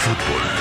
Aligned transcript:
Futebol. 0.00 0.59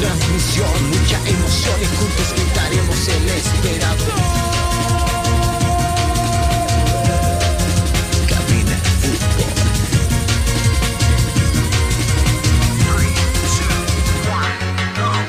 Mucha 0.00 1.18
emoción 1.28 1.76
y 1.82 1.86
juntos 1.96 2.32
gritaremos 2.34 3.08
el 3.08 3.28
esperado. 3.28 4.04
Cabina 8.26 8.76
Fútbol. 9.02 9.52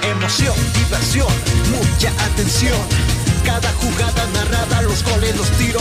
Emoción, 0.09 0.55
diversión, 0.73 1.33
mucha 1.71 2.11
atención. 2.23 2.79
Cada 3.45 3.73
jugada 3.73 4.25
narrada, 4.33 4.81
los 4.83 5.03
goles, 5.03 5.35
los 5.35 5.49
tiros, 5.57 5.80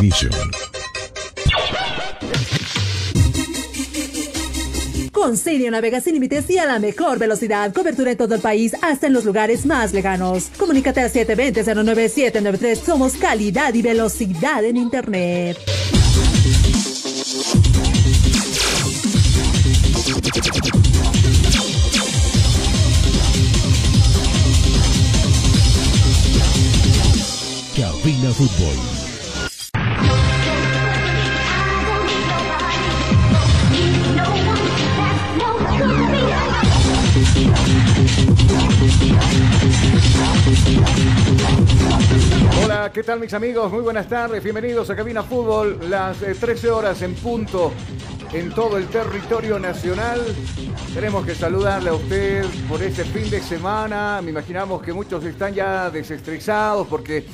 Definition. 0.00 0.30
Con 5.12 5.36
Sirio 5.36 5.70
navega 5.72 6.00
sin 6.00 6.14
límites 6.14 6.48
y 6.50 6.58
a 6.58 6.66
la 6.66 6.78
mejor 6.78 7.18
velocidad. 7.18 7.72
Cobertura 7.74 8.12
en 8.12 8.16
todo 8.16 8.36
el 8.36 8.40
país, 8.40 8.76
hasta 8.80 9.08
en 9.08 9.12
los 9.12 9.24
lugares 9.24 9.66
más 9.66 9.92
lejanos. 9.92 10.50
Comunícate 10.56 11.00
al 11.00 11.12
720-09793. 11.12 12.76
Somos 12.76 13.14
calidad 13.14 13.74
y 13.74 13.82
velocidad 13.82 14.64
en 14.64 14.76
Internet. 14.76 15.58
Cabina 27.74 28.30
Fútbol 28.32 28.87
¿qué 42.92 43.02
tal 43.02 43.20
mis 43.20 43.34
amigos? 43.34 43.70
Muy 43.70 43.82
buenas 43.82 44.08
tardes, 44.08 44.42
bienvenidos 44.42 44.88
a 44.88 44.96
Cabina 44.96 45.22
Fútbol, 45.22 45.78
las 45.90 46.18
13 46.18 46.66
eh, 46.66 46.70
horas 46.70 47.02
en 47.02 47.14
punto 47.14 47.72
en 48.32 48.50
todo 48.50 48.78
el 48.78 48.86
territorio 48.86 49.58
nacional. 49.58 50.22
Tenemos 50.94 51.26
que 51.26 51.34
saludarle 51.34 51.90
a 51.90 51.94
usted 51.94 52.46
por 52.66 52.82
este 52.82 53.04
fin 53.04 53.28
de 53.28 53.40
semana. 53.40 54.20
Me 54.22 54.30
imaginamos 54.30 54.80
que 54.80 54.92
muchos 54.92 55.22
están 55.24 55.52
ya 55.52 55.90
desestresados 55.90 56.86
porque 56.86 57.26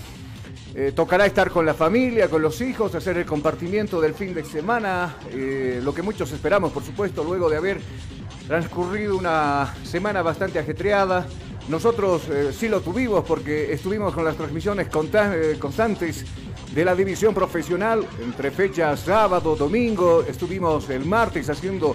eh, 0.74 0.92
tocará 0.94 1.26
estar 1.26 1.50
con 1.50 1.64
la 1.64 1.74
familia, 1.74 2.28
con 2.28 2.42
los 2.42 2.60
hijos, 2.60 2.94
hacer 2.94 3.18
el 3.18 3.26
compartimiento 3.26 4.00
del 4.00 4.14
fin 4.14 4.34
de 4.34 4.44
semana, 4.44 5.16
eh, 5.30 5.80
lo 5.84 5.94
que 5.94 6.02
muchos 6.02 6.32
esperamos, 6.32 6.72
por 6.72 6.82
supuesto, 6.82 7.22
luego 7.22 7.48
de 7.48 7.56
haber 7.58 7.80
transcurrido 8.48 9.16
una 9.16 9.72
semana 9.84 10.20
bastante 10.22 10.58
ajetreada. 10.58 11.26
Nosotros 11.68 12.22
eh, 12.28 12.52
sí 12.52 12.68
lo 12.68 12.80
tuvimos 12.80 13.24
porque 13.24 13.72
estuvimos 13.72 14.12
con 14.12 14.24
las 14.24 14.36
transmisiones 14.36 14.88
constantes 14.88 16.24
de 16.74 16.84
la 16.84 16.94
división 16.94 17.32
profesional 17.32 18.04
entre 18.20 18.50
fechas 18.50 19.00
sábado, 19.00 19.54
domingo, 19.54 20.24
estuvimos 20.26 20.90
el 20.90 21.04
martes 21.04 21.48
haciendo 21.48 21.92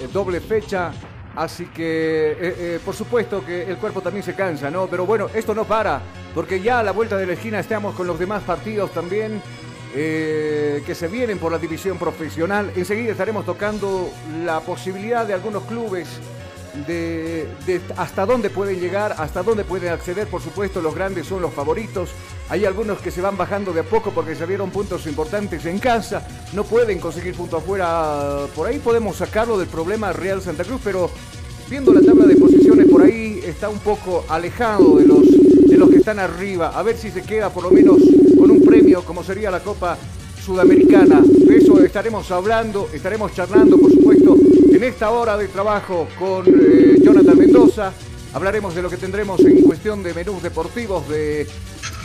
eh, 0.00 0.08
doble 0.12 0.40
fecha, 0.40 0.92
así 1.36 1.66
que 1.66 2.32
eh, 2.32 2.36
eh, 2.40 2.80
por 2.84 2.94
supuesto 2.94 3.44
que 3.46 3.62
el 3.62 3.76
cuerpo 3.76 4.00
también 4.00 4.24
se 4.24 4.34
cansa, 4.34 4.70
¿no? 4.70 4.88
Pero 4.88 5.06
bueno, 5.06 5.28
esto 5.32 5.54
no 5.54 5.64
para, 5.64 6.02
porque 6.34 6.60
ya 6.60 6.80
a 6.80 6.82
la 6.82 6.90
vuelta 6.90 7.16
de 7.16 7.26
la 7.26 7.34
esquina 7.34 7.60
estamos 7.60 7.94
con 7.94 8.06
los 8.06 8.18
demás 8.18 8.42
partidos 8.42 8.92
también. 8.92 9.40
que 9.90 10.94
se 10.94 11.08
vienen 11.08 11.38
por 11.38 11.50
la 11.50 11.58
división 11.58 11.96
profesional. 11.98 12.70
Enseguida 12.76 13.12
estaremos 13.12 13.46
tocando 13.46 14.10
la 14.44 14.60
posibilidad 14.60 15.26
de 15.26 15.32
algunos 15.32 15.64
clubes 15.64 16.06
de, 16.86 17.46
hasta 17.96 18.26
dónde 18.26 18.50
pueden 18.50 18.80
llegar, 18.80 19.14
hasta 19.18 19.42
dónde 19.42 19.64
pueden 19.64 19.92
acceder. 19.92 20.26
Por 20.26 20.42
supuesto, 20.42 20.80
los 20.80 20.94
grandes 20.94 21.26
son 21.26 21.42
los 21.42 21.52
favoritos. 21.52 22.10
Hay 22.48 22.64
algunos 22.64 22.98
que 22.98 23.10
se 23.10 23.20
van 23.20 23.36
bajando 23.36 23.72
de 23.72 23.80
a 23.80 23.84
poco 23.84 24.10
porque 24.10 24.34
se 24.34 24.46
vieron 24.46 24.70
puntos 24.70 25.06
importantes 25.06 25.66
en 25.66 25.78
casa. 25.78 26.26
No 26.52 26.64
pueden 26.64 26.98
conseguir 26.98 27.34
puntos 27.34 27.62
afuera. 27.62 28.46
Por 28.54 28.66
ahí 28.66 28.78
podemos 28.78 29.16
sacarlo 29.16 29.58
del 29.58 29.68
problema 29.68 30.12
Real 30.12 30.40
Santa 30.40 30.64
Cruz, 30.64 30.80
pero 30.82 31.10
viendo 31.68 31.92
la 31.92 32.00
tabla 32.00 32.24
de 32.26 32.36
posiciones 32.36 32.86
por 32.88 33.02
ahí 33.02 33.40
está 33.44 33.68
un 33.68 33.78
poco 33.78 34.24
alejado 34.28 34.96
de 34.96 35.06
los, 35.06 35.22
de 35.22 35.76
los 35.76 35.90
que 35.90 35.96
están 35.96 36.18
arriba. 36.18 36.72
A 36.74 36.82
ver 36.82 36.96
si 36.96 37.10
se 37.10 37.22
queda 37.22 37.50
por 37.50 37.64
lo 37.64 37.70
menos 37.70 37.98
con 38.38 38.50
un 38.50 38.62
premio 38.62 39.02
como 39.02 39.22
sería 39.22 39.50
la 39.50 39.60
Copa 39.60 39.98
Sudamericana. 40.44 41.22
De 41.22 41.58
eso 41.58 41.78
estaremos 41.82 42.30
hablando, 42.30 42.88
estaremos 42.92 43.34
charlando, 43.34 43.78
por 43.78 43.90
supuesto, 43.92 44.37
en 44.68 44.84
esta 44.84 45.10
hora 45.10 45.36
de 45.36 45.48
trabajo 45.48 46.08
con 46.18 46.46
eh, 46.46 46.98
Jonathan 47.02 47.38
Mendoza. 47.38 47.92
Hablaremos 48.34 48.74
de 48.74 48.82
lo 48.82 48.90
que 48.90 48.98
tendremos 48.98 49.40
en 49.40 49.62
cuestión 49.62 50.02
de 50.02 50.12
menús 50.12 50.42
deportivos 50.42 51.08
de 51.08 51.46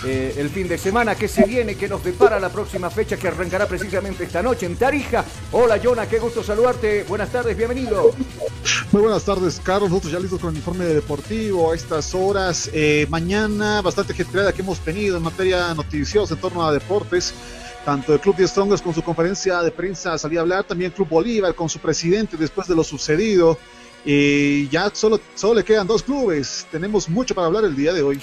eh, 0.06 0.36
el 0.38 0.50
fin 0.50 0.68
de 0.68 0.78
semana 0.78 1.16
que 1.16 1.28
se 1.28 1.46
viene, 1.46 1.76
que 1.76 1.88
nos 1.88 2.04
depara 2.04 2.40
la 2.40 2.50
próxima 2.50 2.90
fecha 2.90 3.18
que 3.18 3.28
arrancará 3.28 3.68
precisamente 3.68 4.24
esta 4.24 4.42
noche 4.42 4.66
en 4.66 4.78
Tarija. 4.78 5.26
Hola 5.52 5.80
Jonah, 5.84 6.08
qué 6.08 6.20
gusto 6.20 6.44
saludarte. 6.44 7.04
Buenas 7.04 7.30
tardes, 7.30 7.58
bienvenido. 7.58 8.14
Muy 8.92 9.02
buenas 9.02 9.24
tardes, 9.26 9.60
Carlos. 9.62 9.90
Nosotros 9.90 10.14
ya 10.14 10.20
listos 10.20 10.40
con 10.40 10.52
el 10.52 10.58
informe 10.58 10.86
deportivo 10.86 11.72
a 11.72 11.76
estas 11.76 12.14
horas. 12.16 12.70
Eh, 12.74 13.06
mañana 13.10 13.82
bastante 13.82 14.14
ajetreada 14.14 14.54
que 14.54 14.62
hemos 14.62 14.80
tenido 14.80 15.18
en 15.18 15.24
materia 15.24 15.74
noticiosa 15.74 16.36
en 16.36 16.40
torno 16.40 16.66
a 16.66 16.72
deportes 16.72 17.34
tanto 17.84 18.14
el 18.14 18.20
Club 18.20 18.36
de 18.36 18.48
Strongers 18.48 18.82
con 18.82 18.94
su 18.94 19.02
conferencia 19.02 19.62
de 19.62 19.72
prensa 19.72 20.18
salía 20.18 20.40
a 20.40 20.42
hablar, 20.44 20.64
también 20.64 20.92
el 20.92 20.96
Club 20.96 21.10
Bolívar 21.10 21.54
con 21.56 21.70
su 21.70 21.80
presidente 21.80 22.38
después 22.38 22.68
de 22.68 22.76
lo 22.76 22.84
sucedido. 22.84 23.58
Y 24.06 24.68
ya 24.70 24.92
solo, 24.94 25.20
solo 25.36 25.56
le 25.56 25.64
quedan 25.64 25.88
dos 25.88 26.04
clubes. 26.04 26.68
Tenemos 26.72 27.08
mucho 27.08 27.34
para 27.34 27.48
hablar 27.48 27.64
el 27.64 27.76
día 27.76 27.94
de 27.94 28.02
hoy. 28.02 28.22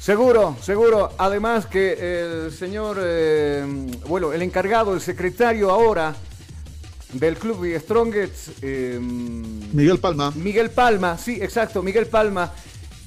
Seguro, 0.00 0.56
seguro. 0.60 1.12
Además 1.18 1.66
que 1.66 2.44
el 2.46 2.52
señor, 2.52 2.96
eh, 3.00 3.64
bueno, 4.08 4.32
el 4.32 4.42
encargado, 4.42 4.94
el 4.94 5.00
secretario 5.00 5.70
ahora 5.70 6.14
del 7.12 7.36
Club 7.36 7.62
de 7.62 7.78
Strongest. 7.78 8.48
Eh, 8.62 8.98
Miguel 9.00 9.98
Palma. 9.98 10.32
Miguel 10.34 10.70
Palma, 10.70 11.18
sí, 11.18 11.38
exacto, 11.40 11.82
Miguel 11.82 12.06
Palma 12.06 12.52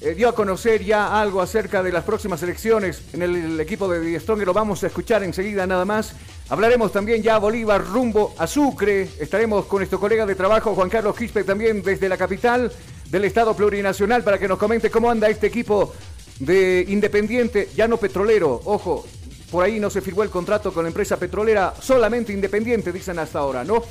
eh, 0.04 0.14
dio 0.14 0.28
a 0.28 0.34
conocer 0.34 0.84
ya 0.84 1.18
algo 1.18 1.40
acerca 1.40 1.82
de 1.82 1.90
las 1.90 2.04
próximas 2.04 2.42
elecciones 2.42 3.00
en 3.14 3.22
el, 3.22 3.58
equipo 3.58 3.88
de 3.88 4.00
Die 4.00 4.20
Strong, 4.20 4.42
lo 4.42 4.52
vamos 4.52 4.84
a 4.84 4.88
escuchar 4.88 5.22
enseguida 5.22 5.66
nada 5.66 5.86
más. 5.86 6.14
Hablaremos 6.50 6.92
también 6.92 7.22
ya 7.22 7.38
Bolívar 7.38 7.82
rumbo 7.82 8.34
a 8.36 8.46
Sucre, 8.46 9.08
estaremos 9.18 9.64
con 9.64 9.78
nuestro 9.78 9.98
colega 9.98 10.26
de 10.26 10.34
trabajo 10.34 10.74
Juan 10.74 10.90
Carlos 10.90 11.16
Quispe 11.16 11.42
también 11.42 11.82
desde 11.82 12.10
la 12.10 12.18
capital 12.18 12.70
del 13.08 13.24
Estado 13.24 13.56
Plurinacional 13.56 14.22
para 14.22 14.38
que 14.38 14.46
nos 14.46 14.58
comente 14.58 14.90
cómo 14.90 15.10
anda 15.10 15.26
este 15.30 15.46
equipo 15.46 15.94
de 16.38 16.84
Independiente, 16.86 17.70
ya 17.74 17.88
no 17.88 17.96
petrolero, 17.96 18.60
ojo, 18.66 19.06
por 19.50 19.64
ahí 19.64 19.80
no 19.80 19.88
se 19.88 20.02
firmó 20.02 20.22
el 20.22 20.28
contrato 20.28 20.70
con 20.74 20.84
la 20.84 20.88
empresa 20.88 21.16
petrolera, 21.16 21.72
solamente 21.80 22.30
Independiente, 22.30 22.92
dicen 22.92 23.18
hasta 23.18 23.38
ahora, 23.38 23.64
¿no? 23.64 23.82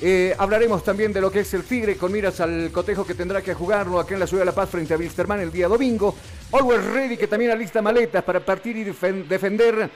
Eh, 0.00 0.32
hablaremos 0.38 0.84
también 0.84 1.12
de 1.12 1.20
lo 1.20 1.28
que 1.28 1.40
es 1.40 1.52
el 1.54 1.64
Tigre 1.64 1.96
con 1.96 2.12
miras 2.12 2.40
al 2.40 2.70
cotejo 2.70 3.04
que 3.04 3.14
tendrá 3.14 3.42
que 3.42 3.52
jugarlo 3.52 3.98
aquí 3.98 4.14
en 4.14 4.20
la 4.20 4.28
Ciudad 4.28 4.42
de 4.42 4.46
La 4.46 4.54
Paz 4.54 4.70
frente 4.70 4.94
a 4.94 4.96
Wilstermann 4.96 5.40
el 5.40 5.50
día 5.50 5.66
domingo. 5.66 6.14
Always 6.52 6.84
Ready 6.84 7.16
que 7.16 7.26
también 7.26 7.50
alista 7.50 7.82
maletas 7.82 8.22
para 8.22 8.38
partir 8.38 8.76
y 8.76 8.84
defender 8.84 9.90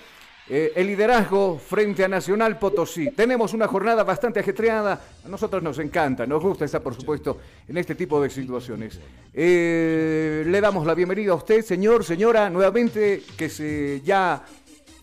eh, 0.49 0.73
el 0.75 0.89
liderazgo 0.89 1.57
frente 1.57 2.03
a 2.03 2.09
Nacional 2.09 2.59
Potosí. 2.59 3.13
Tenemos 3.13 3.55
una 3.55 3.69
jornada 3.69 4.03
bastante 4.03 4.41
ajetreada. 4.41 5.01
A 5.25 5.29
nosotros 5.29 5.63
nos 5.63 5.79
encanta, 5.79 6.27
nos 6.27 6.43
gusta 6.43 6.65
estar, 6.65 6.83
por 6.83 6.97
supuesto, 6.97 7.39
en 7.69 7.77
este 7.77 7.95
tipo 7.95 8.21
de 8.21 8.29
situaciones. 8.29 8.99
Eh, 9.33 10.43
le 10.45 10.61
damos 10.61 10.85
la 10.85 10.95
bienvenida 10.95 11.31
a 11.31 11.37
usted, 11.37 11.63
señor, 11.63 12.03
señora, 12.03 12.51
nuevamente 12.51 13.23
que 13.37 13.49
se 13.49 14.01
ya 14.05 14.45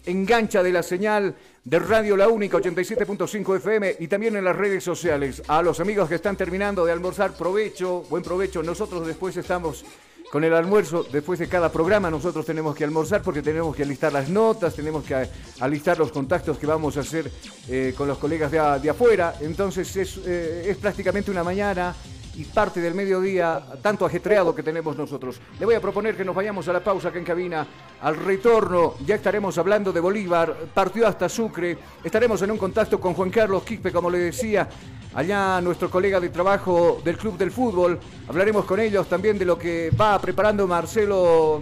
engancha 0.05 0.61
de 0.61 0.73
la 0.73 0.83
señal 0.83 1.35
de 1.63 1.79
Radio 1.79 2.15
La 2.15 2.27
Única 2.27 2.57
87.5 2.57 3.57
FM 3.57 3.95
y 3.99 4.07
también 4.07 4.35
en 4.35 4.43
las 4.43 4.55
redes 4.55 4.83
sociales. 4.83 5.43
A 5.47 5.61
los 5.61 5.79
amigos 5.79 6.09
que 6.09 6.15
están 6.15 6.35
terminando 6.35 6.85
de 6.85 6.91
almorzar, 6.91 7.33
provecho, 7.33 8.03
buen 8.09 8.23
provecho. 8.23 8.63
Nosotros 8.63 9.05
después 9.05 9.35
estamos 9.37 9.85
con 10.31 10.43
el 10.43 10.53
almuerzo, 10.53 11.03
después 11.11 11.39
de 11.39 11.47
cada 11.47 11.71
programa 11.71 12.11
nosotros 12.11 12.45
tenemos 12.45 12.75
que 12.75 12.83
almorzar 12.83 13.23
porque 13.23 13.41
tenemos 13.41 13.75
que 13.75 13.81
alistar 13.81 14.13
las 14.13 14.29
notas, 14.29 14.75
tenemos 14.75 15.03
que 15.03 15.27
alistar 15.59 15.97
los 15.97 16.11
contactos 16.11 16.59
que 16.59 16.67
vamos 16.67 16.97
a 16.97 16.99
hacer 16.99 17.31
eh, 17.67 17.95
con 17.97 18.07
los 18.07 18.19
colegas 18.19 18.51
de, 18.51 18.89
afuera. 18.89 19.35
Entonces 19.41 19.95
es, 19.95 20.19
eh, 20.25 20.69
es 20.69 20.77
prácticamente 20.77 21.31
una 21.31 21.43
mañana 21.43 21.95
y 22.39 22.45
parte 22.45 22.79
del 22.79 22.95
mediodía 22.95 23.61
tanto 23.81 24.05
ajetreado 24.05 24.55
que 24.55 24.63
tenemos 24.63 24.95
nosotros. 24.95 25.41
Le 25.59 25.65
voy 25.65 25.75
a 25.75 25.81
proponer 25.81 26.15
que 26.15 26.23
nos 26.23 26.33
vayamos 26.33 26.65
a 26.69 26.73
la 26.73 26.81
pausa 26.81 27.09
acá 27.09 27.19
en 27.19 27.25
cabina. 27.25 27.67
Al 28.01 28.15
retorno 28.15 28.95
ya 29.05 29.15
estaremos 29.15 29.57
hablando 29.57 29.91
de 29.91 29.99
Bolívar, 29.99 30.55
partió 30.73 31.05
hasta 31.05 31.27
Sucre. 31.27 31.77
Estaremos 32.01 32.41
en 32.41 32.51
un 32.51 32.57
contacto 32.57 32.97
con 32.97 33.13
Juan 33.13 33.29
Carlos 33.29 33.63
Quispe, 33.63 33.91
como 33.91 34.09
le 34.09 34.19
decía, 34.19 34.69
allá 35.13 35.59
nuestro 35.59 35.89
colega 35.89 36.21
de 36.21 36.29
trabajo 36.29 37.01
del 37.03 37.17
Club 37.17 37.37
del 37.37 37.51
Fútbol. 37.51 37.99
Hablaremos 38.29 38.63
con 38.63 38.79
ellos 38.79 39.09
también 39.09 39.37
de 39.37 39.43
lo 39.43 39.59
que 39.59 39.91
va 39.91 40.17
preparando 40.17 40.65
Marcelo, 40.65 41.61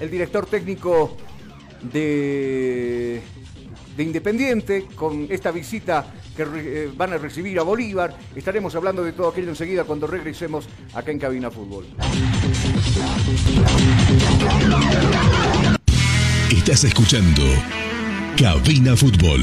el 0.00 0.10
director 0.10 0.44
técnico 0.44 1.16
de, 1.80 3.22
de 3.96 4.02
Independiente, 4.02 4.86
con 4.94 5.28
esta 5.30 5.50
visita 5.50 6.12
que 6.38 6.84
eh, 6.84 6.90
van 6.96 7.12
a 7.12 7.18
recibir 7.18 7.58
a 7.58 7.62
Bolívar. 7.62 8.16
Estaremos 8.36 8.74
hablando 8.76 9.02
de 9.02 9.12
todo 9.12 9.28
aquello 9.28 9.48
enseguida 9.48 9.84
cuando 9.84 10.06
regresemos 10.06 10.68
acá 10.94 11.10
en 11.10 11.18
Cabina 11.18 11.50
Fútbol. 11.50 11.86
Estás 16.50 16.84
escuchando 16.84 17.42
Cabina 18.36 18.96
Fútbol. 18.96 19.40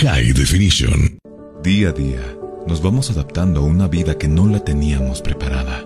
High 0.00 0.32
Definition. 0.32 1.18
Día 1.62 1.90
a 1.90 1.92
día 1.92 2.20
nos 2.66 2.82
vamos 2.82 3.10
adaptando 3.10 3.60
a 3.60 3.64
una 3.64 3.86
vida 3.86 4.18
que 4.18 4.28
no 4.28 4.46
la 4.48 4.64
teníamos 4.64 5.22
preparada. 5.22 5.84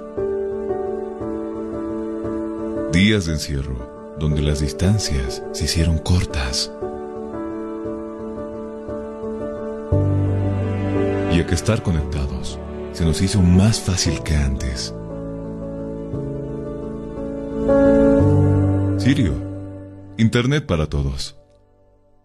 Días 2.92 3.26
de 3.26 3.34
encierro 3.34 4.16
donde 4.18 4.42
las 4.42 4.60
distancias 4.60 5.42
se 5.52 5.64
hicieron 5.64 5.98
cortas 5.98 6.72
que 11.46 11.54
estar 11.54 11.82
conectados 11.82 12.58
se 12.92 13.04
nos 13.04 13.20
hizo 13.22 13.40
más 13.40 13.80
fácil 13.80 14.22
que 14.22 14.36
antes. 14.36 14.94
Sirio, 18.98 19.34
Internet 20.18 20.66
para 20.66 20.86
todos. 20.86 21.39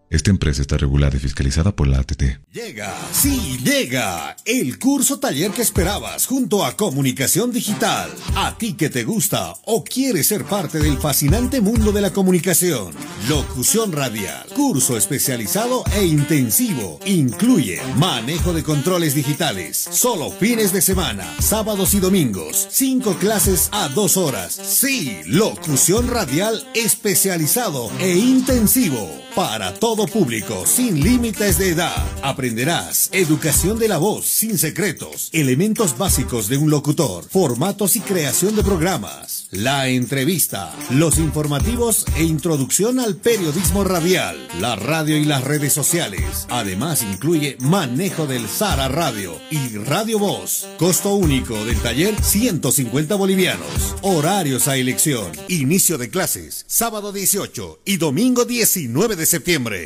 Esta 0.08 0.30
empresa 0.30 0.62
está 0.62 0.76
regulada 0.76 1.16
y 1.16 1.18
fiscalizada 1.18 1.74
por 1.74 1.88
la 1.88 1.98
ATT. 1.98 2.22
Llega, 2.52 2.94
sí, 3.12 3.58
llega 3.64 4.36
el 4.44 4.78
curso 4.78 5.18
taller 5.18 5.50
que 5.50 5.62
esperabas 5.62 6.26
junto 6.26 6.64
a 6.64 6.76
Comunicación 6.76 7.50
Digital. 7.50 8.08
A 8.36 8.56
ti 8.56 8.74
que 8.74 8.88
te 8.88 9.02
gusta 9.02 9.52
o 9.64 9.82
quieres 9.82 10.28
ser 10.28 10.44
parte 10.44 10.78
del 10.78 10.98
fascinante 10.98 11.60
mundo 11.60 11.90
de 11.90 12.02
la 12.02 12.12
comunicación. 12.12 12.94
Locución 13.28 13.90
radial, 13.90 14.46
curso 14.54 14.96
especializado 14.96 15.82
e 15.96 16.04
intensivo. 16.04 17.00
Incluye 17.04 17.80
manejo 17.96 18.52
de 18.52 18.62
controles 18.62 19.14
digitales, 19.14 19.88
solo 19.90 20.30
fines 20.30 20.72
de 20.72 20.82
semana, 20.82 21.26
sábados 21.40 21.94
y 21.94 21.98
domingos. 21.98 22.68
Cinco 22.70 23.14
clases 23.18 23.70
a 23.72 23.88
dos 23.88 24.16
horas. 24.16 24.52
Sí, 24.54 25.18
locución 25.26 26.06
radial 26.06 26.64
especializado 26.74 27.90
e 27.98 28.16
intensivo 28.16 29.26
para 29.34 29.74
público, 30.04 30.66
sin 30.66 31.02
límites 31.02 31.56
de 31.56 31.70
edad. 31.70 32.06
Aprenderás 32.22 33.08
educación 33.12 33.78
de 33.78 33.88
la 33.88 33.96
voz, 33.96 34.26
sin 34.26 34.58
secretos, 34.58 35.30
elementos 35.32 35.96
básicos 35.96 36.48
de 36.48 36.58
un 36.58 36.68
locutor, 36.68 37.24
formatos 37.30 37.96
y 37.96 38.00
creación 38.00 38.54
de 38.54 38.62
programas, 38.62 39.46
la 39.50 39.88
entrevista, 39.88 40.74
los 40.90 41.16
informativos 41.16 42.04
e 42.16 42.24
introducción 42.24 43.00
al 43.00 43.16
periodismo 43.16 43.84
radial, 43.84 44.36
la 44.60 44.76
radio 44.76 45.16
y 45.16 45.24
las 45.24 45.42
redes 45.42 45.72
sociales. 45.72 46.46
Además 46.50 47.02
incluye 47.02 47.56
manejo 47.60 48.26
del 48.26 48.46
Sara 48.48 48.88
Radio 48.88 49.34
y 49.50 49.78
Radio 49.78 50.18
Voz. 50.18 50.66
Costo 50.76 51.14
único 51.14 51.64
del 51.64 51.80
taller 51.80 52.14
150 52.22 53.14
bolivianos. 53.14 53.94
Horarios 54.02 54.68
a 54.68 54.76
elección. 54.76 55.32
Inicio 55.48 55.96
de 55.96 56.10
clases 56.10 56.26
sábado 56.66 57.12
18 57.12 57.80
y 57.84 57.96
domingo 57.96 58.44
19 58.44 59.16
de 59.16 59.26
septiembre. 59.26 59.85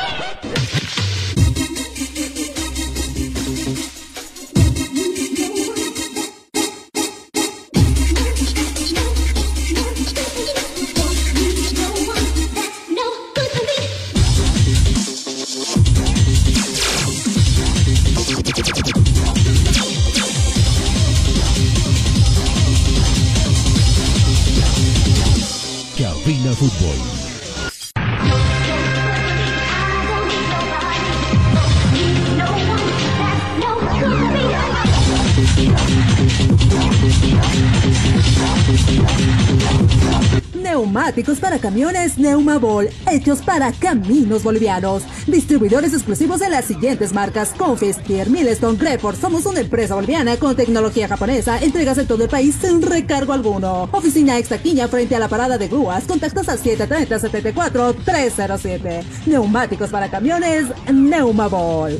Neumáticos 40.81 41.39
para 41.39 41.59
camiones 41.59 42.17
Neumabol, 42.17 42.89
hechos 43.11 43.43
para 43.43 43.71
caminos 43.71 44.41
bolivianos. 44.41 45.03
Distribuidores 45.27 45.93
exclusivos 45.93 46.39
de 46.39 46.49
las 46.49 46.65
siguientes 46.65 47.13
marcas: 47.13 47.53
Confis, 47.55 47.97
Tier, 47.97 48.31
Milestone, 48.31 48.79
Greport. 48.79 49.21
Somos 49.21 49.45
una 49.45 49.59
empresa 49.59 49.93
boliviana 49.93 50.37
con 50.37 50.55
tecnología 50.55 51.07
japonesa. 51.07 51.59
Entregas 51.59 51.99
en 51.99 52.07
todo 52.07 52.23
el 52.23 52.31
país 52.31 52.55
sin 52.59 52.81
recargo 52.81 53.33
alguno. 53.33 53.89
Oficina 53.91 54.39
Extaquiña 54.39 54.87
frente 54.87 55.15
a 55.15 55.19
la 55.19 55.27
parada 55.27 55.59
de 55.59 55.67
grúas. 55.67 56.05
Contactos 56.05 56.49
al 56.49 56.57
730-74-307. 56.57 59.03
Neumáticos 59.27 59.91
para 59.91 60.09
camiones 60.09 60.65
Neumabol. 60.91 61.99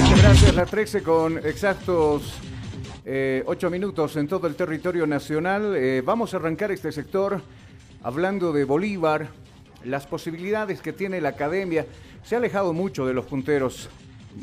Muchas 0.00 0.20
gracias, 0.20 0.52
la 0.56 0.66
13 0.66 1.04
con 1.04 1.38
exactos 1.38 2.22
eh, 3.04 3.42
ocho 3.46 3.68
minutos 3.68 4.16
en 4.16 4.28
todo 4.28 4.46
el 4.46 4.54
territorio 4.54 5.06
nacional. 5.06 5.74
Eh, 5.76 6.02
vamos 6.04 6.34
a 6.34 6.36
arrancar 6.36 6.70
este 6.70 6.92
sector 6.92 7.40
hablando 8.02 8.52
de 8.52 8.64
Bolívar, 8.64 9.28
las 9.84 10.06
posibilidades 10.06 10.80
que 10.80 10.92
tiene 10.92 11.20
la 11.20 11.30
academia. 11.30 11.86
Se 12.22 12.36
ha 12.36 12.38
alejado 12.38 12.72
mucho 12.72 13.06
de 13.06 13.14
los 13.14 13.26
punteros. 13.26 13.90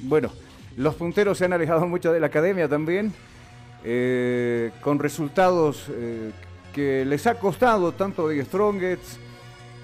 Bueno, 0.04 0.32
los 0.76 0.96
punteros 0.96 1.38
se 1.38 1.46
han 1.46 1.54
alejado 1.54 1.88
mucho 1.88 2.12
de 2.12 2.20
la 2.20 2.28
academia 2.28 2.68
también, 2.68 3.14
eh, 3.84 4.72
con 4.82 5.00
resultados 5.00 5.86
eh, 5.90 6.32
que 6.74 7.06
les 7.06 7.28
ha 7.28 7.36
costado 7.36 7.94
tanto 7.94 8.28
de 8.28 8.44
Strongets, 8.44 9.20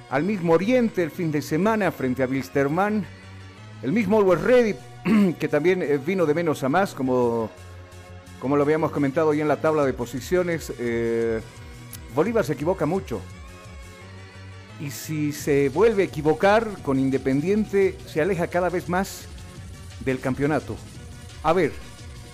al 0.09 0.23
mismo 0.23 0.53
Oriente 0.53 1.01
el 1.01 1.11
fin 1.11 1.31
de 1.31 1.41
semana 1.41 1.91
frente 1.91 2.23
a 2.23 2.27
Wilstermann, 2.27 3.05
el 3.81 3.91
mismo 3.93 4.19
Always 4.19 4.41
Ready, 4.41 4.75
que 5.39 5.47
también 5.47 6.01
vino 6.05 6.25
de 6.25 6.33
menos 6.33 6.63
a 6.63 6.69
más, 6.69 6.93
como 6.93 7.49
como 8.39 8.57
lo 8.57 8.63
habíamos 8.63 8.91
comentado 8.91 9.29
hoy 9.29 9.41
en 9.41 9.47
la 9.47 9.61
tabla 9.61 9.85
de 9.85 9.93
posiciones, 9.93 10.73
eh, 10.79 11.41
Bolívar 12.13 12.45
se 12.45 12.53
equivoca 12.53 12.85
mucho. 12.85 13.21
Y 14.79 14.91
si 14.91 15.31
se 15.31 15.69
vuelve 15.69 16.03
a 16.03 16.05
equivocar 16.05 16.67
con 16.83 16.99
Independiente, 16.99 17.97
se 18.05 18.21
aleja 18.21 18.47
cada 18.47 18.69
vez 18.69 18.89
más 18.89 19.25
del 20.03 20.19
campeonato. 20.19 20.75
A 21.43 21.53
ver, 21.53 21.71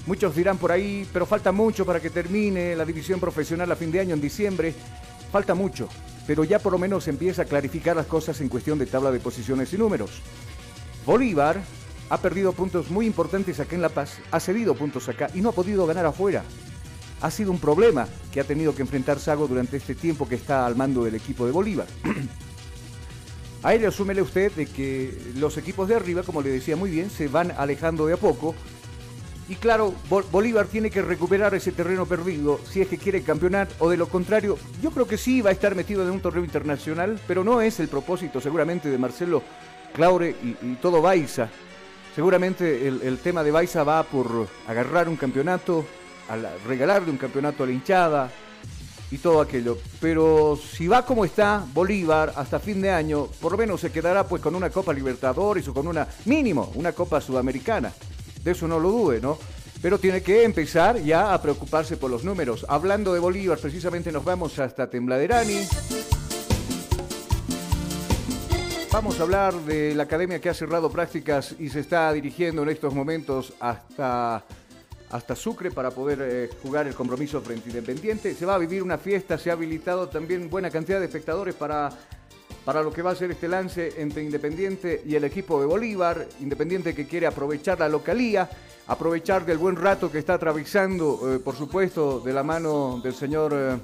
Muchos 0.07 0.35
dirán 0.35 0.57
por 0.57 0.71
ahí, 0.71 1.07
pero 1.13 1.25
falta 1.25 1.51
mucho 1.51 1.85
para 1.85 1.99
que 1.99 2.09
termine 2.09 2.75
la 2.75 2.85
división 2.85 3.19
profesional 3.19 3.71
a 3.71 3.75
fin 3.75 3.91
de 3.91 3.99
año 3.99 4.15
en 4.15 4.21
diciembre. 4.21 4.73
Falta 5.31 5.53
mucho, 5.53 5.87
pero 6.25 6.43
ya 6.43 6.57
por 6.57 6.71
lo 6.71 6.79
menos 6.79 7.07
empieza 7.07 7.43
a 7.43 7.45
clarificar 7.45 7.95
las 7.95 8.07
cosas 8.07 8.41
en 8.41 8.49
cuestión 8.49 8.79
de 8.79 8.87
tabla 8.87 9.11
de 9.11 9.19
posiciones 9.19 9.71
y 9.73 9.77
números. 9.77 10.21
Bolívar 11.05 11.61
ha 12.11 12.17
perdido 12.17 12.51
puntos 12.51 12.91
muy 12.91 13.05
importantes 13.05 13.61
acá 13.61 13.73
en 13.73 13.81
La 13.81 13.87
Paz, 13.87 14.17
ha 14.31 14.39
cedido 14.41 14.75
puntos 14.75 15.07
acá 15.07 15.29
y 15.33 15.39
no 15.39 15.47
ha 15.47 15.53
podido 15.53 15.87
ganar 15.87 16.05
afuera. 16.05 16.43
Ha 17.21 17.31
sido 17.31 17.51
un 17.51 17.57
problema 17.57 18.05
que 18.33 18.41
ha 18.41 18.43
tenido 18.43 18.75
que 18.75 18.81
enfrentar 18.81 19.17
Sago 19.17 19.47
durante 19.47 19.77
este 19.77 19.95
tiempo 19.95 20.27
que 20.27 20.35
está 20.35 20.65
al 20.65 20.75
mando 20.75 21.05
del 21.05 21.15
equipo 21.15 21.45
de 21.45 21.53
Bolívar. 21.53 21.87
A 23.63 23.73
él 23.75 23.85
asúmele 23.85 24.21
usted 24.21 24.51
de 24.51 24.65
que 24.65 25.31
los 25.37 25.55
equipos 25.57 25.87
de 25.87 25.95
arriba, 25.95 26.23
como 26.23 26.41
le 26.41 26.49
decía 26.49 26.75
muy 26.75 26.91
bien, 26.91 27.09
se 27.09 27.29
van 27.29 27.53
alejando 27.57 28.05
de 28.07 28.15
a 28.15 28.17
poco 28.17 28.55
y 29.47 29.55
claro, 29.55 29.93
Bolívar 30.31 30.65
tiene 30.65 30.89
que 30.89 31.01
recuperar 31.01 31.55
ese 31.55 31.71
terreno 31.71 32.05
perdido 32.05 32.59
si 32.69 32.81
es 32.81 32.89
que 32.89 32.97
quiere 32.97 33.21
campeonar 33.21 33.69
o 33.79 33.89
de 33.89 33.97
lo 33.97 34.09
contrario, 34.09 34.57
yo 34.81 34.91
creo 34.91 35.07
que 35.07 35.17
sí 35.17 35.41
va 35.41 35.51
a 35.51 35.53
estar 35.53 35.75
metido 35.75 36.03
en 36.03 36.11
un 36.11 36.21
torneo 36.21 36.43
internacional, 36.43 37.19
pero 37.25 37.43
no 37.45 37.61
es 37.61 37.79
el 37.79 37.87
propósito 37.87 38.41
seguramente 38.41 38.89
de 38.89 38.97
Marcelo 38.97 39.43
Claure 39.93 40.35
y, 40.43 40.75
todo 40.75 41.01
Baiza. 41.01 41.49
Seguramente 42.15 42.87
el, 42.87 43.17
tema 43.19 43.43
de 43.43 43.51
Baiza 43.51 43.83
va 43.83 44.03
por 44.03 44.47
agarrar 44.67 45.07
un 45.07 45.15
campeonato, 45.15 45.85
regalarle 46.67 47.09
un 47.09 47.17
campeonato 47.17 47.63
a 47.63 47.67
la 47.67 47.71
hinchada 47.71 48.31
y 49.09 49.17
todo 49.17 49.41
aquello. 49.41 49.77
Pero 49.99 50.57
si 50.57 50.87
va 50.87 51.05
como 51.05 51.23
está 51.23 51.65
Bolívar 51.73 52.33
hasta 52.35 52.59
fin 52.59 52.81
de 52.81 52.91
año, 52.91 53.27
por 53.39 53.53
lo 53.53 53.57
menos 53.57 53.81
se 53.81 53.91
quedará 53.91 54.27
pues 54.27 54.41
con 54.41 54.55
una 54.55 54.69
Copa 54.69 54.93
Libertadores 54.93 55.67
o 55.67 55.73
con 55.73 55.87
una 55.87 56.07
mínimo, 56.25 56.71
una 56.75 56.91
Copa 56.91 57.21
Sudamericana 57.21 57.93
de 58.43 58.51
eso 58.51 58.67
no 58.67 58.79
lo 58.79 58.91
dude, 58.91 59.21
¿no? 59.21 59.37
Pero 59.81 59.99
tiene 59.99 60.21
que 60.21 60.43
empezar 60.43 61.01
ya 61.01 61.33
a 61.33 61.41
preocuparse 61.41 61.97
por 61.97 62.11
los 62.11 62.23
números. 62.23 62.65
Hablando 62.69 63.13
de 63.13 63.19
Bolívar, 63.19 63.57
precisamente 63.57 64.11
nos 64.11 64.23
vamos 64.23 64.59
hasta 64.59 64.89
Tembladerani. 64.89 65.67
Vamos 68.91 69.21
a 69.21 69.23
hablar 69.23 69.53
de 69.53 69.95
la 69.95 70.03
academia 70.03 70.41
que 70.41 70.49
ha 70.49 70.53
cerrado 70.53 70.91
prácticas 70.91 71.55
y 71.57 71.69
se 71.69 71.79
está 71.79 72.11
dirigiendo 72.11 72.61
en 72.63 72.69
estos 72.69 72.93
momentos 72.93 73.53
hasta, 73.61 74.43
hasta 75.09 75.35
Sucre 75.35 75.71
para 75.71 75.91
poder 75.91 76.19
eh, 76.21 76.49
jugar 76.61 76.87
el 76.87 76.93
compromiso 76.93 77.39
frente 77.39 77.69
Independiente. 77.69 78.35
Se 78.35 78.45
va 78.45 78.55
a 78.55 78.57
vivir 78.57 78.83
una 78.83 78.97
fiesta, 78.97 79.37
se 79.37 79.49
ha 79.49 79.53
habilitado 79.53 80.09
también 80.09 80.49
buena 80.49 80.69
cantidad 80.69 80.99
de 80.99 81.05
espectadores 81.05 81.55
para 81.55 81.89
para 82.65 82.83
lo 82.83 82.91
que 82.91 83.01
va 83.01 83.11
a 83.11 83.15
ser 83.15 83.31
este 83.31 83.47
lance 83.47 83.93
entre 83.97 84.23
Independiente 84.23 85.01
y 85.05 85.15
el 85.15 85.23
equipo 85.23 85.59
de 85.59 85.65
Bolívar. 85.65 86.27
Independiente 86.39 86.93
que 86.93 87.07
quiere 87.07 87.27
aprovechar 87.27 87.79
la 87.79 87.89
localía, 87.89 88.49
aprovechar 88.87 89.45
del 89.45 89.57
buen 89.57 89.75
rato 89.75 90.11
que 90.11 90.19
está 90.19 90.35
atravesando, 90.35 91.35
eh, 91.35 91.39
por 91.39 91.55
supuesto, 91.55 92.19
de 92.19 92.33
la 92.33 92.43
mano 92.43 92.99
del 93.03 93.15
señor 93.15 93.53
eh, 93.55 93.77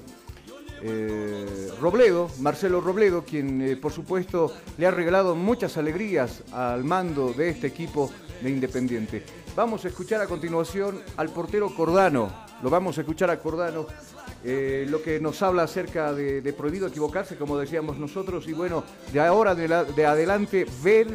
eh, 0.82 1.70
Robledo, 1.80 2.30
Marcelo 2.40 2.80
Robledo, 2.80 3.24
quien 3.24 3.78
por 3.80 3.92
supuesto 3.92 4.52
le 4.76 4.86
ha 4.86 4.90
regalado 4.90 5.34
muchas 5.34 5.76
alegrías 5.76 6.42
al 6.52 6.84
mando 6.84 7.32
de 7.32 7.50
este 7.50 7.66
equipo 7.66 8.10
de 8.40 8.50
Independiente. 8.50 9.24
Vamos 9.56 9.84
a 9.84 9.88
escuchar 9.88 10.20
a 10.20 10.26
continuación 10.26 11.02
al 11.16 11.30
portero 11.30 11.74
Cordano. 11.74 12.30
Lo 12.62 12.70
vamos 12.70 12.96
a 12.98 13.00
escuchar 13.00 13.30
a 13.30 13.38
Cordano 13.40 13.86
eh, 14.44 14.86
lo 14.88 15.02
que 15.02 15.18
nos 15.18 15.42
habla 15.42 15.64
acerca 15.64 16.12
de, 16.12 16.52
prohibido 16.52 16.86
equivocarse, 16.86 17.36
como 17.36 17.58
decíamos 17.58 17.98
nosotros, 17.98 18.46
y 18.46 18.52
bueno, 18.52 18.84
de 19.12 19.20
ahora 19.20 19.54
de, 19.54 20.06
adelante 20.06 20.64
ver 20.82 21.08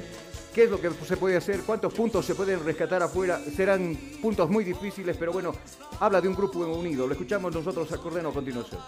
qué 0.53 0.65
es 0.65 0.69
lo 0.69 0.79
que 0.79 0.91
se 0.91 1.15
puede 1.15 1.37
hacer, 1.37 1.61
cuántos 1.61 1.93
puntos 1.93 2.25
se 2.25 2.35
pueden 2.35 2.63
rescatar 2.63 3.01
afuera, 3.01 3.39
serán 3.55 3.97
puntos 4.21 4.49
muy 4.49 4.65
difíciles, 4.65 5.15
pero 5.17 5.31
bueno, 5.31 5.53
habla 5.99 6.19
de 6.19 6.27
un 6.27 6.35
grupo 6.35 6.59
unido, 6.59 7.07
lo 7.07 7.13
escuchamos 7.13 7.53
nosotros 7.53 7.91
a 7.93 7.97
Cordeno 7.97 8.29
a 8.29 8.33
continuación. 8.33 8.81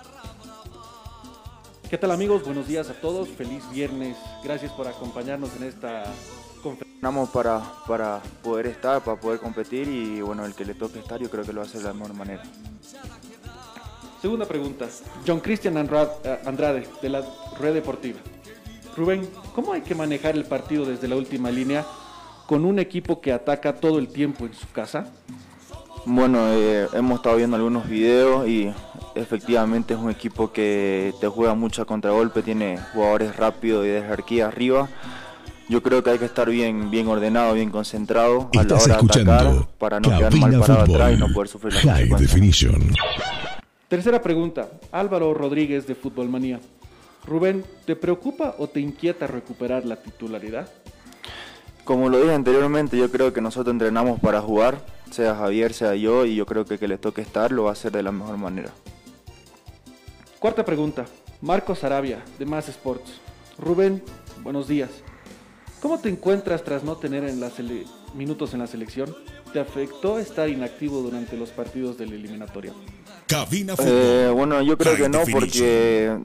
¿Qué 1.90 2.00
tal 2.00 2.10
amigos? 2.10 2.44
Buenos 2.44 2.68
días 2.68 2.90
a 2.90 2.94
todos, 2.94 3.30
feliz 3.30 3.64
viernes, 3.72 4.18
gracias 4.44 4.72
por 4.72 4.88
acompañarnos 4.88 5.56
en 5.58 5.64
esta 5.66 6.04
conferencia. 6.64 6.86
Para, 7.32 7.62
para 7.88 8.22
poder 8.44 8.66
estar, 8.66 9.04
para 9.04 9.20
poder 9.20 9.40
competir 9.40 9.88
y 9.88 10.20
bueno, 10.22 10.44
el 10.46 10.56
que 10.56 10.66
le 10.66 10.74
toque 10.74 10.98
estar 10.98 11.22
yo 11.22 11.30
creo 11.30 11.44
que 11.44 11.54
lo 11.54 11.62
hacer 11.62 11.82
de 11.82 11.88
la 11.88 11.94
mejor 11.94 12.16
manera. 12.16 12.42
Segunda 14.20 14.48
pregunta. 14.48 14.88
John 15.28 15.40
Christian 15.40 15.78
eh, 15.78 16.40
Andrade, 16.46 16.88
de 17.00 17.10
la 17.10 17.24
Red 17.60 17.76
Deportiva. 17.76 18.20
Rubén, 18.98 19.30
¿cómo 19.54 19.74
hay 19.74 19.82
que 19.82 19.94
manejar 19.94 20.36
el 20.36 20.46
partido 20.46 20.86
desde 20.86 21.08
la 21.08 21.16
última 21.16 21.52
línea 21.52 21.86
con 22.48 22.66
un 22.66 22.80
equipo 22.80 23.22
que 23.22 23.32
ataca 23.32 23.76
todo 23.76 24.00
el 24.00 24.08
tiempo 24.08 24.48
en 24.48 24.56
su 24.56 24.72
casa? 24.72 25.08
Bueno, 26.06 26.52
eh, 26.52 26.88
hemos 26.94 27.18
estado 27.18 27.36
viendo 27.36 27.56
algunos 27.56 27.88
videos 27.88 28.48
y 28.48 28.74
efectivamente 29.16 29.94
es 29.94 30.00
un 30.00 30.12
equipo 30.12 30.52
que 30.52 31.14
te 31.20 31.28
juega 31.28 31.56
mucho 31.56 31.86
contragolpe, 31.86 32.42
tiene 32.42 32.78
jugadores 32.94 33.36
rápidos 33.36 33.86
y 33.86 33.90
de 33.90 34.02
jerarquía 34.02 34.48
arriba. 34.48 34.88
Yo 35.68 35.82
creo 35.82 36.04
que 36.04 36.12
hay 36.12 36.20
que 36.20 36.26
estar 36.26 36.48
bien, 36.50 36.92
bien 36.92 37.08
ordenado, 37.08 37.54
bien 37.56 37.72
concentrado 37.72 38.50
a 38.56 38.64
la 38.64 38.76
hora 38.76 38.98
de 38.98 39.22
atacar 39.22 39.68
para 39.80 40.00
no 40.00 40.10
quedar 40.10 40.36
mal 40.36 40.60
parado 40.60 40.82
atrás 40.82 41.14
y 41.14 41.18
no 41.18 41.34
poder 41.34 41.48
sufrir 41.48 41.74
la 41.74 41.96
High 41.96 42.10
Tercera 43.88 44.22
pregunta, 44.22 44.70
Álvaro 44.92 45.34
Rodríguez 45.34 45.88
de 45.88 45.96
Fútbol 45.96 46.30
Manía. 46.30 46.60
Rubén, 47.26 47.64
¿te 47.86 47.96
preocupa 47.96 48.56
o 48.60 48.68
te 48.68 48.80
inquieta 48.80 49.26
recuperar 49.26 49.86
la 49.86 49.96
titularidad? 49.96 50.70
Como 51.84 52.10
lo 52.10 52.20
dije 52.20 52.34
anteriormente, 52.34 52.98
yo 52.98 53.12
creo 53.12 53.34
que 53.34 53.42
nosotros 53.42 53.72
entrenamos 53.72 54.20
para 54.20 54.42
jugar, 54.42 54.84
sea 55.12 55.36
Javier, 55.36 55.74
sea 55.74 55.96
yo, 55.96 56.26
y 56.26 56.36
yo 56.36 56.46
creo 56.46 56.66
que 56.66 56.78
que 56.78 56.88
le 56.88 56.98
toque 56.98 57.22
estar 57.22 57.52
lo 57.52 57.64
va 57.64 57.70
a 57.72 57.74
hacer 57.74 57.92
de 57.92 58.04
la 58.04 58.12
mejor 58.12 58.38
manera. 58.38 58.72
Cuarta 60.46 60.64
pregunta, 60.64 61.06
Marcos 61.42 61.84
Arabia, 61.84 62.24
de 62.38 62.46
Más 62.46 62.70
Sports. 62.70 63.20
Rubén, 63.58 64.04
buenos 64.44 64.68
días. 64.68 64.92
¿Cómo 65.82 66.00
te 66.00 66.08
encuentras 66.08 66.64
tras 66.64 66.84
no 66.84 66.98
tener 66.98 67.24
en 67.24 67.42
minutos 68.14 68.54
en 68.54 68.60
la 68.60 68.68
selección? 68.68 69.12
¿Te 69.52 69.60
afectó 69.60 70.20
estar 70.20 70.48
inactivo 70.48 71.02
durante 71.02 71.36
los 71.36 71.50
partidos 71.50 71.98
de 71.98 72.06
la 72.06 72.14
eliminatoria? 72.14 72.74
Eh, 73.80 74.32
bueno, 74.36 74.62
yo 74.62 74.78
creo 74.78 74.96
que 74.96 75.10
no, 75.10 75.24
porque 75.32 76.16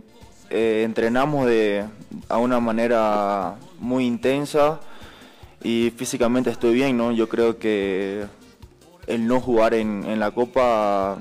eh, 0.51 0.83
entrenamos 0.85 1.47
de, 1.47 1.87
a 2.29 2.37
una 2.37 2.61
manera 2.61 3.55
muy 3.79 4.05
intensa 4.05 4.81
y 5.65 5.95
físicamente 5.97 6.51
estoy 6.51 6.75
bien, 6.75 6.95
¿no? 6.95 7.11
Yo 7.13 7.27
creo 7.27 7.59
que 7.59 8.27
el 9.07 9.27
no 9.27 9.41
jugar 9.41 9.73
en, 9.73 10.05
en 10.05 10.21
la 10.21 10.31
Copa 10.33 11.17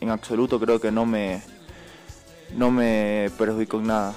en 0.00 0.10
absoluto 0.10 0.60
creo 0.60 0.80
que 0.80 0.92
no 0.92 1.06
me, 1.06 1.42
no 2.54 2.70
me 2.70 3.30
perjudicó 3.38 3.78
en 3.78 3.86
nada. 3.86 4.14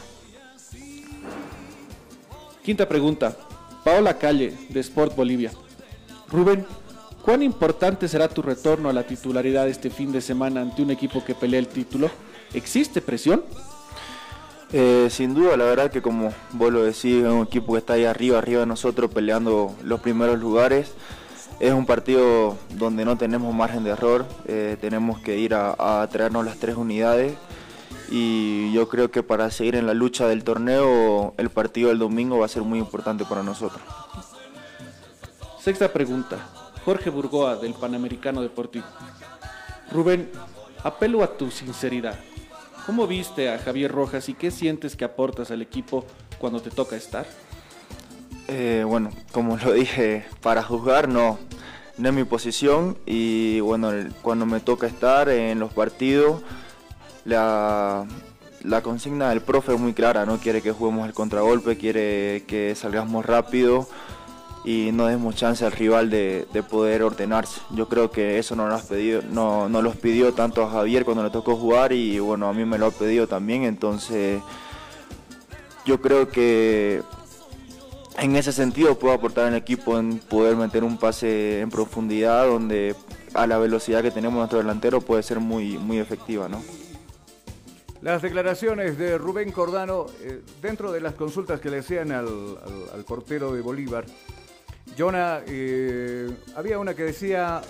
Quinta 2.64 2.88
pregunta. 2.88 3.36
Paola 3.84 4.18
Calle, 4.18 4.54
de 4.70 4.80
Sport 4.82 5.16
Bolivia. 5.16 5.52
Rubén, 6.30 6.66
¿Cuán 7.24 7.44
importante 7.44 8.08
será 8.08 8.28
tu 8.28 8.42
retorno 8.42 8.90
a 8.90 8.94
la 8.94 9.04
titularidad 9.04 9.68
este 9.68 9.90
fin 9.90 10.12
de 10.12 10.22
semana 10.22 10.62
ante 10.62 10.82
un 10.82 10.90
equipo 10.90 11.24
que 11.24 11.36
pelea 11.36 11.60
el 11.60 11.68
título? 11.68 12.10
¿Existe 12.54 13.02
presión? 13.02 13.44
Eh, 14.72 15.10
sin 15.12 15.34
duda, 15.34 15.58
la 15.58 15.66
verdad 15.66 15.92
que 15.92 16.02
como 16.02 16.34
vos 16.54 16.72
lo 16.72 16.84
decís, 16.84 17.24
es 17.24 17.30
un 17.30 17.44
equipo 17.44 17.74
que 17.74 17.80
está 17.80 17.94
ahí 17.94 18.06
arriba, 18.06 18.38
arriba 18.38 18.62
de 18.62 18.66
nosotros 18.66 19.12
peleando 19.12 19.76
los 19.84 20.00
primeros 20.00 20.40
lugares. 20.40 20.94
Es 21.60 21.74
un 21.74 21.86
partido 21.86 22.58
donde 22.78 23.04
no 23.04 23.18
tenemos 23.18 23.54
margen 23.54 23.84
de 23.84 23.92
error, 23.92 24.26
eh, 24.48 24.78
tenemos 24.80 25.20
que 25.20 25.38
ir 25.38 25.54
a, 25.54 26.02
a, 26.02 26.08
traernos 26.08 26.46
las 26.46 26.58
tres 26.58 26.78
unidades 26.78 27.34
y 28.10 28.72
yo 28.74 28.90
creo 28.90 29.12
que 29.12 29.24
para 29.24 29.52
seguir 29.52 29.76
en 29.76 29.86
la 29.86 29.94
lucha 29.94 30.28
del 30.28 30.44
torneo 30.44 31.34
el 31.38 31.50
partido 31.50 31.90
del 31.90 32.00
domingo 32.00 32.40
va 32.40 32.46
a 32.46 32.50
ser 32.50 32.64
muy 32.64 32.80
importante 32.80 33.26
para 33.26 33.44
nosotros. 33.44 33.82
Sexta 35.60 35.92
pregunta. 35.92 36.38
Jorge 36.86 37.10
Burgoa 37.10 37.58
del 37.58 37.74
Panamericano 37.74 38.42
Deportivo. 38.42 38.86
Rubén, 39.92 40.30
apelo 40.84 41.24
a 41.24 41.38
tu 41.38 41.52
sinceridad. 41.52 42.18
¿Cómo 42.86 43.06
viste 43.06 43.52
a 43.52 43.60
Javier 43.60 43.92
Rojas 43.92 44.30
y 44.30 44.34
qué 44.34 44.50
sientes 44.50 44.96
que 44.96 45.06
aportas 45.06 45.52
al 45.52 45.62
equipo 45.62 46.06
cuando 46.40 46.62
te 46.62 46.72
toca 46.72 46.96
estar? 46.96 47.28
Eh, 48.48 48.84
bueno, 48.88 49.12
como 49.32 49.58
lo 49.58 49.74
dije, 49.74 50.26
para 50.42 50.64
juzgar 50.64 51.08
no, 51.08 51.38
no 51.98 52.10
es 52.10 52.16
mi 52.16 52.24
posición 52.24 52.98
y 53.06 53.60
bueno, 53.60 53.92
cuando 54.24 54.48
me 54.48 54.60
toca 54.60 54.88
estar 54.88 55.30
en 55.30 55.60
los 55.60 55.72
partidos, 55.72 56.42
la, 57.30 58.06
consigna 58.84 59.30
del 59.30 59.42
profe 59.42 59.74
es 59.74 59.80
muy 59.80 59.94
clara, 59.94 60.26
no 60.26 60.38
quiere 60.38 60.62
que 60.62 60.72
juguemos 60.72 61.08
el 61.08 61.14
contragolpe, 61.14 61.78
quiere 61.78 62.44
que 62.48 62.76
salgamos 62.76 63.26
rápido 63.26 63.88
y 64.66 64.92
no 64.92 65.08
demos 65.08 65.36
chance 65.36 65.66
al 65.66 65.72
rival 65.72 66.10
de, 66.10 66.46
poder 66.70 67.04
ordenarse. 67.04 67.62
Yo 67.72 67.88
creo 67.88 68.12
que 68.12 68.38
eso 68.40 68.56
no 68.56 68.68
nos, 68.68 68.84
pedido, 68.84 69.22
no, 69.32 69.70
no 69.70 69.82
los 69.82 69.96
pidió 69.96 70.34
tanto 70.34 70.64
a 70.64 70.70
Javier 70.70 71.06
cuando 71.06 71.24
le 71.24 71.30
tocó 71.30 71.56
jugar 71.56 71.94
y 71.94 72.20
bueno, 72.20 72.50
a 72.50 72.54
mí 72.54 72.66
me 72.66 72.78
lo 72.78 72.88
ha 72.88 72.92
pedido 72.92 73.28
también, 73.28 73.64
entonces 73.64 74.42
yo 75.86 76.02
creo 76.02 76.30
que 76.30 77.02
en 78.18 78.36
ese 78.36 78.52
sentido 78.52 79.00
puedo 79.00 79.14
aportar 79.14 79.48
al 79.48 79.56
equipo 79.56 79.98
en 79.98 80.20
poder 80.20 80.56
meter 80.56 80.84
un 80.84 80.98
pase 80.98 81.62
en 81.62 81.70
profundidad 81.70 82.46
donde 82.48 82.96
a 83.34 83.48
la 83.48 83.58
velocidad 83.58 84.02
que 84.02 84.12
tenemos 84.12 84.38
nuestro 84.38 84.58
delantero 84.60 85.02
puede 85.02 85.24
ser 85.24 85.40
muy, 85.40 85.78
muy 85.78 86.00
efectiva, 86.00 86.50
¿no? 86.50 86.62
Las 88.02 88.22
declaraciones 88.22 88.98
de 88.98 89.18
Rubén 89.18 89.52
Cordano, 89.52 90.06
eh, 90.22 90.42
dentro 90.62 90.94
de 90.94 91.02
las 91.02 91.16
consultas 91.16 91.60
que 91.60 91.70
le 91.70 91.80
hacían 91.80 92.14
al, 92.14 93.04
portero 93.06 93.52
de 93.54 93.62
Bolívar, 93.62 94.06
Jonah, 94.98 95.42
eh, 95.46 96.30
había 96.56 96.80
una 96.80 96.94
que 96.94 97.04
decía, 97.04 97.62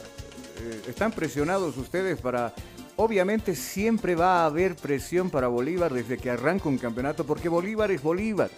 eh, 0.62 0.82
están 0.88 1.12
presionados 1.12 1.78
ustedes 1.78 2.20
para... 2.22 2.54
Obviamente 2.98 3.56
siempre 3.56 4.14
va 4.14 4.44
a 4.44 4.46
haber 4.46 4.76
presión 4.76 5.30
para 5.30 5.48
Bolívar 5.48 5.94
desde 5.94 6.18
que 6.18 6.30
arranca 6.30 6.70
un 6.70 6.78
campeonato, 6.78 7.26
porque 7.26 7.50
Bolívar 7.50 7.90
es 7.92 8.04
Bolívar. 8.04 8.52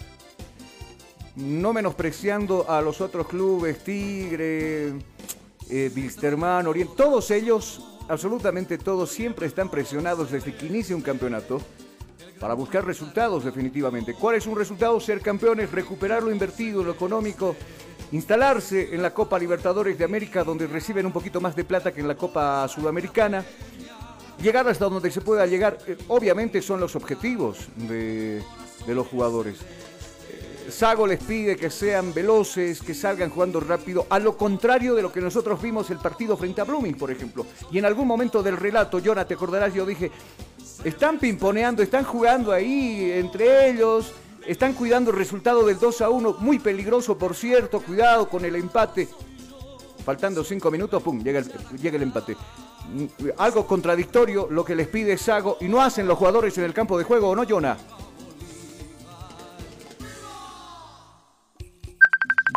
No 1.36 1.72
menospreciando 1.72 2.70
a 2.70 2.82
los 2.82 3.00
otros 3.00 3.28
clubes, 3.28 3.84
Tigre, 3.84 4.96
eh, 5.70 6.10
Oriente, 6.66 6.94
todos 6.98 7.32
ellos 7.32 7.82
absolutamente 8.12 8.78
todos 8.78 9.10
siempre 9.10 9.48
están 9.48 9.70
presionados 9.70 10.32
desde 10.32 10.54
que 10.54 10.66
inicia 10.66 10.96
un 10.96 11.02
campeonato 11.02 11.62
para 12.42 12.54
buscar 12.56 12.86
resultados 12.86 13.46
definitivamente. 13.46 14.14
¿Cuál 14.14 14.36
es 14.36 14.46
un 14.48 14.58
resultado? 14.58 15.00
Ser 15.00 15.22
campeones, 15.22 15.72
recuperar 15.72 16.22
lo 16.22 16.30
invertido, 16.30 16.84
lo 16.84 16.92
económico, 16.92 17.56
instalarse 18.12 18.94
en 18.94 19.02
la 19.02 19.14
Copa 19.14 19.40
Libertadores 19.40 19.98
de 19.98 20.04
América 20.04 20.44
donde 20.44 20.68
reciben 20.68 21.06
un 21.06 21.14
poquito 21.14 21.40
más 21.40 21.56
de 21.56 21.64
plata 21.64 21.94
que 21.94 22.02
en 22.02 22.08
la 22.10 22.16
Copa 22.16 22.68
Sudamericana, 22.68 23.46
llegar 24.42 24.68
hasta 24.68 24.90
donde 24.90 25.10
se 25.10 25.22
pueda 25.22 25.46
llegar, 25.46 25.78
eh, 25.88 25.98
obviamente 26.10 26.62
son 26.62 26.82
los 26.82 26.98
objetivos 26.98 27.70
de, 27.78 28.44
de 28.86 28.96
los 28.96 29.08
jugadores. 29.08 29.60
Sago 30.70 31.08
les 31.08 31.22
pide 31.22 31.56
que 31.56 31.70
sean 31.70 32.14
veloces, 32.14 32.82
que 32.82 32.94
salgan 32.94 33.30
jugando 33.30 33.60
rápido, 33.60 34.06
a 34.10 34.20
lo 34.20 34.38
contrario 34.38 34.96
de 34.96 35.02
lo 35.02 35.12
que 35.12 35.22
nosotros 35.22 35.62
vimos 35.62 35.90
el 35.90 35.98
partido 35.98 36.38
frente 36.38 36.62
a 36.62 36.64
Blooming, 36.64 36.96
por 36.96 37.12
ejemplo. 37.12 37.46
Y 37.72 37.78
en 37.78 37.86
algún 37.86 38.08
momento 38.08 38.42
del 38.44 38.58
relato, 38.58 39.02
Jonah, 39.04 39.26
te 39.26 39.34
acordarás, 39.34 39.74
yo 39.74 39.86
dije, 39.86 40.12
están 40.84 41.20
pimponeando, 41.20 41.84
están 41.84 42.04
jugando 42.04 42.52
ahí 42.52 43.12
entre 43.12 43.70
ellos, 43.70 44.14
están 44.46 44.74
cuidando 44.74 45.12
el 45.12 45.18
resultado 45.18 45.66
del 45.66 45.80
2 45.80 46.02
a 46.02 46.10
1, 46.10 46.38
muy 46.40 46.60
peligroso, 46.60 47.18
por 47.18 47.36
cierto, 47.36 47.82
cuidado 47.82 48.28
con 48.28 48.46
el 48.46 48.56
empate. 48.56 49.08
Faltando 50.04 50.44
cinco 50.44 50.72
minutos, 50.72 51.02
pum, 51.04 51.24
llega 51.24 51.40
el, 51.40 52.02
empate. 52.02 52.36
Algo 53.38 53.68
contradictorio 53.68 54.48
lo 54.50 54.66
que 54.66 54.76
les 54.76 54.88
pide 54.88 55.18
Sago 55.18 55.58
y 55.62 55.68
no 55.68 55.82
hacen 55.82 56.08
los 56.08 56.18
jugadores 56.18 56.58
en 56.58 56.64
el 56.64 56.74
campo 56.74 56.98
de 56.98 57.04
juego, 57.04 57.30
¿o 57.30 57.36
no, 57.36 57.44
Jonah? 57.48 57.78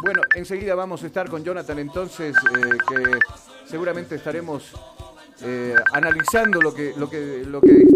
Bueno, 0.02 0.22
enseguida 0.34 0.74
vamos 0.74 1.02
a 1.02 1.06
estar 1.06 1.28
con 1.30 1.44
Jonathan 1.44 1.78
entonces, 1.78 2.34
eh, 2.36 2.78
que 2.88 3.18
seguramente 3.66 4.16
estaremos 4.16 4.72
eh, 5.42 5.74
analizando 5.92 6.60
lo 6.60 6.74
que, 6.74 6.94
lo, 6.96 7.08
que, 7.08 7.44
lo 7.46 7.60
que 7.60 7.86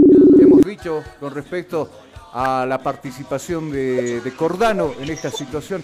hemos 0.40 0.62
dicho 0.62 1.02
con 1.18 1.34
respecto 1.34 1.90
a 2.32 2.64
la 2.66 2.78
participación 2.78 3.70
de, 3.70 4.32
Cordano 4.36 4.92
en 5.00 5.10
esta 5.10 5.30
situación. 5.30 5.82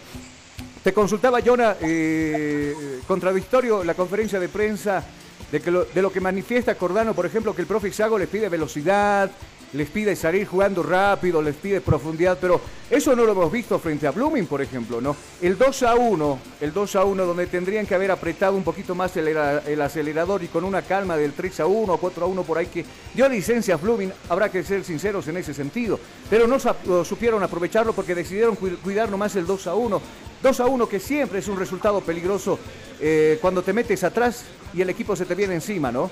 Te 0.83 0.93
consultaba, 0.93 1.41
Jonah, 1.41 1.77
eh, 1.81 3.01
contradictorio 3.07 3.83
la 3.83 3.95
conferencia 3.95 4.39
de 4.39 4.49
prensa 4.49 5.03
de, 5.51 5.61
que 5.61 5.71
de 5.71 6.03
lo 6.03 6.13
que 6.13 6.21
manifiesta 6.21 6.75
Cordano, 6.75 7.15
por 7.15 7.27
ejemplo, 7.27 7.55
que 7.55 7.63
el 7.63 7.69
profe 7.69 7.91
Xago 7.91 8.19
les 8.19 8.29
pide 8.29 8.49
velocidad, 8.49 9.31
les 9.75 9.89
pide 9.91 10.15
salir 10.15 10.47
jugando 10.47 10.83
rápido, 10.83 11.43
les 11.43 11.57
pide 11.57 11.81
profundidad, 11.81 12.39
pero 12.41 12.61
eso 12.89 13.15
no 13.17 13.25
lo 13.25 13.33
hemos 13.33 13.51
visto 13.51 13.79
frente 13.79 14.07
a 14.07 14.13
Blooming, 14.13 14.47
por 14.47 14.63
ejemplo, 14.63 15.01
¿no? 15.01 15.17
El 15.43 15.59
2 15.59 15.83
a 15.83 15.95
1, 15.97 16.39
el 16.61 16.73
2 16.73 16.97
a 16.97 17.05
1 17.05 17.27
donde 17.27 17.47
tendrían 17.49 17.85
que 17.85 17.95
haber 17.95 18.13
apretado 18.13 18.57
un 18.57 18.63
poquito 18.63 18.95
más 18.95 19.17
el, 19.17 19.81
acelerador 19.81 20.45
y 20.45 20.49
con 20.49 20.63
una 20.65 20.83
calma 20.83 21.17
del 21.17 21.33
3 21.33 21.61
a 21.61 21.67
1 21.67 21.93
o 21.93 21.99
4 21.99 22.25
a 22.25 22.29
1 22.29 22.43
por 22.45 22.59
ahí 22.59 22.67
que 22.67 22.85
dio 23.15 23.29
licencia 23.29 23.75
a 23.75 23.79
Blooming, 23.79 24.13
habrá 24.29 24.49
que 24.49 24.63
ser 24.63 24.85
sinceros 24.85 25.27
en 25.27 25.39
ese 25.39 25.53
sentido, 25.53 25.99
pero 26.31 26.47
no 26.47 26.59
supieron 27.05 27.43
aprovecharlo 27.43 27.93
porque 27.93 28.15
decidieron 28.15 28.55
cuidar 28.57 29.11
nomás 29.11 29.35
el 29.35 29.47
2 29.47 29.67
a 29.67 29.75
1. 29.75 30.01
2 30.41 30.61
a 30.61 30.67
1 30.67 30.89
que 30.89 31.01
siempre 31.01 31.41
es 31.41 31.49
un 31.49 31.59
resultado 31.59 32.01
peligroso 32.01 32.59
eh, 33.01 33.39
cuando 33.41 33.63
te 33.63 33.73
metes 33.73 34.05
atrás 34.05 34.45
y 34.73 34.83
el 34.83 34.91
equipo 34.91 35.17
se 35.17 35.25
te 35.25 35.35
viene 35.35 35.55
encima, 35.55 35.91
¿no? 35.91 36.11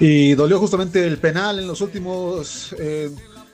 Y 0.00 0.34
dolió 0.34 0.58
justamente 0.58 1.06
el 1.06 1.18
penal 1.18 1.58
en 1.58 1.66
los 1.66 1.80
últimos, 1.80 2.74
eh, 2.78 3.10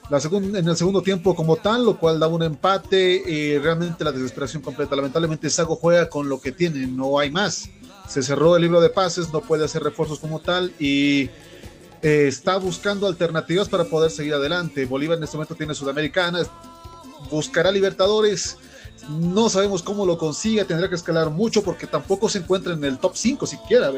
la 0.09 0.19
en 0.19 0.67
el 0.67 0.77
segundo 0.77 1.01
tiempo 1.01 1.35
como 1.35 1.55
tal, 1.57 1.85
lo 1.85 1.97
cual 1.97 2.19
da 2.19 2.27
un 2.27 2.43
empate 2.43 3.23
y 3.25 3.57
realmente 3.57 4.03
la 4.03 4.11
desesperación 4.11 4.61
completa. 4.61 4.95
Lamentablemente 4.95 5.49
Sago 5.49 5.75
juega 5.75 6.09
con 6.09 6.29
lo 6.29 6.39
que 6.41 6.51
tiene, 6.51 6.85
no 6.87 7.19
hay 7.19 7.31
más. 7.31 7.69
Se 8.07 8.21
cerró 8.21 8.55
el 8.55 8.61
libro 8.61 8.81
de 8.81 8.89
pases, 8.89 9.31
no 9.31 9.41
puede 9.41 9.65
hacer 9.65 9.81
refuerzos 9.81 10.19
como 10.19 10.39
tal 10.39 10.73
y 10.77 11.29
eh, 12.01 12.27
está 12.27 12.57
buscando 12.57 13.07
alternativas 13.07 13.69
para 13.69 13.85
poder 13.85 14.11
seguir 14.11 14.33
adelante. 14.33 14.85
Bolívar 14.85 15.17
en 15.17 15.23
este 15.23 15.37
momento 15.37 15.55
tiene 15.55 15.73
Sudamericana, 15.73 16.39
buscará 17.31 17.71
Libertadores 17.71 18.57
no 19.09 19.49
sabemos 19.49 19.83
cómo 19.83 20.05
lo 20.05 20.17
consiga, 20.17 20.65
tendrá 20.65 20.87
que 20.87 20.95
escalar 20.95 21.29
mucho 21.29 21.61
porque 21.63 21.87
tampoco 21.87 22.29
se 22.29 22.39
encuentra 22.39 22.73
en 22.73 22.83
el 22.83 22.97
top 22.97 23.15
5 23.15 23.45
siquiera. 23.45 23.91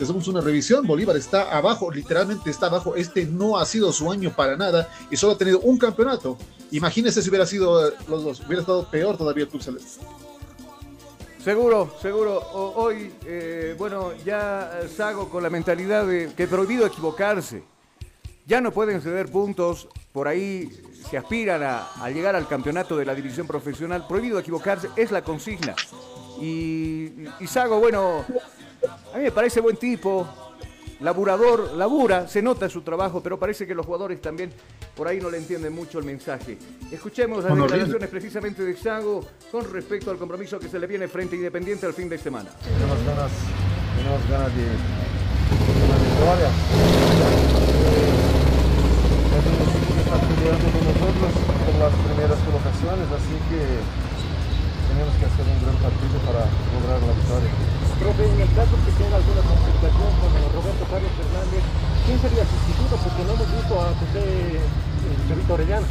Hacemos 0.00 0.28
una 0.28 0.40
revisión, 0.40 0.86
Bolívar 0.86 1.16
está 1.16 1.56
abajo, 1.56 1.90
literalmente 1.90 2.50
está 2.50 2.66
abajo. 2.66 2.94
Este 2.94 3.24
no 3.24 3.58
ha 3.58 3.64
sido 3.64 3.92
su 3.92 4.10
año 4.10 4.34
para 4.34 4.56
nada 4.56 4.88
y 5.10 5.16
solo 5.16 5.32
ha 5.32 5.38
tenido 5.38 5.60
un 5.60 5.78
campeonato. 5.78 6.36
Imagínense 6.70 7.22
si 7.22 7.28
hubiera 7.28 7.46
sido 7.46 7.88
eh, 7.88 7.94
los 8.08 8.22
dos, 8.22 8.40
hubiera 8.40 8.60
estado 8.60 8.88
peor 8.90 9.16
todavía 9.16 9.46
el 9.50 9.62
Celeste. 9.62 10.04
Seguro, 11.42 11.94
seguro. 12.02 12.38
hoy, 12.52 13.14
eh, 13.24 13.74
bueno, 13.78 14.12
ya 14.26 14.82
Sago 14.94 15.30
con 15.30 15.42
la 15.42 15.48
mentalidad 15.48 16.06
de 16.06 16.32
que 16.36 16.46
prohibido 16.46 16.84
equivocarse. 16.84 17.62
Ya 18.46 18.60
no 18.60 18.72
pueden 18.72 19.00
ceder 19.00 19.30
puntos. 19.30 19.88
Por 20.12 20.26
ahí 20.26 20.68
se 21.08 21.16
aspiran 21.16 21.62
a, 21.62 22.10
llegar 22.10 22.34
al 22.34 22.48
campeonato 22.48 22.96
de 22.96 23.04
la 23.04 23.14
división 23.14 23.46
profesional. 23.46 24.06
Prohibido 24.08 24.38
equivocarse, 24.38 24.88
es 24.96 25.10
la 25.10 25.22
consigna. 25.22 25.74
Y, 26.40 27.26
y 27.38 27.46
Sago, 27.46 27.78
bueno, 27.78 28.24
a 29.12 29.18
mí 29.18 29.24
me 29.24 29.30
parece 29.30 29.60
buen 29.60 29.76
tipo, 29.76 30.26
laburador, 31.00 31.74
labura, 31.74 32.28
se 32.28 32.42
nota 32.42 32.68
su 32.68 32.82
trabajo, 32.82 33.22
pero 33.22 33.38
parece 33.38 33.66
que 33.66 33.74
los 33.74 33.86
jugadores 33.86 34.20
también 34.20 34.52
por 34.96 35.08
ahí 35.08 35.20
no 35.20 35.30
le 35.30 35.38
entienden 35.38 35.72
mucho 35.72 35.98
el 35.98 36.04
mensaje. 36.04 36.58
Escuchemos 36.90 37.44
las 37.44 37.56
declaraciones 37.56 38.08
precisamente 38.08 38.62
de 38.64 38.76
Sago 38.76 39.24
con 39.50 39.70
respecto 39.72 40.10
al 40.10 40.18
compromiso 40.18 40.58
que 40.58 40.68
se 40.68 40.78
le 40.78 40.86
viene 40.86 41.08
frente 41.08 41.36
a 41.36 41.38
Independiente 41.38 41.86
al 41.86 41.94
fin 41.94 42.08
de 42.08 42.18
semana. 42.18 42.50
Tenemos 42.62 43.04
ganas, 43.04 43.30
tenemos 43.96 44.28
ganas 44.28 44.54
de, 44.56 44.62
de 44.62 44.70
victoria 46.08 46.50
peleando 50.18 50.66
con 50.74 50.82
nosotros 50.90 51.30
por 51.38 51.74
las 51.78 51.94
primeras 52.02 52.38
colocaciones, 52.42 53.06
así 53.14 53.36
que 53.46 53.62
tenemos 54.90 55.14
que 55.22 55.24
hacer 55.30 55.44
un 55.46 55.58
gran 55.62 55.76
partido 55.78 56.16
para 56.26 56.42
lograr 56.50 56.98
la 56.98 57.14
victoria. 57.14 57.52
Profe, 58.02 58.24
en 58.26 58.40
el 58.42 58.50
caso 58.58 58.74
que 58.74 58.90
tenga 58.98 59.22
alguna 59.22 59.42
complicación 59.46 60.10
con 60.18 60.30
Roberto 60.50 60.84
Carlos 60.90 61.14
Fernández, 61.14 61.62
¿quién 62.10 62.18
sería 62.18 62.42
el 62.42 62.50
sustituto? 62.50 62.94
Porque 63.06 63.22
no 63.22 63.30
hemos 63.38 63.50
visto 63.54 63.74
a 63.78 63.86
José 64.02 64.22
eh, 64.58 65.20
Chavito 65.30 65.52
Orellana. 65.54 65.88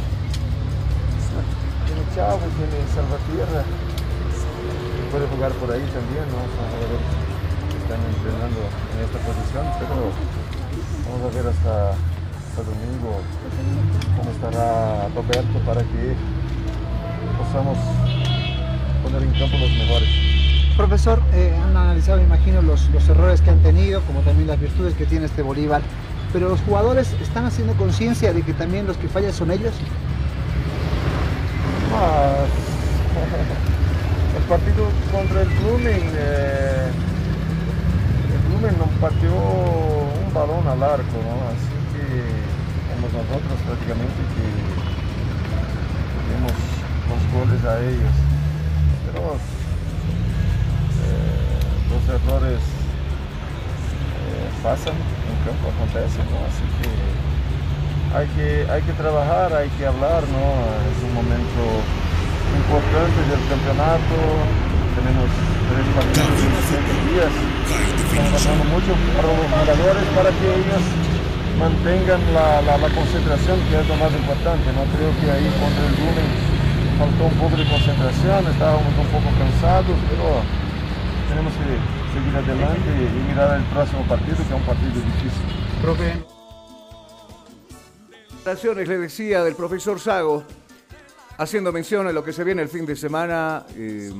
Tiene 1.88 2.02
Chavo, 2.12 2.44
tiene 2.60 2.76
Salvatierra, 2.92 3.62
puede 5.10 5.26
jugar 5.32 5.52
por 5.58 5.68
ahí 5.72 5.86
también, 5.96 6.28
¿no? 6.28 6.44
Son 6.44 6.66
jugadores 6.68 7.02
que 7.72 7.76
están 7.88 8.00
entrenando 8.04 8.60
en 8.68 8.98
esta 9.00 9.18
posición, 9.24 9.64
pero 9.80 10.12
vamos 11.08 11.22
a 11.24 11.30
ver 11.34 11.46
hasta 11.50 11.96
hasta 12.50 12.66
domingo 12.66 13.22
cómo 14.16 14.30
estará 14.30 15.08
Roberto 15.14 15.58
para 15.66 15.80
que 15.82 16.14
podamos 17.52 17.78
poner 19.02 19.22
en 19.22 19.30
campo 19.38 19.58
los 19.58 19.70
mejores. 19.70 20.08
Profesor, 20.76 21.22
eh, 21.34 21.52
han 21.62 21.76
analizado, 21.76 22.20
imagino, 22.20 22.62
los, 22.62 22.88
los 22.90 23.08
errores 23.08 23.40
que 23.40 23.50
han 23.50 23.58
tenido, 23.60 24.00
como 24.02 24.20
también 24.20 24.48
las 24.48 24.60
virtudes 24.60 24.94
que 24.94 25.04
tiene 25.06 25.26
este 25.26 25.42
Bolívar, 25.42 25.82
pero 26.32 26.48
los 26.48 26.60
jugadores 26.60 27.12
están 27.20 27.44
haciendo 27.44 27.74
conciencia 27.74 28.32
de 28.32 28.42
que 28.42 28.52
también 28.54 28.86
los 28.86 28.96
que 28.96 29.08
fallan 29.08 29.32
son 29.32 29.50
ellos. 29.50 29.74
Ah, 31.94 32.44
el 34.36 34.42
partido 34.44 34.86
contra 35.12 35.42
el 35.42 35.48
Blumen, 35.48 36.02
eh, 36.14 36.88
el 38.32 38.48
Blumen 38.48 38.78
nos 38.78 38.88
partió 39.00 39.30
un 39.32 40.32
balón 40.32 40.66
al 40.68 40.82
arco, 40.82 41.04
¿no? 41.04 41.79
Nosotros 43.08 43.56
prácticamente 43.64 44.20
que 44.36 44.46
tenemos 46.20 46.52
los 47.08 47.22
goles 47.32 47.64
a 47.64 47.80
ellos. 47.80 48.14
Pero 49.06 49.40
eh, 51.00 51.60
los 51.88 52.02
errores 52.12 52.60
eh, 52.60 54.48
pasan, 54.62 54.94
en 55.00 55.36
campo 55.48 55.72
acontecen. 55.72 56.28
Así 56.44 56.66
que 56.76 56.90
hay, 58.12 58.26
que 58.36 58.68
hay 58.70 58.82
que 58.82 58.92
trabajar, 58.92 59.54
hay 59.54 59.70
que 59.80 59.86
hablar, 59.86 60.22
¿no? 60.28 60.44
Es 60.92 60.98
un 61.00 61.14
momento 61.14 61.62
importante 62.52 63.20
del 63.32 63.42
campeonato, 63.48 64.16
tenemos 64.92 65.28
tres 65.72 65.86
partidos, 65.96 66.36
cinco 66.68 66.94
días. 67.08 67.32
Estamos 68.10 68.42
trabajando 68.42 68.64
mucho 68.76 68.92
para 69.16 69.28
los 69.32 69.46
jugadores 69.48 70.04
para 70.12 70.30
que 70.34 70.46
ellos 70.50 70.99
mantengan 71.60 72.20
la, 72.32 72.62
la, 72.62 72.78
la, 72.78 72.88
concentración, 72.88 73.60
que 73.68 73.80
es 73.80 73.86
lo 73.86 73.96
más 73.96 74.12
importante. 74.12 74.64
No 74.72 74.84
creo 74.96 75.12
que 75.20 75.26
ahí 75.30 75.44
contra 75.60 75.84
el 75.84 75.94
Lumen 76.00 76.30
faltó 76.98 77.24
un 77.28 77.36
poco 77.36 77.56
de 77.56 77.68
concentración, 77.68 78.46
estábamos 78.48 78.92
un 78.96 79.08
poco 79.12 79.28
cansados, 79.38 79.96
pero 80.08 80.40
tenemos 81.28 81.52
que 81.52 82.00
seguir 82.16 82.34
adelante 82.36 82.88
y 82.88 83.28
mirar 83.28 83.56
el 83.60 83.64
próximo 83.64 84.02
partido, 84.08 84.36
que 84.36 84.42
es 84.42 84.50
un 84.50 84.62
partido 84.62 84.92
difícil. 84.92 85.46
Profe. 85.82 86.40
Le 88.86 88.98
decía 88.98 89.44
del 89.44 89.54
profesor 89.54 90.00
Sago, 90.00 90.44
haciendo 91.36 91.72
mención 91.72 92.06
a 92.06 92.12
lo 92.12 92.24
que 92.24 92.32
se 92.32 92.42
viene 92.42 92.62
el 92.62 92.68
fin 92.68 92.86
de 92.86 92.96
semana. 92.96 93.64
Eh, 93.76 94.12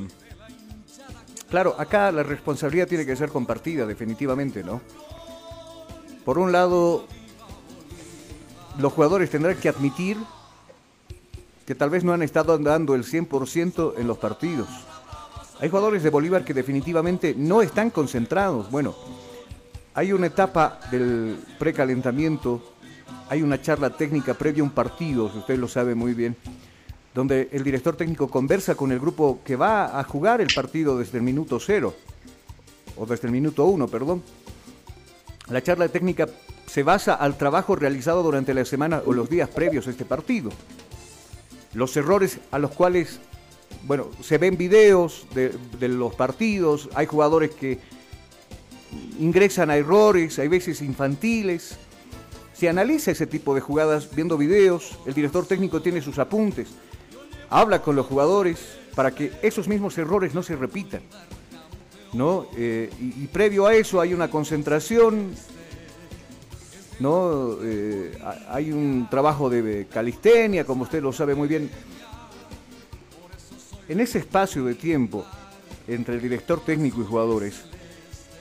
claro, 1.48 1.74
acá 1.78 2.12
la 2.12 2.22
responsabilidad 2.22 2.86
tiene 2.86 3.06
que 3.06 3.16
ser 3.16 3.30
compartida, 3.30 3.86
definitivamente, 3.86 4.62
¿no? 4.62 4.82
Por 6.24 6.38
un 6.38 6.52
lado, 6.52 7.06
los 8.80 8.92
jugadores 8.92 9.30
tendrán 9.30 9.56
que 9.56 9.68
admitir 9.68 10.16
que 11.66 11.74
tal 11.74 11.90
vez 11.90 12.02
no 12.02 12.12
han 12.12 12.22
estado 12.22 12.58
dando 12.58 12.94
el 12.94 13.04
100% 13.04 13.94
en 13.98 14.06
los 14.08 14.18
partidos. 14.18 14.68
Hay 15.60 15.68
jugadores 15.68 16.02
de 16.02 16.10
Bolívar 16.10 16.44
que 16.44 16.54
definitivamente 16.54 17.34
no 17.36 17.62
están 17.62 17.90
concentrados. 17.90 18.70
Bueno, 18.70 18.94
hay 19.94 20.12
una 20.12 20.26
etapa 20.26 20.80
del 20.90 21.38
precalentamiento, 21.58 22.74
hay 23.28 23.42
una 23.42 23.60
charla 23.60 23.90
técnica 23.90 24.34
previa 24.34 24.62
a 24.62 24.64
un 24.64 24.70
partido, 24.70 25.26
usted 25.26 25.58
lo 25.58 25.68
sabe 25.68 25.94
muy 25.94 26.14
bien, 26.14 26.36
donde 27.14 27.48
el 27.52 27.62
director 27.62 27.94
técnico 27.96 28.28
conversa 28.28 28.74
con 28.74 28.90
el 28.92 28.98
grupo 28.98 29.40
que 29.44 29.56
va 29.56 30.00
a 30.00 30.04
jugar 30.04 30.40
el 30.40 30.48
partido 30.54 30.98
desde 30.98 31.18
el 31.18 31.24
minuto 31.24 31.60
cero, 31.60 31.94
o 32.96 33.06
desde 33.06 33.26
el 33.26 33.32
minuto 33.32 33.64
uno, 33.66 33.86
perdón. 33.86 34.22
La 35.48 35.62
charla 35.62 35.88
técnica 35.88 36.26
se 36.70 36.84
basa 36.84 37.14
al 37.14 37.36
trabajo 37.36 37.74
realizado 37.74 38.22
durante 38.22 38.54
la 38.54 38.64
semana 38.64 39.02
o 39.04 39.12
los 39.12 39.28
días 39.28 39.48
previos 39.48 39.88
a 39.88 39.90
este 39.90 40.04
partido. 40.04 40.50
Los 41.74 41.96
errores 41.96 42.38
a 42.52 42.60
los 42.60 42.70
cuales, 42.70 43.18
bueno, 43.88 44.06
se 44.22 44.38
ven 44.38 44.56
videos 44.56 45.26
de, 45.34 45.88
los 45.88 46.14
partidos, 46.14 46.88
hay 46.94 47.06
jugadores 47.06 47.50
que 47.50 47.80
ingresan 49.18 49.70
a 49.70 49.76
errores, 49.76 50.38
hay 50.38 50.46
veces 50.46 50.80
infantiles. 50.80 51.76
Se 52.52 52.68
analiza 52.68 53.10
ese 53.10 53.26
tipo 53.26 53.52
de 53.56 53.60
jugadas 53.60 54.14
viendo 54.14 54.38
videos, 54.38 54.96
el 55.06 55.14
director 55.14 55.46
técnico 55.46 55.82
tiene 55.82 56.00
sus 56.00 56.20
apuntes, 56.20 56.68
habla 57.48 57.82
con 57.82 57.96
los 57.96 58.06
jugadores 58.06 58.60
para 58.94 59.12
que 59.12 59.32
esos 59.42 59.66
mismos 59.66 59.98
errores 59.98 60.34
no 60.34 60.44
se 60.44 60.54
repitan. 60.54 61.02
¿no? 62.12 62.46
Eh, 62.56 62.90
y, 63.00 63.24
y, 63.24 63.26
previo 63.26 63.66
a 63.66 63.74
eso 63.74 64.00
hay 64.00 64.14
una 64.14 64.30
concentración, 64.30 65.32
¿no? 67.00 67.56
Eh, 67.62 68.16
hay 68.48 68.70
un 68.70 69.08
trabajo 69.10 69.50
de 69.50 69.86
calistenia, 69.92 70.64
como 70.64 70.84
usted 70.84 71.02
lo 71.02 71.12
sabe 71.12 71.34
muy 71.34 71.48
bien. 71.48 71.70
En 73.88 73.98
ese 73.98 74.18
espacio 74.18 74.64
de 74.64 74.74
tiempo 74.74 75.24
entre 75.88 76.14
el 76.14 76.20
director 76.20 76.60
técnico 76.60 77.00
y 77.00 77.04
jugadores, 77.04 77.64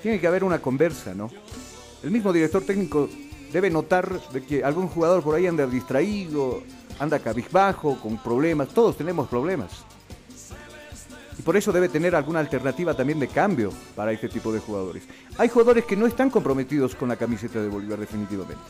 tiene 0.04 0.20
que 0.20 0.28
haber 0.28 0.44
una 0.44 0.62
conversa, 0.62 1.14
¿no? 1.16 1.32
El 2.04 2.12
mismo 2.12 2.32
director 2.32 2.64
técnico 2.64 3.10
debe 3.52 3.70
notar 3.70 4.22
de 4.32 4.44
que 4.44 4.64
algún 4.64 4.88
jugador 4.88 5.24
por 5.24 5.36
ahí 5.36 5.48
anda 5.48 5.66
distraído, 5.66 6.62
anda 7.00 7.20
cabizbajo, 7.20 8.00
con 8.00 8.18
problemas, 8.22 8.70
todos 8.70 8.96
tenemos 8.96 9.28
problemas. 9.28 9.72
Y 11.40 11.42
por 11.42 11.56
eso 11.56 11.72
debe 11.72 11.88
tener 11.88 12.16
alguna 12.16 12.40
alternativa 12.40 12.94
también 12.94 13.18
de 13.18 13.30
cambio 13.30 13.72
para 13.96 14.12
este 14.12 14.28
tipo 14.28 14.52
de 14.52 14.60
jugadores. 14.60 15.04
Hay 15.38 15.48
jugadores 15.48 15.86
que 15.86 15.96
no 15.96 16.06
están 16.06 16.30
comprometidos 16.30 16.96
con 16.96 17.08
la 17.08 17.16
camiseta 17.16 17.62
de 17.62 17.70
Bolívar 17.70 17.98
definitivamente. 17.98 18.62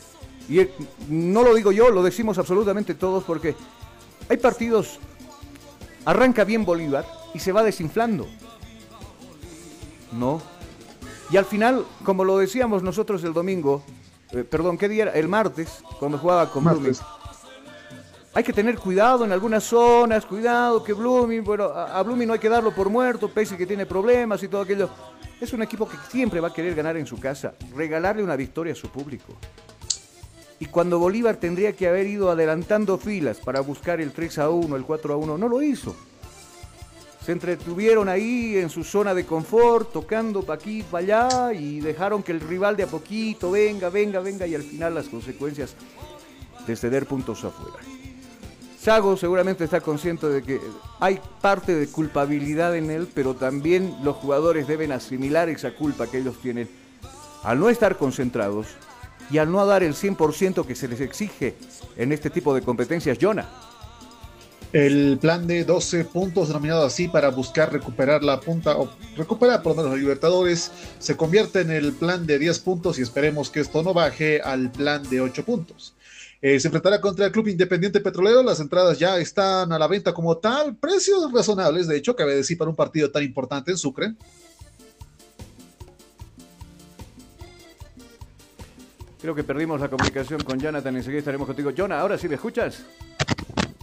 Y 0.48 0.60
no 1.08 1.42
lo 1.42 1.52
digo 1.54 1.72
yo, 1.72 1.90
lo 1.90 2.00
decimos 2.00 2.38
absolutamente 2.38 2.94
todos 2.94 3.24
porque 3.24 3.56
hay 4.28 4.36
partidos, 4.36 5.00
arranca 6.04 6.44
bien 6.44 6.64
Bolívar 6.64 7.04
y 7.34 7.40
se 7.40 7.50
va 7.50 7.64
desinflando. 7.64 8.28
¿No? 10.12 10.40
Y 11.32 11.38
al 11.38 11.46
final, 11.46 11.84
como 12.04 12.22
lo 12.22 12.38
decíamos 12.38 12.84
nosotros 12.84 13.24
el 13.24 13.32
domingo, 13.32 13.82
eh, 14.30 14.44
perdón, 14.44 14.78
¿qué 14.78 14.88
día 14.88 15.04
era? 15.04 15.12
El 15.12 15.26
martes, 15.26 15.82
cuando 15.98 16.18
jugaba 16.18 16.48
con 16.52 16.62
Blooming 16.62 16.94
hay 18.32 18.44
que 18.44 18.52
tener 18.52 18.78
cuidado 18.78 19.24
en 19.24 19.32
algunas 19.32 19.64
zonas, 19.64 20.24
cuidado 20.24 20.84
que 20.84 20.92
Blooming, 20.92 21.42
bueno, 21.42 21.64
a, 21.64 22.00
Blooming 22.02 22.28
no 22.28 22.34
hay 22.34 22.38
que 22.38 22.48
darlo 22.48 22.72
por 22.72 22.88
muerto, 22.88 23.28
pese 23.28 23.56
que 23.56 23.66
tiene 23.66 23.86
problemas 23.86 24.42
y 24.42 24.48
todo 24.48 24.60
aquello. 24.60 24.88
Es 25.40 25.52
un 25.52 25.62
equipo 25.62 25.88
que 25.88 25.96
siempre 26.08 26.38
va 26.38 26.48
a 26.48 26.52
querer 26.52 26.74
ganar 26.74 26.96
en 26.96 27.06
su 27.06 27.18
casa, 27.18 27.54
regalarle 27.74 28.22
una 28.22 28.36
victoria 28.36 28.72
a 28.72 28.76
su 28.76 28.88
público. 28.88 29.36
Y 30.60 30.66
cuando 30.66 30.98
Bolívar 30.98 31.36
tendría 31.36 31.72
que 31.72 31.88
haber 31.88 32.06
ido 32.06 32.30
adelantando 32.30 32.98
filas 32.98 33.38
para 33.38 33.60
buscar 33.60 34.00
el 34.00 34.12
3 34.12 34.38
a 34.38 34.50
1, 34.50 34.76
el 34.76 34.84
4 34.84 35.14
a 35.14 35.16
1, 35.16 35.38
no 35.38 35.48
lo 35.48 35.62
hizo. 35.62 35.96
Se 37.24 37.32
entretuvieron 37.32 38.08
ahí 38.08 38.56
en 38.58 38.70
su 38.70 38.84
zona 38.84 39.12
de 39.12 39.26
confort, 39.26 39.92
tocando 39.92 40.42
pa' 40.42 40.54
aquí, 40.54 40.82
pa' 40.82 40.98
allá, 40.98 41.52
y 41.52 41.80
dejaron 41.80 42.22
que 42.22 42.32
el 42.32 42.40
rival 42.40 42.76
de 42.76 42.84
a 42.84 42.86
poquito 42.86 43.50
venga, 43.50 43.88
venga, 43.88 44.20
venga, 44.20 44.46
y 44.46 44.54
al 44.54 44.62
final 44.62 44.94
las 44.94 45.08
consecuencias 45.08 45.74
de 46.66 46.76
ceder 46.76 47.06
puntos 47.06 47.42
afuera. 47.44 47.78
Sago 48.80 49.14
seguramente 49.18 49.64
está 49.64 49.82
consciente 49.82 50.26
de 50.26 50.42
que 50.42 50.58
hay 51.00 51.20
parte 51.42 51.74
de 51.74 51.86
culpabilidad 51.88 52.74
en 52.74 52.90
él, 52.90 53.08
pero 53.12 53.34
también 53.34 53.94
los 54.02 54.16
jugadores 54.16 54.66
deben 54.66 54.90
asimilar 54.90 55.50
esa 55.50 55.74
culpa 55.74 56.06
que 56.06 56.18
ellos 56.18 56.36
tienen 56.40 56.66
al 57.42 57.60
no 57.60 57.68
estar 57.68 57.98
concentrados 57.98 58.68
y 59.30 59.36
al 59.36 59.52
no 59.52 59.66
dar 59.66 59.82
el 59.82 59.94
100% 59.94 60.64
que 60.64 60.74
se 60.74 60.88
les 60.88 61.02
exige 61.02 61.56
en 61.96 62.10
este 62.10 62.30
tipo 62.30 62.54
de 62.54 62.62
competencias, 62.62 63.18
Jonah. 63.20 63.50
El 64.72 65.18
plan 65.20 65.46
de 65.46 65.64
12 65.64 66.06
puntos, 66.06 66.48
denominado 66.48 66.86
así 66.86 67.06
para 67.06 67.28
buscar 67.28 67.70
recuperar 67.70 68.22
la 68.22 68.40
punta 68.40 68.78
o 68.78 68.88
recuperar 69.14 69.62
por 69.62 69.72
lo 69.72 69.82
menos 69.82 69.90
los 69.90 70.00
Libertadores, 70.00 70.72
se 70.98 71.18
convierte 71.18 71.60
en 71.60 71.70
el 71.70 71.92
plan 71.92 72.26
de 72.26 72.38
10 72.38 72.58
puntos 72.60 72.98
y 72.98 73.02
esperemos 73.02 73.50
que 73.50 73.60
esto 73.60 73.82
no 73.82 73.92
baje 73.92 74.40
al 74.40 74.70
plan 74.72 75.02
de 75.10 75.20
8 75.20 75.44
puntos. 75.44 75.92
Eh, 76.42 76.58
se 76.58 76.68
enfrentará 76.68 77.00
contra 77.00 77.26
el 77.26 77.32
Club 77.32 77.48
Independiente 77.48 78.00
Petrolero. 78.00 78.42
Las 78.42 78.60
entradas 78.60 78.98
ya 78.98 79.18
están 79.18 79.72
a 79.72 79.78
la 79.78 79.86
venta 79.86 80.14
como 80.14 80.38
tal. 80.38 80.74
Precios 80.76 81.30
razonables, 81.32 81.86
de 81.86 81.96
hecho, 81.96 82.16
cabe 82.16 82.34
decir, 82.34 82.56
para 82.56 82.70
un 82.70 82.76
partido 82.76 83.10
tan 83.10 83.22
importante 83.22 83.70
en 83.70 83.76
Sucre. 83.76 84.14
Creo 89.20 89.34
que 89.34 89.44
perdimos 89.44 89.80
la 89.82 89.90
comunicación 89.90 90.42
con 90.42 90.58
Jonathan. 90.58 90.96
Enseguida 90.96 91.18
estaremos 91.18 91.46
contigo. 91.46 91.72
Jonah, 91.76 92.00
ahora 92.00 92.16
sí 92.16 92.26
me 92.26 92.36
escuchas. 92.36 92.84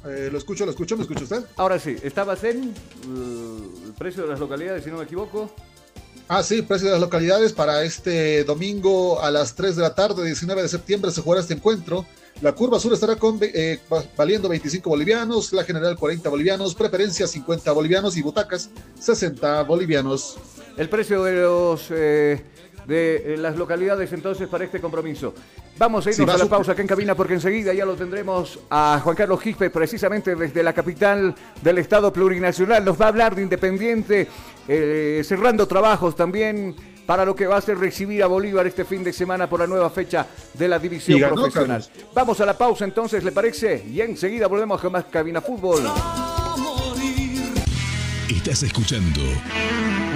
Eh, 0.06 0.30
lo 0.32 0.40
escucho, 0.40 0.66
lo 0.66 0.72
escucho, 0.72 0.96
¿me 0.96 1.04
escucha 1.04 1.24
usted? 1.24 1.44
Ahora 1.58 1.78
sí, 1.78 1.96
estabas 2.02 2.44
en 2.44 2.74
uh, 3.08 3.86
el 3.86 3.94
precio 3.94 4.24
de 4.24 4.30
las 4.30 4.40
localidades, 4.40 4.84
si 4.84 4.90
no 4.90 4.98
me 4.98 5.04
equivoco. 5.04 5.52
Ah, 6.28 6.42
sí, 6.42 6.62
precio 6.62 6.88
de 6.88 6.94
las 6.94 7.02
localidades 7.02 7.54
para 7.54 7.84
este 7.84 8.44
domingo 8.46 9.22
a 9.22 9.30
las 9.30 9.54
3 9.56 9.76
de 9.76 9.82
la 9.82 9.96
tarde, 9.96 10.26
19 10.26 10.62
de 10.62 10.70
septiembre, 10.70 11.12
se 11.12 11.22
jugará 11.22 11.42
este 11.42 11.54
encuentro. 11.54 12.06
La 12.42 12.52
curva 12.52 12.80
sur 12.80 12.94
estará 12.94 13.16
con, 13.16 13.40
eh, 13.42 13.80
valiendo 14.16 14.48
25 14.48 14.88
bolivianos, 14.88 15.52
la 15.54 15.64
general 15.64 15.98
40 15.98 16.30
bolivianos, 16.30 16.76
preferencia 16.76 17.26
50 17.26 17.72
bolivianos 17.72 18.16
y 18.16 18.22
butacas 18.22 18.70
60 19.00 19.64
bolivianos. 19.64 20.38
El 20.78 20.88
precio 20.88 21.24
de 21.24 21.42
los 21.42 21.88
eh, 21.90 22.44
de 22.86 23.34
eh, 23.34 23.38
las 23.38 23.58
localidades 23.58 24.14
entonces 24.14 24.48
para 24.48 24.66
este 24.66 24.80
compromiso. 24.80 25.34
Vamos 25.80 26.06
a 26.06 26.12
irnos 26.12 26.30
a 26.30 26.38
la 26.38 26.46
pausa 26.46 26.74
acá 26.74 26.82
en 26.84 26.88
cabina 26.88 27.16
porque 27.16 27.34
enseguida 27.34 27.74
ya 27.74 27.86
lo 27.86 27.96
tendremos 27.96 28.60
a 28.70 29.02
Juan 29.04 29.16
Carlos 29.16 29.42
Gispe 29.42 29.72
precisamente 29.72 30.36
desde 30.36 30.62
la 30.62 30.74
capital 30.74 31.34
del 31.64 31.80
Estado 31.80 32.14
plurinacional. 32.14 32.86
Nos 32.86 33.02
va 33.02 33.06
a 33.06 33.10
hablar 33.10 33.36
de 33.36 33.42
Independiente, 33.42 34.28
cerrando 35.24 35.68
trabajos 35.68 36.16
también 36.16 36.76
para 37.08 37.24
lo 37.24 37.34
que 37.34 37.48
va 37.48 37.58
a 37.58 37.62
ser 37.62 37.80
recibir 37.80 38.22
a 38.22 38.28
Bolívar 38.28 38.68
este 38.68 38.84
fin 38.84 39.02
de 39.02 39.14
semana 39.14 39.50
por 39.50 39.62
la 39.62 39.66
nueva 39.66 39.90
fecha 39.90 40.28
de 40.54 40.68
la 40.68 40.78
división 40.78 41.22
profesional. 41.22 41.84
Vamos 42.14 42.40
a 42.42 42.46
la 42.46 42.56
pausa 42.56 42.84
entonces, 42.84 43.24
¿le 43.24 43.32
parece? 43.32 43.84
Y 43.90 44.02
enseguida 44.02 44.48
volvemos 44.48 44.80
con 44.82 44.92
más 44.92 45.06
Cabina 45.06 45.42
Fútbol. 45.42 45.84
Estás 48.30 48.62
escuchando 48.62 49.22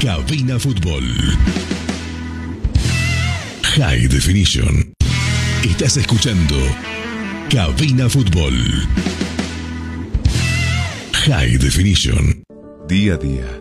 Cabina 0.01 0.59
Fútbol. 0.59 1.03
High 3.63 4.07
Definition. 4.09 4.93
Estás 5.63 5.95
escuchando 5.95 6.55
Cabina 7.49 8.09
Fútbol. 8.09 8.53
High 11.13 11.57
Definition. 11.57 12.43
Día 12.89 13.13
a 13.13 13.17
día 13.17 13.60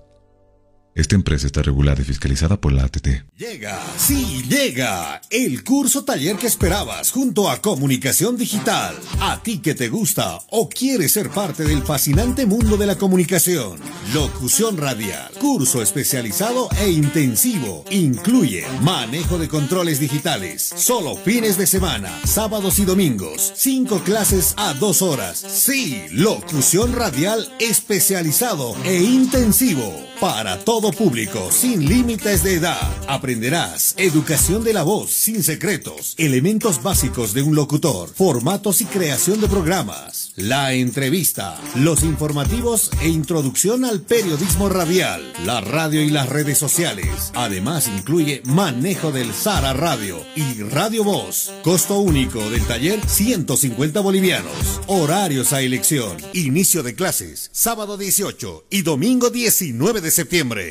Esta 0.93 1.15
empresa 1.15 1.47
está 1.47 1.61
regulada 1.61 2.01
y 2.01 2.03
fiscalizada 2.03 2.59
por 2.59 2.73
la 2.73 2.83
ATT. 2.83 3.07
Llega, 3.37 3.79
sí, 3.97 4.43
llega 4.49 5.21
el 5.29 5.63
curso 5.63 6.03
taller 6.03 6.35
que 6.35 6.47
esperabas 6.47 7.11
junto 7.11 7.49
a 7.49 7.61
Comunicación 7.61 8.35
Digital. 8.35 8.95
A 9.21 9.41
ti 9.41 9.59
que 9.59 9.73
te 9.73 9.87
gusta 9.87 10.39
o 10.49 10.67
quieres 10.67 11.13
ser 11.13 11.29
parte 11.29 11.63
del 11.63 11.83
fascinante 11.83 12.45
mundo 12.45 12.75
de 12.75 12.87
la 12.87 12.97
comunicación. 12.97 13.79
Locución 14.13 14.77
radial, 14.77 15.31
curso 15.39 15.81
especializado 15.81 16.67
e 16.81 16.89
intensivo. 16.89 17.85
Incluye 17.89 18.65
manejo 18.81 19.37
de 19.37 19.47
controles 19.47 19.99
digitales, 19.99 20.73
solo 20.75 21.15
fines 21.15 21.57
de 21.57 21.67
semana, 21.67 22.11
sábados 22.25 22.79
y 22.79 22.85
domingos. 22.85 23.53
Cinco 23.55 23.99
clases 24.03 24.53
a 24.57 24.73
dos 24.73 25.01
horas. 25.01 25.37
Sí, 25.37 26.03
locución 26.11 26.91
radial 26.91 27.49
especializado 27.59 28.75
e 28.83 29.01
intensivo 29.01 30.11
para 30.19 30.59
todo 30.81 30.91
público, 30.93 31.51
sin 31.51 31.87
límites 31.87 32.43
de 32.43 32.55
edad. 32.55 32.91
Aprenderás 33.07 33.93
educación 33.97 34.63
de 34.63 34.73
la 34.73 34.81
voz, 34.81 35.11
sin 35.11 35.43
secretos, 35.43 36.15
elementos 36.17 36.81
básicos 36.81 37.35
de 37.35 37.43
un 37.43 37.53
locutor, 37.53 38.09
formatos 38.09 38.81
y 38.81 38.85
creación 38.85 39.41
de 39.41 39.47
programas, 39.47 40.33
la 40.37 40.73
entrevista, 40.73 41.59
los 41.75 42.01
informativos 42.01 42.89
e 43.01 43.09
introducción 43.09 43.85
al 43.85 44.01
periodismo 44.01 44.69
radial, 44.69 45.21
la 45.45 45.61
radio 45.61 46.01
y 46.01 46.09
las 46.09 46.27
redes 46.27 46.57
sociales. 46.57 47.31
Además 47.35 47.87
incluye 47.87 48.41
manejo 48.45 49.11
del 49.11 49.35
Sara 49.35 49.73
Radio 49.73 50.19
y 50.35 50.63
Radio 50.63 51.03
Voz. 51.03 51.51
Costo 51.63 51.99
único 51.99 52.49
del 52.49 52.65
taller 52.65 52.99
150 53.07 53.99
bolivianos. 53.99 54.81
Horarios 54.87 55.53
a 55.53 55.61
elección. 55.61 56.17
Inicio 56.33 56.81
de 56.81 56.95
clases 56.95 57.51
sábado 57.53 57.97
18 57.97 58.65
y 58.71 58.81
domingo 58.81 59.29
19 59.29 60.01
de 60.01 60.09
septiembre. 60.09 60.70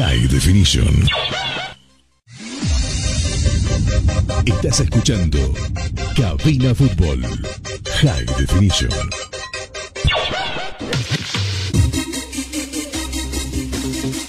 High 0.00 0.28
Definition. 0.28 0.86
Estás 4.46 4.78
escuchando 4.78 5.38
Cabina 6.16 6.72
Fútbol. 6.72 7.24
High 8.00 8.26
Definition. 8.38 8.90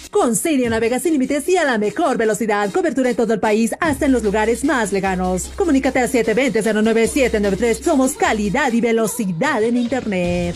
Con 0.09 0.35
Sirio 0.35 0.71
navega 0.71 0.99
sin 0.99 1.13
límites 1.13 1.47
y 1.47 1.57
a 1.57 1.65
la 1.65 1.77
mejor 1.77 2.17
velocidad. 2.17 2.71
Cobertura 2.71 3.11
en 3.11 3.15
todo 3.15 3.35
el 3.35 3.39
país, 3.39 3.75
hasta 3.79 4.07
en 4.07 4.11
los 4.11 4.23
lugares 4.23 4.63
más 4.63 4.91
lejanos. 4.91 5.51
Comunícate 5.55 5.99
al 5.99 6.09
720-09793. 6.09 7.83
Somos 7.83 8.13
calidad 8.13 8.73
y 8.73 8.81
velocidad 8.81 9.61
en 9.61 9.77
Internet. 9.77 10.55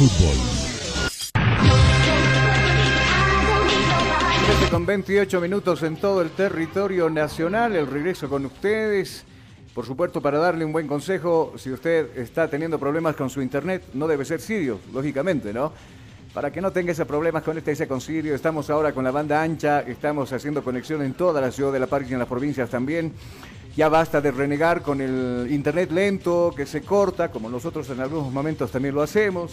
Fútbol. 0.00 0.34
13 4.46 4.70
con 4.70 4.86
28 4.86 5.40
minutos 5.42 5.82
en 5.82 5.96
todo 5.96 6.22
el 6.22 6.30
territorio 6.30 7.10
nacional. 7.10 7.76
El 7.76 7.86
regreso 7.86 8.26
con 8.26 8.46
ustedes. 8.46 9.26
Por 9.74 9.84
supuesto, 9.84 10.22
para 10.22 10.38
darle 10.38 10.64
un 10.64 10.72
buen 10.72 10.86
consejo, 10.86 11.52
si 11.58 11.70
usted 11.70 12.16
está 12.16 12.48
teniendo 12.48 12.78
problemas 12.78 13.14
con 13.14 13.28
su 13.28 13.42
internet, 13.42 13.88
no 13.92 14.08
debe 14.08 14.24
ser 14.24 14.40
Sirio, 14.40 14.80
lógicamente, 14.90 15.52
¿no? 15.52 15.70
Para 16.32 16.50
que 16.50 16.62
no 16.62 16.72
tenga 16.72 16.92
esos 16.92 17.06
problemas, 17.06 17.42
con 17.42 17.58
este 17.58 17.86
con 17.86 18.00
Sirio. 18.00 18.34
Estamos 18.34 18.70
ahora 18.70 18.94
con 18.94 19.04
la 19.04 19.10
banda 19.10 19.42
ancha, 19.42 19.80
estamos 19.82 20.32
haciendo 20.32 20.64
conexión 20.64 21.02
en 21.02 21.12
toda 21.12 21.42
la 21.42 21.52
ciudad 21.52 21.74
de 21.74 21.78
La 21.78 21.86
Paz 21.86 22.04
y 22.08 22.14
en 22.14 22.20
las 22.20 22.28
provincias 22.28 22.70
también. 22.70 23.12
Ya 23.80 23.88
basta 23.88 24.20
de 24.20 24.30
renegar 24.30 24.82
con 24.82 25.00
el 25.00 25.46
internet 25.50 25.90
lento, 25.90 26.52
que 26.54 26.66
se 26.66 26.82
corta, 26.82 27.30
como 27.30 27.48
nosotros 27.48 27.88
en 27.88 28.00
algunos 28.00 28.30
momentos 28.30 28.70
también 28.70 28.94
lo 28.94 29.00
hacemos. 29.00 29.52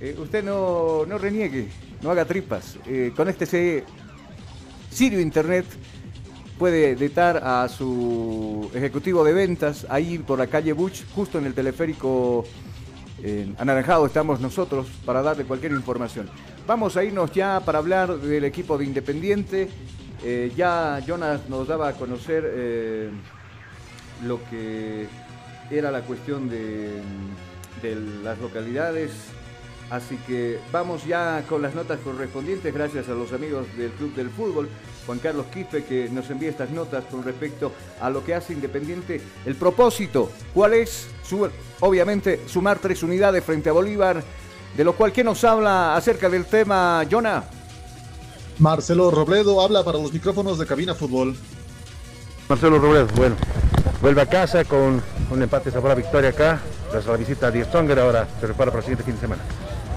Eh, 0.00 0.16
usted 0.18 0.42
no, 0.42 1.04
no, 1.04 1.18
reniegue, 1.18 1.68
no 2.00 2.10
haga 2.10 2.24
tripas. 2.24 2.78
Eh, 2.86 3.12
conéctese 3.14 3.84
Sirio 4.88 5.20
Internet. 5.20 5.66
Puede 6.58 6.96
detar 6.96 7.42
a 7.44 7.68
su 7.68 8.70
ejecutivo 8.72 9.22
de 9.22 9.34
ventas 9.34 9.86
ahí 9.90 10.16
por 10.16 10.38
la 10.38 10.46
calle 10.46 10.72
Buch, 10.72 11.04
justo 11.14 11.38
en 11.38 11.44
el 11.44 11.52
teleférico 11.52 12.46
anaranjado 13.58 14.06
estamos 14.06 14.40
nosotros 14.40 14.86
para 15.04 15.20
darle 15.20 15.44
cualquier 15.44 15.72
información. 15.72 16.30
Vamos 16.66 16.96
a 16.96 17.04
irnos 17.04 17.30
ya 17.32 17.60
para 17.60 17.80
hablar 17.80 18.16
del 18.16 18.44
equipo 18.44 18.78
de 18.78 18.86
Independiente. 18.86 19.68
Eh, 20.24 20.52
ya 20.56 21.00
Jonas 21.06 21.48
nos 21.48 21.66
daba 21.66 21.88
a 21.88 21.92
conocer 21.94 22.44
eh, 22.46 23.10
lo 24.22 24.40
que 24.50 25.06
era 25.70 25.90
la 25.90 26.02
cuestión 26.02 26.48
de, 26.48 27.00
de 27.82 27.96
las 28.22 28.38
localidades 28.38 29.12
Así 29.92 30.16
que 30.26 30.58
vamos 30.72 31.04
ya 31.04 31.44
con 31.46 31.60
las 31.60 31.74
notas 31.74 32.00
correspondientes, 32.00 32.72
gracias 32.72 33.10
a 33.10 33.12
los 33.12 33.30
amigos 33.34 33.66
del 33.76 33.90
Club 33.90 34.14
del 34.14 34.30
Fútbol, 34.30 34.70
Juan 35.04 35.18
Carlos 35.18 35.44
Quispe, 35.52 35.84
que 35.84 36.08
nos 36.08 36.30
envía 36.30 36.48
estas 36.48 36.70
notas 36.70 37.04
con 37.10 37.22
respecto 37.22 37.72
a 38.00 38.08
lo 38.08 38.24
que 38.24 38.34
hace 38.34 38.54
Independiente. 38.54 39.20
El 39.44 39.54
propósito, 39.54 40.30
¿cuál 40.54 40.72
es? 40.72 41.08
obviamente, 41.80 42.40
sumar 42.46 42.78
tres 42.78 43.02
unidades 43.02 43.44
frente 43.44 43.68
a 43.68 43.72
Bolívar, 43.72 44.24
de 44.74 44.82
lo 44.82 44.94
cual, 44.94 45.12
¿qué 45.12 45.22
nos 45.22 45.44
habla 45.44 45.94
acerca 45.94 46.30
del 46.30 46.46
tema, 46.46 47.02
Jonah? 47.10 47.44
Marcelo 48.60 49.10
Robledo 49.10 49.60
habla 49.60 49.84
para 49.84 49.98
los 49.98 50.10
micrófonos 50.10 50.58
de 50.58 50.64
Cabina 50.64 50.94
Fútbol. 50.94 51.36
Marcelo 52.48 52.78
Robledo, 52.78 53.08
bueno, 53.14 53.36
vuelve 54.02 54.20
a 54.20 54.26
casa 54.26 54.64
con 54.64 55.00
un 55.30 55.42
empate 55.42 55.70
sabor 55.70 55.92
a 55.92 55.94
victoria 55.94 56.30
acá, 56.30 56.60
tras 56.90 57.06
la 57.06 57.16
visita 57.16 57.46
a 57.46 57.50
Die 57.52 57.64
Stronger, 57.64 58.00
ahora 58.00 58.26
se 58.40 58.46
prepara 58.46 58.72
para 58.72 58.80
el 58.80 58.84
siguiente 58.84 59.04
fin 59.04 59.14
de 59.14 59.20
semana. 59.20 59.42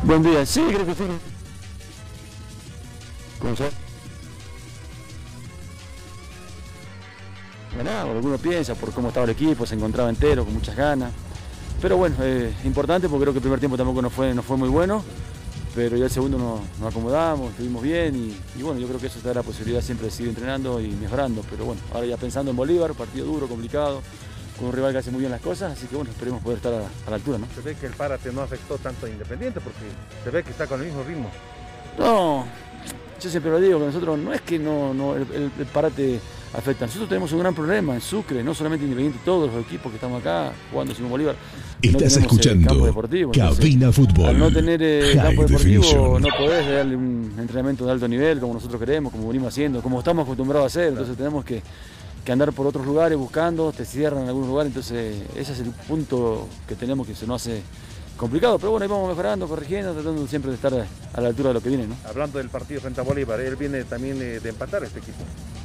Buen 0.04 0.22
día, 0.22 0.46
sí, 0.46 0.64
creo 0.68 0.86
que 0.86 0.94
sí. 0.94 1.04
¿Cómo 3.40 3.56
se? 3.56 3.70
Ganado, 7.76 8.12
alguno 8.12 8.38
piensa 8.38 8.76
por 8.76 8.94
cómo 8.94 9.08
estaba 9.08 9.26
el 9.26 9.32
equipo, 9.32 9.66
se 9.66 9.74
encontraba 9.74 10.08
entero, 10.08 10.46
con 10.46 10.54
muchas 10.54 10.76
ganas. 10.76 11.12
Pero 11.82 11.98
bueno, 11.98 12.16
eh, 12.22 12.54
importante 12.64 13.10
porque 13.10 13.24
creo 13.24 13.34
que 13.34 13.40
el 13.40 13.44
primer 13.44 13.60
tiempo 13.60 13.76
tampoco 13.76 14.04
no 14.04 14.12
fue, 14.12 14.34
no 14.36 14.44
fue 14.44 14.56
muy 14.56 14.70
bueno 14.70 15.04
pero 15.76 15.98
ya 15.98 16.06
el 16.06 16.10
segundo 16.10 16.38
nos, 16.80 16.90
acomodamos, 16.90 17.52
estuvimos 17.52 17.84
bien 17.84 18.16
y, 18.58 18.64
bueno, 18.64 18.80
yo 18.80 18.88
creo 18.88 19.00
que 19.00 19.08
eso 19.08 19.20
te 19.20 19.28
da 19.28 19.34
la 19.36 19.44
posibilidad 19.44 19.82
siempre 19.82 20.08
de 20.08 20.12
seguir 20.12 20.30
entrenando 20.30 20.80
y 20.80 20.88
mejorando, 20.88 21.44
pero 21.50 21.66
bueno, 21.66 21.82
ahora 21.94 22.08
ya 22.08 22.16
pensando 22.16 22.52
en 22.52 22.58
Bolívar, 22.58 22.94
partido 22.94 23.26
duro, 23.26 23.48
complicado, 23.48 24.02
con 24.58 24.70
un 24.70 24.74
rival 24.74 24.94
que 24.94 25.00
hace 25.00 25.12
muy 25.12 25.20
bien 25.20 25.32
las 25.32 25.42
cosas, 25.42 25.74
así 25.74 25.88
que 25.88 25.98
bueno, 25.98 26.12
esperemos 26.12 26.42
poder 26.42 26.58
estar 26.58 26.74
a, 26.74 27.10
la 27.10 27.16
altura, 27.16 27.38
¿no? 27.38 27.48
Se 27.54 27.62
ve 27.62 27.76
que 27.76 27.88
el 27.88 27.94
párate 27.94 28.32
no 28.32 28.42
afectó 28.42 28.78
tanto 28.78 29.06
a 29.06 29.10
Independiente 29.10 29.60
porque 29.60 29.80
se 30.24 30.30
ve 30.30 30.44
que 30.44 30.52
está 30.52 30.66
con 30.66 30.80
el 30.80 30.88
mismo 30.88 31.04
ritmo. 31.04 31.30
No, 32.00 32.46
yo 33.22 33.30
siempre 33.30 33.52
lo 33.52 33.60
digo, 33.60 33.80
que 33.80 33.86
nosotros 33.88 34.18
no 34.18 34.34
es 34.34 34.42
que 34.42 34.58
no, 34.58 34.94
no 34.94 35.16
el, 35.16 35.28
el, 35.60 35.66
parate 35.74 36.22
afecta. 36.58 36.86
Nosotros 36.86 37.10
tenemos 37.10 37.32
un 37.32 37.40
gran 37.40 37.54
problema 37.54 37.94
en 37.94 38.02
Sucre, 38.02 38.44
no 38.44 38.54
solamente 38.54 38.86
Independiente, 38.86 39.20
todos 39.26 39.54
los 39.54 39.66
equipos 39.66 39.92
que 39.92 39.96
estamos 39.96 40.22
acá 40.22 40.52
jugando 40.72 40.96
sin 40.96 41.10
Bolívar. 41.10 41.36
Estás 41.82 42.18
escuchando 42.18 42.68
campo 42.68 42.86
deportivo, 42.86 43.32
Cabina 43.32 43.92
Fútbol. 43.92 44.26
Al 44.28 44.40
no 44.40 44.52
tener 44.52 44.82
eh, 44.82 45.14
campo 45.16 45.44
deportivo 45.44 46.20
no 46.20 46.28
podés 46.38 46.68
darle 46.68 46.96
un 46.96 47.34
entrenamiento 47.38 47.86
de 47.86 47.92
alto 47.92 48.08
nivel 48.08 48.40
como 48.40 48.54
nosotros 48.54 48.80
queremos, 48.80 49.12
como 49.12 49.28
venimos 49.28 49.50
haciendo, 49.50 49.82
como 49.82 50.00
estamos 50.00 50.24
acostumbrados 50.24 50.64
a 50.64 50.68
hacer. 50.68 50.90
Entonces 50.90 51.18
tenemos 51.18 51.44
que, 51.44 51.62
que 52.24 52.32
andar 52.32 52.52
por 52.54 52.66
otros 52.68 52.86
lugares 52.86 53.18
buscando, 53.18 53.72
te 53.72 53.86
cierran 53.86 54.24
en 54.24 54.30
algún 54.30 54.48
lugar. 54.48 54.66
Entonces 54.66 55.16
ese 55.36 55.54
es 55.54 55.60
el 55.60 55.72
punto 55.88 56.48
que 56.68 56.76
tenemos 56.76 57.06
que 57.06 57.16
se 57.16 57.28
nos 57.28 57.42
hace 57.42 57.62
complicado, 58.18 58.58
pero 58.58 58.72
bueno, 58.72 58.84
ahí 58.84 58.90
vamos 58.90 59.10
mejorando, 59.10 59.48
corrigiendo, 59.48 59.94
tratando 59.94 60.26
siempre 60.28 60.52
de 60.52 60.56
estar 60.56 60.74
a 60.74 61.22
la 61.22 61.28
altura 61.28 61.50
de 61.50 61.54
lo 61.56 61.62
que 61.62 61.70
viene. 61.70 61.88
¿no? 61.88 61.96
Hablando 62.06 62.38
del 62.38 62.50
partido 62.50 62.82
frente 62.82 63.02
a 63.02 63.04
Bolívar, 63.04 63.40
él 63.40 63.56
viene 63.56 63.84
también 63.84 64.20
de, 64.20 64.38
empatar 64.38 64.84
este 64.84 65.00
equipo 65.00 65.24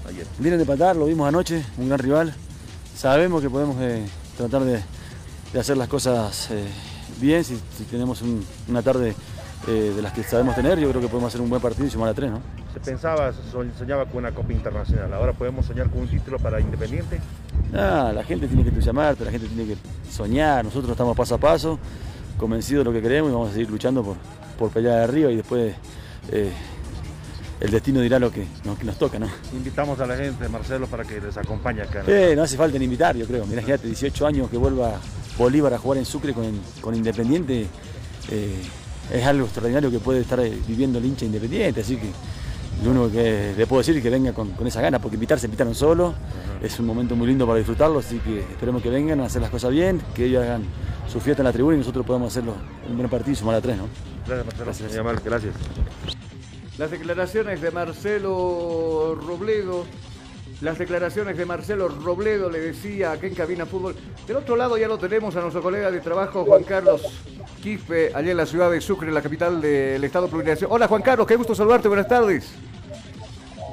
ayer. 0.08 0.26
Viene 0.38 0.56
de 0.56 0.62
empatar, 0.62 0.96
lo 0.96 1.06
vimos 1.06 1.28
anoche, 1.28 1.64
un 1.78 1.88
gran 1.88 1.98
rival. 1.98 2.34
Sabemos 2.96 3.40
que 3.42 3.48
podemos 3.48 3.76
eh, 3.80 4.04
tratar 4.36 4.62
de, 4.64 4.82
hacer 5.58 5.76
las 5.76 5.88
cosas 5.88 6.50
eh, 6.50 6.66
bien, 7.20 7.44
si, 7.44 7.56
tenemos 7.90 8.22
una 8.68 8.82
tarde 8.82 9.14
eh, 9.68 9.92
de 9.94 10.02
las 10.02 10.12
que 10.12 10.22
sabemos 10.22 10.54
tener, 10.54 10.78
yo 10.78 10.88
creo 10.90 11.00
que 11.00 11.08
podemos 11.08 11.28
hacer 11.28 11.40
un 11.40 11.50
buen 11.50 11.62
partido 11.62 11.86
y 11.86 11.90
sumar 11.90 12.08
a 12.10 12.14
tres, 12.14 12.30
¿no? 12.30 12.40
Se 12.72 12.78
pensaba, 12.78 13.32
soñaba 13.76 14.06
con 14.06 14.18
una 14.18 14.32
Copa 14.32 14.52
Internacional, 14.52 15.12
ahora 15.12 15.32
podemos 15.32 15.66
soñar 15.66 15.90
con 15.90 16.02
un 16.02 16.08
título 16.08 16.38
para 16.38 16.60
Independiente. 16.60 17.20
Ah, 17.74 18.12
la 18.14 18.22
gente 18.22 18.46
tiene 18.46 18.62
que 18.62 18.68
entusiasmarte, 18.68 19.24
la 19.24 19.30
gente 19.32 19.48
tiene 19.48 19.74
que 19.74 19.76
soñar, 20.08 20.64
nosotros 20.64 20.92
estamos 20.92 21.16
paso 21.16 21.34
a 21.34 21.38
paso 21.38 21.78
convencidos 22.40 22.84
de 22.84 22.90
lo 22.90 22.92
que 22.92 23.02
queremos 23.02 23.30
y 23.30 23.34
vamos 23.34 23.50
a 23.50 23.52
seguir 23.52 23.70
luchando 23.70 24.02
por, 24.02 24.16
por 24.58 24.70
pelear 24.70 24.96
de 24.96 25.04
arriba 25.04 25.30
y 25.30 25.36
después 25.36 25.74
eh, 26.32 26.50
el 27.60 27.70
destino 27.70 28.00
dirá 28.00 28.18
lo 28.18 28.32
que, 28.32 28.46
nos 28.82 28.98
toca, 28.98 29.18
¿no? 29.18 29.28
Invitamos 29.52 30.00
a 30.00 30.06
la 30.06 30.16
gente, 30.16 30.48
Marcelo, 30.48 30.86
para 30.86 31.04
que 31.04 31.20
les 31.20 31.36
acompañe 31.36 31.82
acá. 31.82 32.02
¿no? 32.06 32.36
no 32.36 32.42
hace 32.42 32.56
falta 32.56 32.78
ni 32.78 32.84
invitar, 32.86 33.14
yo 33.16 33.26
creo. 33.26 33.44
Mirá, 33.46 33.60
fíjate, 33.60 33.86
18 33.86 34.26
años 34.26 34.50
que 34.50 34.56
vuelva 34.56 34.98
Bolívar 35.36 35.74
a 35.74 35.78
jugar 35.78 35.98
en 35.98 36.06
Sucre 36.06 36.32
con, 36.32 36.94
Independiente. 36.94 37.66
Eh, 38.30 38.62
es 39.12 39.26
algo 39.26 39.44
extraordinario 39.44 39.90
que 39.90 39.98
puede 39.98 40.20
estar 40.20 40.40
eh, 40.40 40.56
viviendo 40.66 40.98
el 40.98 41.04
hincha 41.04 41.26
Independiente, 41.26 41.82
así 41.82 41.96
que 41.96 42.10
lo 42.84 42.92
único 42.92 43.10
que 43.10 43.54
le 43.56 43.66
puedo 43.66 43.80
decir 43.80 43.96
es 43.96 44.02
que 44.02 44.08
venga 44.08 44.32
con, 44.32 44.54
esa 44.66 44.80
gana, 44.80 44.98
porque 44.98 45.16
invitarse 45.16 45.46
invitaron 45.46 45.74
solo, 45.74 46.14
es 46.62 46.78
un 46.80 46.86
momento 46.86 47.14
muy 47.14 47.26
lindo 47.26 47.46
para 47.46 47.58
disfrutarlo, 47.58 47.98
así 47.98 48.18
que 48.20 48.40
esperemos 48.40 48.82
que 48.82 48.88
vengan 48.88 49.20
a 49.20 49.26
hacer 49.26 49.42
las 49.42 49.50
cosas 49.50 49.70
bien, 49.70 50.00
que 50.14 50.26
ellos 50.26 50.42
hagan 50.42 50.62
su 51.10 51.20
fiesta 51.20 51.42
en 51.42 51.46
la 51.46 51.52
tribuna 51.52 51.74
y 51.74 51.78
nosotros 51.78 52.06
podamos 52.06 52.32
hacerlo 52.32 52.54
un 52.88 52.96
buen 52.96 53.08
partido 53.10 53.32
y 53.32 53.36
sumar 53.36 53.56
a 53.56 53.60
tres, 53.60 53.76
¿no? 53.76 53.88
Gracias, 54.26 55.02
Marcelo. 55.02 55.20
Gracias. 55.24 55.54
Las 56.78 56.90
declaraciones 56.90 57.60
de 57.60 57.70
Marcelo 57.72 59.18
Robledo, 59.26 59.84
las 60.60 60.78
declaraciones 60.78 61.36
de 61.36 61.44
Marcelo 61.44 61.88
Robledo, 61.88 62.48
le 62.48 62.60
decía 62.60 63.12
aquí 63.12 63.26
en 63.26 63.34
Cabina 63.34 63.66
Fútbol. 63.66 63.96
Del 64.26 64.36
otro 64.36 64.56
lado 64.56 64.78
ya 64.78 64.88
lo 64.88 64.98
tenemos 64.98 65.34
a 65.36 65.40
nuestro 65.40 65.62
colega 65.62 65.90
de 65.90 66.00
trabajo, 66.00 66.44
Juan 66.44 66.62
Carlos 66.62 67.02
Quispe, 67.60 68.12
allá 68.14 68.30
en 68.30 68.36
la 68.36 68.46
ciudad 68.46 68.70
de 68.70 68.80
Sucre, 68.80 69.10
la 69.10 69.20
capital 69.20 69.60
del 69.60 70.02
estado 70.04 70.28
plurinacional. 70.28 70.74
Hola 70.74 70.86
Juan 70.86 71.02
Carlos, 71.02 71.26
qué 71.26 71.36
gusto 71.36 71.54
saludarte, 71.54 71.88
buenas 71.88 72.08
tardes. 72.08 72.54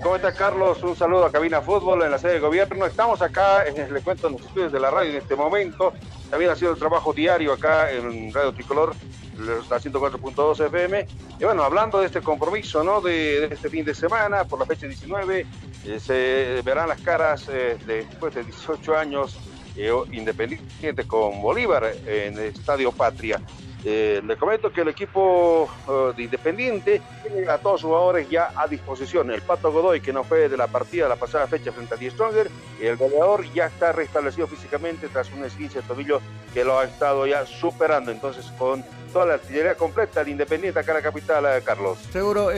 ¿Cómo 0.04 0.16
está 0.16 0.32
Carlos? 0.32 0.82
Un 0.84 0.96
saludo 0.96 1.26
a 1.26 1.32
Cabina 1.32 1.62
Fútbol 1.62 2.04
en 2.04 2.12
la 2.12 2.18
sede 2.18 2.34
de 2.34 2.40
gobierno. 2.40 2.86
Estamos 2.86 3.22
acá, 3.22 3.66
en, 3.66 3.92
le 3.92 4.02
cuento 4.02 4.28
en 4.28 4.34
los 4.34 4.42
estudios 4.44 4.72
de 4.72 4.80
la 4.80 4.92
radio 4.92 5.12
en 5.12 5.18
este 5.18 5.36
momento. 5.36 5.94
También 6.30 6.52
ha 6.52 6.56
sido 6.56 6.72
el 6.72 6.78
trabajo 6.78 7.14
diario 7.14 7.54
acá 7.54 7.92
en 7.92 8.32
Radio 8.32 8.54
Tricolor, 8.54 8.94
la 9.38 9.78
104.2 9.80 10.66
FM. 10.68 11.08
Y 11.40 11.44
bueno, 11.44 11.64
hablando 11.64 12.00
de 12.00 12.06
este 12.06 12.22
compromiso, 12.22 12.84
¿no? 12.84 13.02
De, 13.02 13.46
este 13.46 13.70
fin 13.70 13.84
de 13.84 13.96
semana, 13.96 14.44
por 14.46 14.60
la 14.60 14.66
fecha 14.66 14.88
19, 14.88 15.46
eh, 15.86 16.00
se 16.00 16.62
verán 16.64 16.90
las 16.90 17.02
caras 17.02 17.48
eh, 17.50 17.78
después 17.86 18.36
de 18.36 18.44
18 18.44 18.98
años 18.98 19.38
eh, 19.76 19.92
independiente 20.12 21.08
con 21.08 21.42
Bolívar 21.42 21.92
en 22.06 22.38
el 22.38 22.46
Estadio 22.46 22.92
Patria. 22.92 23.42
Eh, 23.86 24.22
le 24.26 24.36
comento 24.38 24.72
que 24.72 24.82
el 24.82 24.88
equipo 24.88 25.70
eh, 25.88 26.14
de 26.16 26.24
Independiente 26.24 27.02
tiene 27.22 27.48
a 27.48 27.58
todos 27.60 27.82
sus 27.82 27.88
jugadores 27.88 28.30
ya 28.30 28.52
a 28.56 28.68
disposición. 28.68 29.32
El 29.32 29.42
Pato 29.42 29.72
Godoy, 29.72 30.02
que 30.02 30.12
no 30.12 30.24
fue 30.24 30.50
de 30.50 30.58
la 30.58 30.68
partida 30.68 31.04
de 31.04 31.10
la 31.10 31.16
pasada 31.16 31.48
fecha 31.48 31.72
frente 31.72 31.94
a 31.94 31.98
Die 31.98 32.10
Stronger, 32.10 32.50
el 32.82 32.98
goleador 32.98 33.46
ya 33.54 33.68
está 33.68 33.92
restablecido 33.92 34.48
físicamente 34.48 35.08
tras 35.10 35.32
un 35.32 35.46
esguince 35.46 35.82
de 35.82 35.88
tobillo 35.88 36.22
que 36.54 36.64
lo 36.64 36.80
ha 36.80 36.86
estado 36.86 37.28
ya 37.28 37.46
superando. 37.46 38.12
Entonces, 38.12 38.52
con 38.58 38.84
toda 39.14 39.28
la 39.28 39.34
artillería 39.36 39.76
completa 39.76 40.24
de 40.24 40.32
Independiente 40.32 40.80
acá 40.80 40.92
en 40.92 40.98
la 40.98 41.04
capital, 41.04 41.46
eh, 41.46 41.62
Carlos. 41.64 42.00
Seguro. 42.12 42.50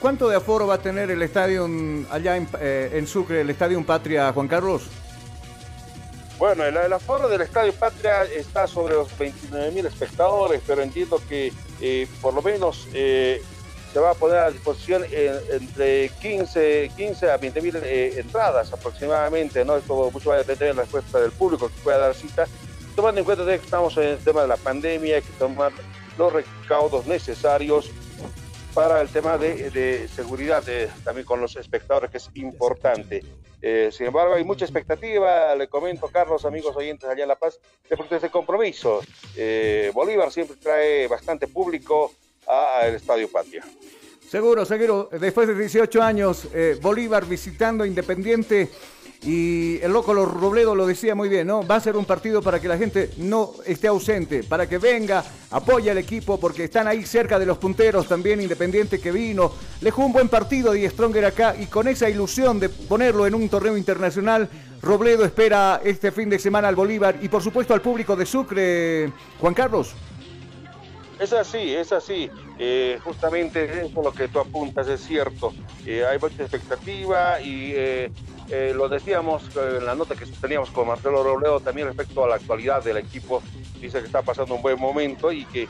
¿Cuánto 0.00 0.28
de 0.28 0.36
aforo 0.36 0.66
va 0.66 0.74
a 0.74 0.82
tener 0.82 1.10
el 1.10 1.22
estadio 1.22 1.68
allá 2.10 2.36
en, 2.36 2.48
en 2.60 3.06
Sucre, 3.06 3.42
el 3.42 3.50
estadio 3.50 3.84
Patria, 3.86 4.32
Juan 4.32 4.48
Carlos? 4.48 4.90
Bueno, 6.38 6.64
el, 6.64 6.92
aforo 6.92 7.28
del 7.28 7.42
Estadio 7.42 7.72
Patria 7.72 8.24
está 8.24 8.66
sobre 8.66 8.94
los 8.94 9.16
29 9.16 9.70
mil 9.70 9.86
espectadores, 9.86 10.60
pero 10.66 10.82
entiendo 10.82 11.22
que 11.28 11.52
eh, 11.80 12.08
por 12.20 12.34
lo 12.34 12.42
menos 12.42 12.88
eh, 12.92 13.40
se 13.92 14.00
va 14.00 14.10
a 14.10 14.14
poner 14.14 14.38
a 14.38 14.50
disposición 14.50 15.04
entre 15.12 16.08
15, 16.08 16.90
15 16.96 17.30
a 17.30 17.36
20 17.36 17.62
mil 17.62 17.76
eh, 17.76 18.14
entradas 18.18 18.72
aproximadamente, 18.72 19.64
¿no? 19.64 19.76
Esto 19.76 20.10
mucho 20.10 20.30
va 20.30 20.36
a 20.36 20.38
depender 20.38 20.68
de 20.68 20.74
la 20.74 20.82
respuesta 20.82 21.20
del 21.20 21.30
público 21.30 21.68
que 21.68 21.80
pueda 21.84 21.98
dar 21.98 22.14
cita, 22.14 22.46
tomando 22.96 23.20
en 23.20 23.24
cuenta 23.24 23.44
que 23.44 23.54
estamos 23.54 23.96
en 23.96 24.04
el 24.04 24.18
tema 24.18 24.42
de 24.42 24.48
la 24.48 24.56
pandemia, 24.56 25.16
hay 25.16 25.22
que 25.22 25.32
tomar 25.38 25.70
los 26.18 26.32
recaudos 26.32 27.06
necesarios 27.06 27.90
para 28.74 29.00
el 29.00 29.08
tema 29.08 29.38
de, 29.38 30.08
seguridad 30.12 30.64
también 31.04 31.24
con 31.24 31.40
los 31.40 31.54
espectadores, 31.54 32.10
que 32.10 32.16
es 32.16 32.28
importante. 32.34 33.22
Eh, 33.66 33.88
sin 33.90 34.08
embargo, 34.08 34.34
hay 34.34 34.44
mucha 34.44 34.66
expectativa, 34.66 35.54
le 35.54 35.68
comento, 35.68 36.08
Carlos, 36.08 36.44
amigos 36.44 36.76
oyentes 36.76 37.08
allá 37.08 37.22
en 37.22 37.28
La 37.28 37.36
Paz, 37.36 37.58
de 37.88 38.16
ese 38.16 38.28
compromiso. 38.28 39.00
Eh, 39.34 39.90
Bolívar 39.94 40.30
siempre 40.30 40.58
trae 40.62 41.08
bastante 41.08 41.48
público 41.48 42.12
al 42.46 42.94
Estadio 42.94 43.26
Patria. 43.32 43.64
Seguro, 44.28 44.66
seguro. 44.66 45.08
Después 45.10 45.48
de 45.48 45.54
18 45.54 46.02
años, 46.02 46.46
eh, 46.52 46.76
Bolívar 46.78 47.24
visitando 47.24 47.86
Independiente 47.86 48.68
y 49.24 49.80
el 49.82 49.92
loco 49.92 50.12
Robledo 50.12 50.74
lo 50.74 50.86
decía 50.86 51.14
muy 51.14 51.28
bien, 51.28 51.46
¿no? 51.46 51.66
Va 51.66 51.76
a 51.76 51.80
ser 51.80 51.96
un 51.96 52.04
partido 52.04 52.42
para 52.42 52.60
que 52.60 52.68
la 52.68 52.76
gente 52.76 53.10
no 53.16 53.52
esté 53.64 53.88
ausente, 53.88 54.42
para 54.42 54.68
que 54.68 54.78
venga, 54.78 55.24
apoye 55.50 55.90
al 55.90 55.98
equipo, 55.98 56.38
porque 56.38 56.64
están 56.64 56.88
ahí 56.88 57.04
cerca 57.06 57.38
de 57.38 57.46
los 57.46 57.56
punteros 57.56 58.06
también, 58.06 58.40
Independiente 58.42 59.00
que 59.00 59.10
vino. 59.10 59.52
Le 59.80 59.90
jugó 59.90 60.06
un 60.06 60.12
buen 60.12 60.28
partido 60.28 60.72
Die 60.72 60.88
Stronger 60.90 61.24
acá 61.24 61.56
y 61.58 61.66
con 61.66 61.88
esa 61.88 62.08
ilusión 62.10 62.60
de 62.60 62.68
ponerlo 62.68 63.26
en 63.26 63.34
un 63.34 63.48
torneo 63.48 63.76
internacional, 63.76 64.48
Robledo 64.82 65.24
espera 65.24 65.80
este 65.82 66.12
fin 66.12 66.28
de 66.28 66.38
semana 66.38 66.68
al 66.68 66.76
Bolívar 66.76 67.16
y 67.22 67.28
por 67.28 67.42
supuesto 67.42 67.72
al 67.72 67.80
público 67.80 68.16
de 68.16 68.26
Sucre. 68.26 69.12
Juan 69.40 69.54
Carlos. 69.54 69.94
Es 71.18 71.32
así, 71.32 71.74
es 71.74 71.92
así. 71.92 72.28
Eh, 72.58 72.98
justamente 73.02 73.64
eso 73.64 73.86
es 73.86 73.94
lo 73.94 74.12
que 74.12 74.28
tú 74.28 74.40
apuntas, 74.40 74.88
es 74.88 75.00
cierto. 75.00 75.54
Eh, 75.86 76.04
hay 76.04 76.18
mucha 76.18 76.42
expectativa 76.42 77.40
y 77.40 77.72
eh, 77.74 78.10
lo 78.74 78.88
decíamos 78.88 79.44
en 79.56 79.86
la 79.86 79.94
nota 79.94 80.14
que 80.14 80.26
sosteníamos 80.26 80.70
con 80.70 80.88
Marcelo 80.88 81.22
Robledo 81.22 81.60
también 81.60 81.88
respecto 81.88 82.24
a 82.24 82.28
la 82.28 82.34
actualidad 82.36 82.82
del 82.84 82.98
equipo 82.98 83.42
dice 83.80 84.00
que 84.00 84.06
está 84.06 84.22
pasando 84.22 84.54
un 84.54 84.62
buen 84.62 84.78
momento 84.78 85.32
y 85.32 85.44
que, 85.46 85.68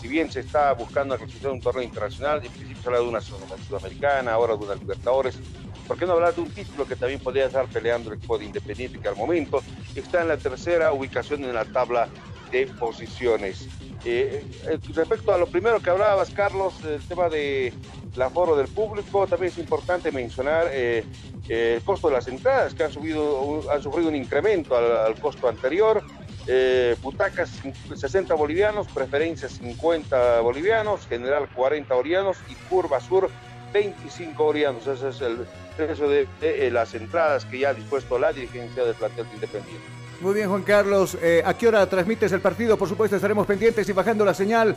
si 0.00 0.08
bien 0.08 0.30
se 0.30 0.40
está 0.40 0.72
buscando 0.72 1.14
la 1.14 1.18
clasificación 1.18 1.52
de 1.52 1.56
un 1.56 1.62
torneo 1.62 1.82
internacional, 1.82 2.44
en 2.44 2.52
principio 2.52 2.82
se 2.82 2.88
habla 2.88 3.00
de 3.00 3.08
una 3.08 3.20
sudamericana, 3.20 4.32
ahora 4.32 4.56
de 4.56 4.64
una 4.64 4.74
Libertadores, 4.74 5.38
¿por 5.86 5.98
qué 5.98 6.06
no 6.06 6.12
hablar 6.12 6.34
de 6.34 6.42
un 6.42 6.50
título 6.50 6.86
que 6.86 6.96
también 6.96 7.20
podría 7.20 7.46
estar 7.46 7.66
peleando 7.66 8.10
el 8.10 8.18
equipo 8.18 8.38
de 8.38 8.44
Independiente 8.44 9.00
que 9.00 9.08
al 9.08 9.16
momento 9.16 9.62
está 9.94 10.22
en 10.22 10.28
la 10.28 10.36
tercera 10.36 10.92
ubicación 10.92 11.44
en 11.44 11.54
la 11.54 11.64
tabla 11.64 12.08
de 12.50 12.66
posiciones? 12.66 13.68
Eh, 14.04 14.44
eh, 14.66 14.78
respecto 14.94 15.34
a 15.34 15.38
lo 15.38 15.46
primero 15.46 15.80
que 15.80 15.90
hablabas, 15.90 16.30
Carlos, 16.30 16.74
el 16.84 17.00
tema 17.02 17.28
de 17.28 17.72
el 18.14 18.22
aforo 18.22 18.56
del 18.56 18.68
público, 18.68 19.26
también 19.26 19.52
es 19.52 19.58
importante 19.58 20.10
mencionar 20.10 20.68
eh, 20.72 21.04
el 21.48 21.82
costo 21.82 22.08
de 22.08 22.14
las 22.14 22.26
entradas, 22.26 22.74
que 22.74 22.84
han, 22.84 22.92
subido, 22.92 23.70
han 23.70 23.82
sufrido 23.82 24.08
un 24.08 24.16
incremento 24.16 24.76
al, 24.76 25.14
costo 25.20 25.48
anterior. 25.48 26.02
butacas 27.02 27.50
60 27.94 28.34
bolivianos, 28.34 28.88
preferencia 28.88 29.48
50 29.48 30.40
bolivianos, 30.40 31.06
general 31.06 31.48
40 31.54 31.94
bolivianos 31.94 32.38
y 32.48 32.54
curva 32.68 33.00
sur 33.00 33.30
25 33.72 34.42
bolivianos. 34.42 34.86
Ese 34.86 35.08
es 35.10 35.20
el 35.20 35.46
precio 35.76 36.08
de, 36.08 36.70
las 36.70 36.94
entradas 36.94 37.44
que 37.44 37.60
ya 37.60 37.70
ha 37.70 37.74
dispuesto 37.74 38.18
la 38.18 38.32
dirigencia 38.32 38.84
del 38.84 38.94
plantel 38.94 39.26
Independiente. 39.32 39.97
Muy 40.20 40.34
bien, 40.34 40.48
Juan 40.48 40.62
Carlos. 40.62 41.16
Eh, 41.22 41.42
¿A 41.44 41.54
qué 41.54 41.68
hora 41.68 41.88
transmites 41.88 42.32
el 42.32 42.40
partido? 42.40 42.76
Por 42.76 42.88
supuesto, 42.88 43.14
estaremos 43.14 43.46
pendientes 43.46 43.88
y 43.88 43.92
bajando 43.92 44.24
la 44.24 44.34
señal 44.34 44.74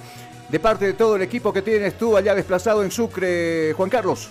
de 0.49 0.59
parte 0.59 0.85
de 0.85 0.93
todo 0.93 1.15
el 1.15 1.23
equipo 1.23 1.51
que 1.51 1.63
tienes 1.63 1.97
tú 1.97 2.15
allá 2.15 2.35
desplazado 2.35 2.83
en 2.83 2.91
Sucre, 2.91 3.73
Juan 3.73 3.89
Carlos. 3.89 4.29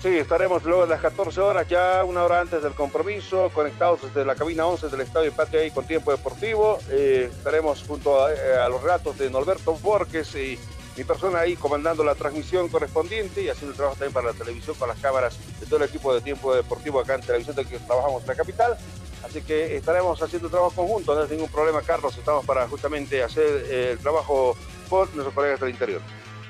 Sí, 0.00 0.16
estaremos 0.16 0.64
luego 0.64 0.82
de 0.82 0.88
las 0.88 1.00
14 1.00 1.40
horas, 1.40 1.68
ya 1.68 2.04
una 2.04 2.24
hora 2.24 2.40
antes 2.40 2.62
del 2.62 2.72
compromiso, 2.72 3.50
conectados 3.52 4.00
desde 4.02 4.24
la 4.24 4.34
cabina 4.34 4.64
11 4.64 4.88
del 4.88 5.02
Estadio 5.02 5.32
Patria 5.32 5.60
ahí 5.60 5.72
con 5.72 5.84
tiempo 5.84 6.12
deportivo. 6.12 6.78
Eh, 6.88 7.28
estaremos 7.30 7.82
junto 7.86 8.24
a, 8.24 8.32
eh, 8.32 8.36
a, 8.64 8.68
los 8.68 8.82
relatos 8.82 9.18
de 9.18 9.28
Norberto 9.28 9.74
Borges 9.74 10.34
y 10.36 10.58
mi 11.00 11.04
persona 11.04 11.38
ahí 11.38 11.56
comandando 11.56 12.04
la 12.04 12.14
transmisión 12.14 12.68
correspondiente 12.68 13.42
y 13.42 13.48
haciendo 13.48 13.70
el 13.70 13.76
trabajo 13.76 13.96
también 13.96 14.12
para 14.12 14.26
la 14.26 14.32
televisión 14.34 14.76
con 14.78 14.86
las 14.86 14.98
cámaras 14.98 15.38
de 15.58 15.64
todo 15.64 15.78
el 15.78 15.84
equipo 15.84 16.12
de 16.12 16.20
tiempo 16.20 16.54
deportivo 16.54 17.00
acá 17.00 17.14
en 17.14 17.22
televisión 17.22 17.56
de 17.56 17.64
que 17.64 17.78
trabajamos 17.78 18.20
en 18.20 18.28
la 18.28 18.34
capital. 18.34 18.76
Así 19.24 19.40
que 19.40 19.76
estaremos 19.76 20.20
haciendo 20.20 20.50
trabajo 20.50 20.72
conjunto, 20.76 21.14
no 21.14 21.24
es 21.24 21.30
ningún 21.30 21.48
problema, 21.48 21.80
Carlos. 21.80 22.14
Estamos 22.18 22.44
para 22.44 22.68
justamente 22.68 23.22
hacer 23.22 23.64
eh, 23.70 23.92
el 23.92 23.98
trabajo 23.98 24.54
por 24.90 25.06
nuestros 25.14 25.32
colegas 25.32 25.60
del 25.60 25.70
interior. 25.70 26.02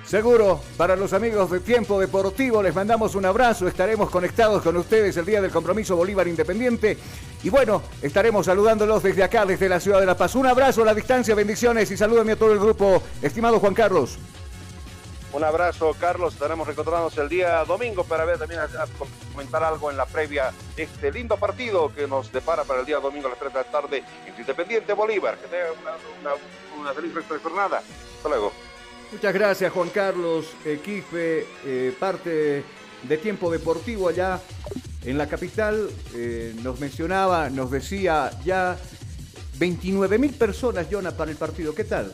Seguro, 0.05 0.61
para 0.77 0.97
los 0.97 1.13
amigos 1.13 1.49
de 1.53 1.61
Tiempo 1.61 2.01
Deportivo 2.01 2.61
les 2.61 2.75
mandamos 2.75 3.15
un 3.15 3.27
abrazo, 3.27 3.69
estaremos 3.69 4.11
conectados 4.11 4.61
con 4.63 4.77
ustedes 4.77 5.17
el 5.17 5.27
día 5.27 5.41
del 5.41 5.53
compromiso 5.53 5.95
Bolívar 5.95 6.27
Independiente 6.27 6.99
y 7.45 7.49
bueno, 7.49 7.83
estaremos 8.03 8.47
saludándolos 8.47 9.05
desde 9.05 9.23
acá, 9.23 9.47
desde 9.47 9.69
la 9.69 9.79
ciudad 9.79 10.01
de 10.01 10.07
La 10.07 10.17
Paz. 10.17 10.35
Un 10.35 10.47
abrazo 10.47 10.83
a 10.83 10.87
la 10.87 10.95
distancia, 10.95 11.37
bendiciones 11.37 11.91
y 11.93 11.97
salúdame 11.97 12.33
a 12.33 12.37
todo 12.37 12.53
el 12.53 12.59
grupo, 12.59 13.01
estimado 13.23 13.61
Juan 13.61 13.75
Carlos. 13.75 14.19
Un 15.33 15.45
abrazo, 15.45 15.95
Carlos. 15.99 16.35
Estaremos 16.35 16.66
reencontrándonos 16.66 17.16
el 17.18 17.28
día 17.28 17.64
domingo 17.64 18.03
para 18.03 18.24
ver 18.24 18.39
también 18.39 18.61
comentar 19.33 19.62
algo 19.62 19.91
en 19.91 19.97
la 19.97 20.05
previa 20.05 20.53
de 20.74 20.83
este 20.83 21.12
lindo 21.12 21.37
partido 21.37 21.95
que 21.95 22.09
nos 22.09 22.33
depara 22.33 22.64
para 22.64 22.81
el 22.81 22.87
día 22.87 22.99
domingo 22.99 23.28
a 23.28 23.31
las 23.31 23.39
3 23.39 23.53
de 23.53 23.59
la 23.59 23.64
tarde 23.64 24.03
en 24.26 24.41
Independiente 24.41 24.93
Bolívar. 24.93 25.39
Que 25.39 25.47
tenga 25.47 25.66
una, 26.81 26.93
feliz 26.93 27.14
resto 27.14 27.35
de 27.35 27.41
jornada. 27.41 27.78
Hasta 28.16 28.28
luego. 28.28 28.53
Muchas 29.12 29.35
gracias, 29.35 29.72
Juan 29.72 29.89
Carlos, 29.91 30.47
equipe, 30.64 31.47
eh, 31.64 31.95
parte 31.99 32.64
de 33.03 33.18
Tiempo 33.18 33.51
Deportivo 33.51 34.09
allá 34.09 34.41
en 35.05 35.16
la 35.16 35.28
capital. 35.28 35.91
Eh, 36.14 36.55
nos 36.62 36.81
mencionaba, 36.81 37.51
nos 37.51 37.70
decía 37.70 38.31
ya 38.45 38.76
29 39.59 40.18
mil 40.18 40.33
personas, 40.33 40.89
Jonah, 40.91 41.12
para 41.12 41.31
el 41.31 41.37
partido. 41.37 41.72
¿Qué 41.72 41.85
tal? 41.85 42.12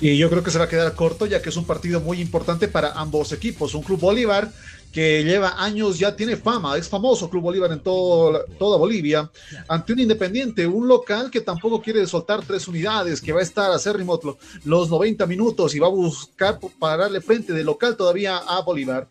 Y 0.00 0.16
yo 0.16 0.30
creo 0.30 0.42
que 0.42 0.50
se 0.50 0.58
va 0.58 0.64
a 0.64 0.68
quedar 0.68 0.94
corto, 0.94 1.26
ya 1.26 1.42
que 1.42 1.50
es 1.50 1.56
un 1.56 1.66
partido 1.66 2.00
muy 2.00 2.20
importante 2.20 2.68
para 2.68 2.92
ambos 2.92 3.32
equipos. 3.32 3.74
Un 3.74 3.82
Club 3.82 4.00
Bolívar 4.00 4.50
que 4.92 5.22
lleva 5.22 5.62
años, 5.62 5.98
ya 5.98 6.16
tiene 6.16 6.36
fama, 6.36 6.76
es 6.76 6.88
famoso 6.88 7.30
Club 7.30 7.42
Bolívar 7.42 7.70
en 7.70 7.80
todo, 7.80 8.44
toda 8.58 8.76
Bolivia, 8.76 9.30
ante 9.68 9.92
un 9.92 10.00
independiente, 10.00 10.66
un 10.66 10.88
local 10.88 11.30
que 11.30 11.42
tampoco 11.42 11.80
quiere 11.80 12.06
soltar 12.06 12.42
tres 12.44 12.66
unidades, 12.66 13.20
que 13.20 13.32
va 13.32 13.40
a 13.40 13.42
estar 13.42 13.70
a 13.70 13.76
acérrimo 13.76 14.18
los 14.64 14.90
90 14.90 15.26
minutos 15.26 15.74
y 15.74 15.78
va 15.78 15.86
a 15.86 15.90
buscar 15.90 16.58
pararle 16.78 17.20
frente 17.20 17.52
de 17.52 17.62
local 17.62 17.96
todavía 17.96 18.38
a 18.38 18.62
Bolívar. 18.62 19.06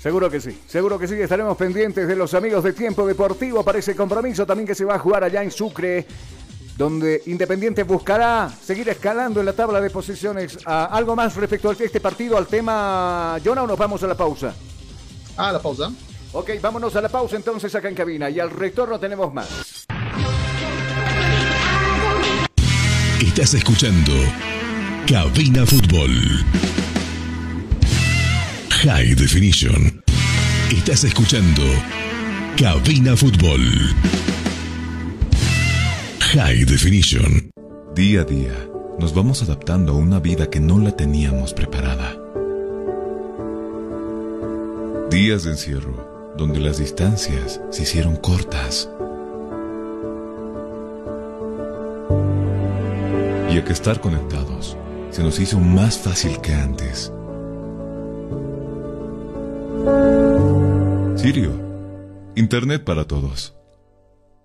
Seguro 0.00 0.30
que 0.30 0.40
sí, 0.40 0.56
seguro 0.66 0.98
que 0.98 1.08
sí, 1.08 1.14
estaremos 1.14 1.56
pendientes 1.56 2.06
de 2.06 2.16
los 2.16 2.32
amigos 2.34 2.64
de 2.64 2.72
Tiempo 2.72 3.06
Deportivo 3.06 3.64
para 3.64 3.78
ese 3.78 3.94
compromiso 3.94 4.46
también 4.46 4.66
que 4.66 4.74
se 4.74 4.84
va 4.84 4.94
a 4.94 4.98
jugar 4.98 5.24
allá 5.24 5.42
en 5.42 5.50
Sucre 5.50 6.06
donde 6.78 7.24
Independiente 7.26 7.82
buscará 7.82 8.48
seguir 8.62 8.88
escalando 8.88 9.40
en 9.40 9.46
la 9.46 9.52
tabla 9.52 9.80
de 9.80 9.90
posiciones. 9.90 10.58
Ah, 10.64 10.88
¿Algo 10.92 11.16
más 11.16 11.34
respecto 11.34 11.70
a 11.70 11.72
este 11.72 11.98
partido, 11.98 12.38
al 12.38 12.46
tema, 12.46 13.36
Jonah, 13.44 13.64
o 13.64 13.66
nos 13.66 13.76
vamos 13.76 14.00
a 14.04 14.06
la 14.06 14.16
pausa? 14.16 14.54
Ah, 15.36 15.50
la 15.50 15.60
pausa. 15.60 15.90
Ok, 16.32 16.50
vámonos 16.62 16.94
a 16.94 17.00
la 17.00 17.08
pausa 17.08 17.34
entonces 17.34 17.74
acá 17.74 17.88
en 17.88 17.96
cabina 17.96 18.30
y 18.30 18.38
al 18.38 18.50
retorno 18.50 19.00
tenemos 19.00 19.34
más. 19.34 19.48
Estás 23.20 23.54
escuchando 23.54 24.12
Cabina 25.08 25.66
Fútbol. 25.66 26.10
High 28.70 29.14
Definition. 29.16 30.00
Estás 30.70 31.02
escuchando 31.02 31.62
Cabina 32.56 33.16
Fútbol. 33.16 33.60
High 36.34 36.66
Definition. 36.66 37.50
Día 37.94 38.20
a 38.20 38.24
día, 38.24 38.52
nos 38.98 39.14
vamos 39.14 39.42
adaptando 39.42 39.94
a 39.94 39.96
una 39.96 40.20
vida 40.20 40.50
que 40.50 40.60
no 40.60 40.78
la 40.78 40.94
teníamos 40.94 41.54
preparada. 41.54 42.18
Días 45.08 45.44
de 45.44 45.52
encierro, 45.52 46.34
donde 46.36 46.60
las 46.60 46.76
distancias 46.76 47.62
se 47.70 47.82
hicieron 47.84 48.16
cortas. 48.16 48.90
Y 53.50 53.56
a 53.56 53.64
que 53.64 53.72
estar 53.72 53.98
conectados 54.02 54.76
se 55.10 55.22
nos 55.22 55.40
hizo 55.40 55.58
más 55.58 55.96
fácil 55.96 56.38
que 56.42 56.52
antes. 56.52 57.10
Sirio, 61.16 61.52
Internet 62.36 62.84
para 62.84 63.06
todos. 63.06 63.57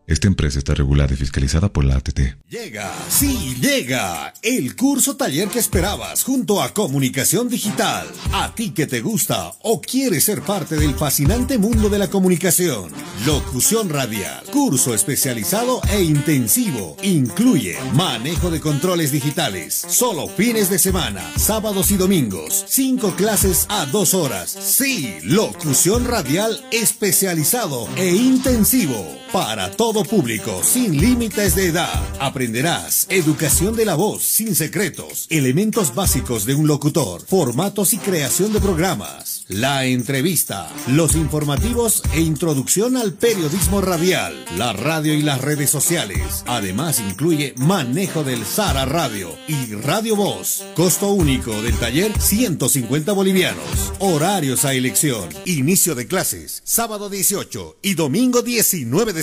Esta 0.05 0.27
empresa 0.27 0.59
está 0.59 0.73
regulada 0.73 1.13
y 1.13 1.15
fiscalizada 1.15 1.71
por 1.71 1.85
la 1.85 1.95
ATT. 1.95 2.19
Llega, 2.49 2.91
sí, 3.07 3.55
llega 3.61 4.33
el 4.41 4.75
curso 4.75 5.15
taller 5.15 5.47
que 5.47 5.59
esperabas 5.59 6.23
junto 6.23 6.61
a 6.61 6.73
Comunicación 6.73 7.47
Digital. 7.47 8.05
A 8.33 8.53
ti 8.53 8.71
que 8.71 8.85
te 8.85 8.99
gusta 8.99 9.53
o 9.61 9.79
quieres 9.81 10.25
ser 10.25 10.41
parte 10.41 10.75
del 10.75 10.95
fascinante 10.95 11.57
mundo 11.57 11.89
de 11.89 11.99
la 11.99 12.09
comunicación. 12.09 12.91
Locución 13.25 13.89
radial, 13.89 14.43
curso 14.51 14.93
especializado 14.93 15.81
e 15.89 16.03
intensivo. 16.03 16.97
Incluye 17.01 17.77
manejo 17.93 18.51
de 18.51 18.59
controles 18.59 19.13
digitales, 19.13 19.85
solo 19.87 20.27
fines 20.27 20.69
de 20.69 20.79
semana, 20.79 21.23
sábados 21.37 21.91
y 21.91 21.95
domingos. 21.95 22.65
Cinco 22.67 23.15
clases 23.15 23.67
a 23.69 23.85
dos 23.85 24.13
horas. 24.13 24.49
Sí, 24.51 25.15
locución 25.23 26.03
radial 26.03 26.61
especializado 26.71 27.87
e 27.95 28.09
intensivo 28.09 29.22
para 29.33 29.71
todo 29.71 30.03
público, 30.03 30.61
sin 30.63 31.01
límites 31.01 31.55
de 31.55 31.65
edad. 31.65 32.03
Aprenderás 32.19 33.07
educación 33.09 33.75
de 33.75 33.83
la 33.83 33.95
voz, 33.95 34.21
sin 34.21 34.53
secretos, 34.53 35.25
elementos 35.31 35.95
básicos 35.95 36.45
de 36.45 36.53
un 36.53 36.67
locutor, 36.67 37.25
formatos 37.25 37.93
y 37.93 37.97
creación 37.97 38.53
de 38.53 38.61
programas, 38.61 39.45
la 39.47 39.85
entrevista, 39.85 40.71
los 40.85 41.15
informativos 41.15 42.03
e 42.13 42.21
introducción 42.21 42.95
al 42.95 43.13
periodismo 43.13 43.81
radial, 43.81 44.35
la 44.55 44.71
radio 44.71 45.15
y 45.15 45.23
las 45.23 45.41
redes 45.41 45.71
sociales. 45.71 46.43
Además 46.45 46.99
incluye 46.99 47.55
manejo 47.57 48.23
del 48.23 48.45
Sara 48.45 48.85
Radio 48.85 49.31
y 49.47 49.73
Radio 49.73 50.15
Voz. 50.15 50.63
Costo 50.75 51.09
único 51.11 51.59
del 51.63 51.75
taller 51.79 52.11
150 52.21 53.11
bolivianos. 53.13 53.93
Horarios 53.97 54.63
a 54.63 54.75
elección. 54.75 55.27
Inicio 55.45 55.95
de 55.95 56.05
clases 56.05 56.61
sábado 56.63 57.09
18 57.09 57.77
y 57.81 57.95
domingo 57.95 58.43
19 58.43 59.13
de 59.13 59.22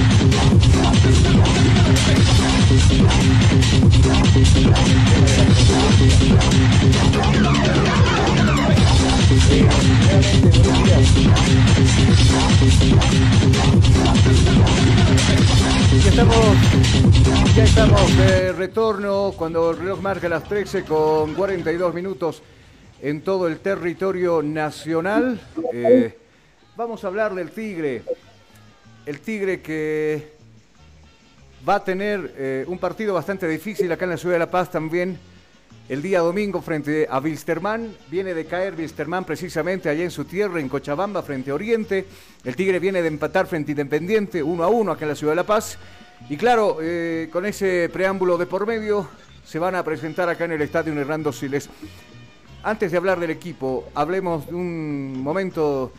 Ya 17.55 17.63
estamos, 17.63 18.17
de 18.17 18.53
retorno 18.53 19.33
cuando 19.37 19.71
el 19.71 19.77
reloj 19.77 20.01
marca 20.01 20.29
las 20.29 20.43
13 20.47 20.83
con 20.83 21.33
42 21.33 21.93
minutos 21.93 22.41
en 23.01 23.21
todo 23.21 23.47
el 23.47 23.59
territorio 23.59 24.41
nacional. 24.41 25.39
Eh, 25.73 26.17
vamos 26.75 27.03
a 27.03 27.07
hablar 27.07 27.35
del 27.35 27.51
Tigre. 27.51 28.03
El 29.05 29.19
Tigre 29.19 29.61
que 29.61 30.33
va 31.67 31.75
a 31.75 31.83
tener 31.83 32.33
eh, 32.37 32.65
un 32.67 32.77
partido 32.77 33.13
bastante 33.13 33.47
difícil 33.47 33.91
acá 33.91 34.05
en 34.05 34.11
la 34.11 34.17
ciudad 34.17 34.35
de 34.35 34.39
La 34.39 34.51
Paz 34.51 34.71
también. 34.71 35.19
El 35.91 36.01
día 36.01 36.21
domingo 36.21 36.61
frente 36.61 37.05
a 37.11 37.19
Wilstermann, 37.19 37.93
viene 38.07 38.33
de 38.33 38.45
caer 38.45 38.75
Wilstermann 38.77 39.25
precisamente 39.25 39.89
allá 39.89 40.05
en 40.05 40.09
su 40.09 40.23
tierra, 40.23 40.61
en 40.61 40.69
Cochabamba, 40.69 41.21
frente 41.21 41.51
a 41.51 41.53
Oriente. 41.53 42.05
El 42.45 42.55
Tigre 42.55 42.79
viene 42.79 43.01
de 43.01 43.09
empatar 43.09 43.45
frente 43.45 43.71
a 43.71 43.73
Independiente, 43.73 44.41
uno 44.41 44.63
a 44.63 44.69
uno 44.69 44.93
acá 44.93 45.03
en 45.03 45.09
la 45.09 45.15
ciudad 45.15 45.33
de 45.33 45.35
La 45.35 45.45
Paz. 45.45 45.77
Y 46.29 46.37
claro, 46.37 46.77
eh, 46.81 47.27
con 47.29 47.45
ese 47.45 47.89
preámbulo 47.91 48.37
de 48.37 48.45
por 48.45 48.65
medio, 48.65 49.09
se 49.43 49.59
van 49.59 49.75
a 49.75 49.83
presentar 49.83 50.29
acá 50.29 50.45
en 50.45 50.53
el 50.53 50.61
estadio 50.61 50.93
Hernando 50.93 51.33
Siles. 51.33 51.69
Antes 52.63 52.89
de 52.89 52.97
hablar 52.97 53.19
del 53.19 53.31
equipo, 53.31 53.89
hablemos 53.93 54.47
de 54.47 54.55
un 54.55 55.21
momento 55.21 55.91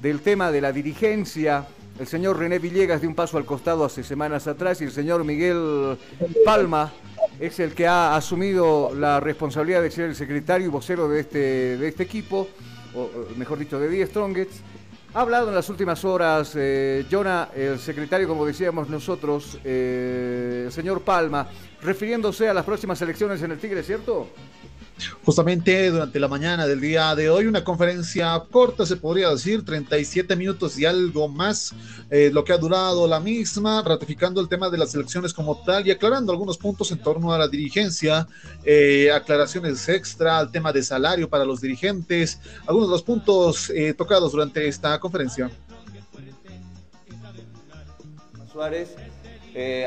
del 0.00 0.22
tema 0.22 0.50
de 0.50 0.62
la 0.62 0.72
dirigencia. 0.72 1.66
El 1.98 2.06
señor 2.06 2.38
René 2.38 2.58
Villegas 2.58 3.02
de 3.02 3.08
un 3.08 3.14
paso 3.14 3.36
al 3.36 3.44
costado 3.44 3.84
hace 3.84 4.04
semanas 4.04 4.46
atrás 4.46 4.80
y 4.80 4.84
el 4.84 4.90
señor 4.90 5.22
Miguel 5.22 5.98
Palma 6.46 6.90
es 7.40 7.60
el 7.60 7.74
que 7.74 7.86
ha 7.86 8.16
asumido 8.16 8.92
la 8.94 9.20
responsabilidad 9.20 9.82
de 9.82 9.90
ser 9.90 10.06
el 10.06 10.14
secretario 10.14 10.66
y 10.66 10.70
vocero 10.70 11.08
de 11.08 11.20
este, 11.20 11.38
de 11.76 11.88
este 11.88 12.02
equipo, 12.02 12.48
o 12.94 13.10
mejor 13.36 13.58
dicho, 13.58 13.78
de 13.78 13.88
Die 13.88 14.06
Strongets. 14.06 14.60
Ha 15.14 15.20
hablado 15.20 15.48
en 15.48 15.54
las 15.54 15.68
últimas 15.68 16.04
horas, 16.04 16.54
eh, 16.56 17.06
Jonah, 17.08 17.50
el 17.54 17.78
secretario, 17.78 18.26
como 18.26 18.44
decíamos 18.44 18.88
nosotros, 18.88 19.58
eh, 19.64 20.64
el 20.66 20.72
señor 20.72 21.02
Palma, 21.02 21.48
refiriéndose 21.82 22.48
a 22.48 22.54
las 22.54 22.64
próximas 22.64 23.00
elecciones 23.00 23.40
en 23.42 23.52
el 23.52 23.58
Tigre, 23.58 23.84
¿cierto? 23.84 24.28
Justamente 25.24 25.90
durante 25.90 26.20
la 26.20 26.28
mañana 26.28 26.66
del 26.66 26.80
día 26.80 27.14
de 27.14 27.28
hoy, 27.28 27.46
una 27.46 27.64
conferencia 27.64 28.40
corta, 28.50 28.86
se 28.86 28.96
podría 28.96 29.30
decir, 29.30 29.64
37 29.64 30.36
minutos 30.36 30.78
y 30.78 30.84
algo 30.84 31.28
más, 31.28 31.74
eh, 32.10 32.30
lo 32.32 32.44
que 32.44 32.52
ha 32.52 32.58
durado 32.58 33.06
la 33.08 33.20
misma, 33.20 33.82
ratificando 33.82 34.40
el 34.40 34.48
tema 34.48 34.70
de 34.70 34.78
las 34.78 34.94
elecciones 34.94 35.32
como 35.32 35.62
tal 35.64 35.86
y 35.86 35.90
aclarando 35.90 36.32
algunos 36.32 36.58
puntos 36.58 36.92
en 36.92 36.98
torno 36.98 37.32
a 37.32 37.38
la 37.38 37.48
dirigencia, 37.48 38.28
eh, 38.64 39.10
aclaraciones 39.12 39.88
extra 39.88 40.38
al 40.38 40.52
tema 40.52 40.72
de 40.72 40.82
salario 40.82 41.28
para 41.28 41.44
los 41.44 41.60
dirigentes, 41.60 42.38
algunos 42.66 42.88
de 42.88 42.92
los 42.92 43.02
puntos 43.02 43.70
eh, 43.70 43.94
tocados 43.94 44.32
durante 44.32 44.66
esta 44.68 44.98
conferencia. 45.00 45.50
Suárez, 48.52 48.94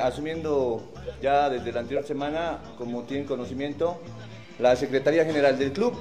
asumiendo 0.04 0.92
ya 1.22 1.50
desde 1.50 1.72
la 1.72 1.80
anterior 1.80 2.06
semana, 2.06 2.60
como 2.78 3.04
tienen 3.04 3.26
conocimiento, 3.26 4.02
la 4.60 4.76
Secretaría 4.76 5.26
General 5.26 5.58
del 5.58 5.72
club. 5.72 5.94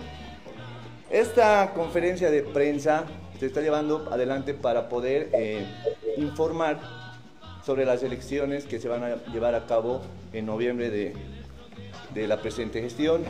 Esta 1.10 1.72
conferencia 1.74 2.30
de 2.30 2.42
prensa 2.42 3.04
se 3.38 3.46
está 3.46 3.60
llevando 3.60 4.08
adelante 4.10 4.54
para 4.54 4.88
poder 4.88 5.30
eh, 5.32 5.64
informar 6.16 6.80
sobre 7.64 7.84
las 7.84 8.02
elecciones 8.02 8.64
que 8.64 8.78
se 8.78 8.88
van 8.88 9.04
a 9.04 9.16
llevar 9.32 9.54
a 9.54 9.66
cabo 9.66 10.00
en 10.32 10.46
noviembre 10.46 10.90
de, 10.90 11.14
de 12.14 12.26
la 12.26 12.40
presente 12.40 12.80
gestión. 12.80 13.22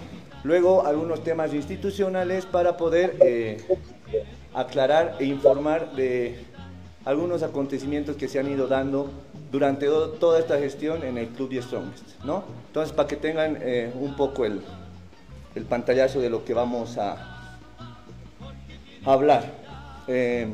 Luego 0.45 0.87
algunos 0.87 1.24
temas 1.24 1.53
institucionales 1.53 2.47
para 2.47 2.77
poder 2.77 3.16
eh, 3.20 3.59
aclarar 4.55 5.16
e 5.18 5.24
informar 5.24 5.93
de 5.97 6.39
algunos 7.05 7.43
acontecimientos 7.43 8.16
que 8.16 8.29
se 8.29 8.39
han 8.39 8.51
ido 8.51 8.68
dando 8.68 9.11
durante 9.51 9.87
toda 9.87 10.39
esta 10.39 10.59
gestión 10.59 11.03
en 11.05 11.18
el 11.18 11.29
Club 11.29 11.49
10 11.51 11.64
Strongest, 11.64 12.24
¿no? 12.24 12.45
Entonces, 12.66 12.93
para 12.93 13.09
que 13.09 13.16
tengan 13.16 13.59
eh, 13.61 13.93
un 13.95 14.16
poco 14.16 14.45
el, 14.45 14.61
el 15.57 15.64
pantallazo 15.64 16.20
de 16.20 16.28
lo 16.28 16.44
que 16.44 16.52
vamos 16.54 16.98
a, 16.98 17.59
a 19.04 19.12
hablar. 19.12 19.54
Eh, 20.07 20.46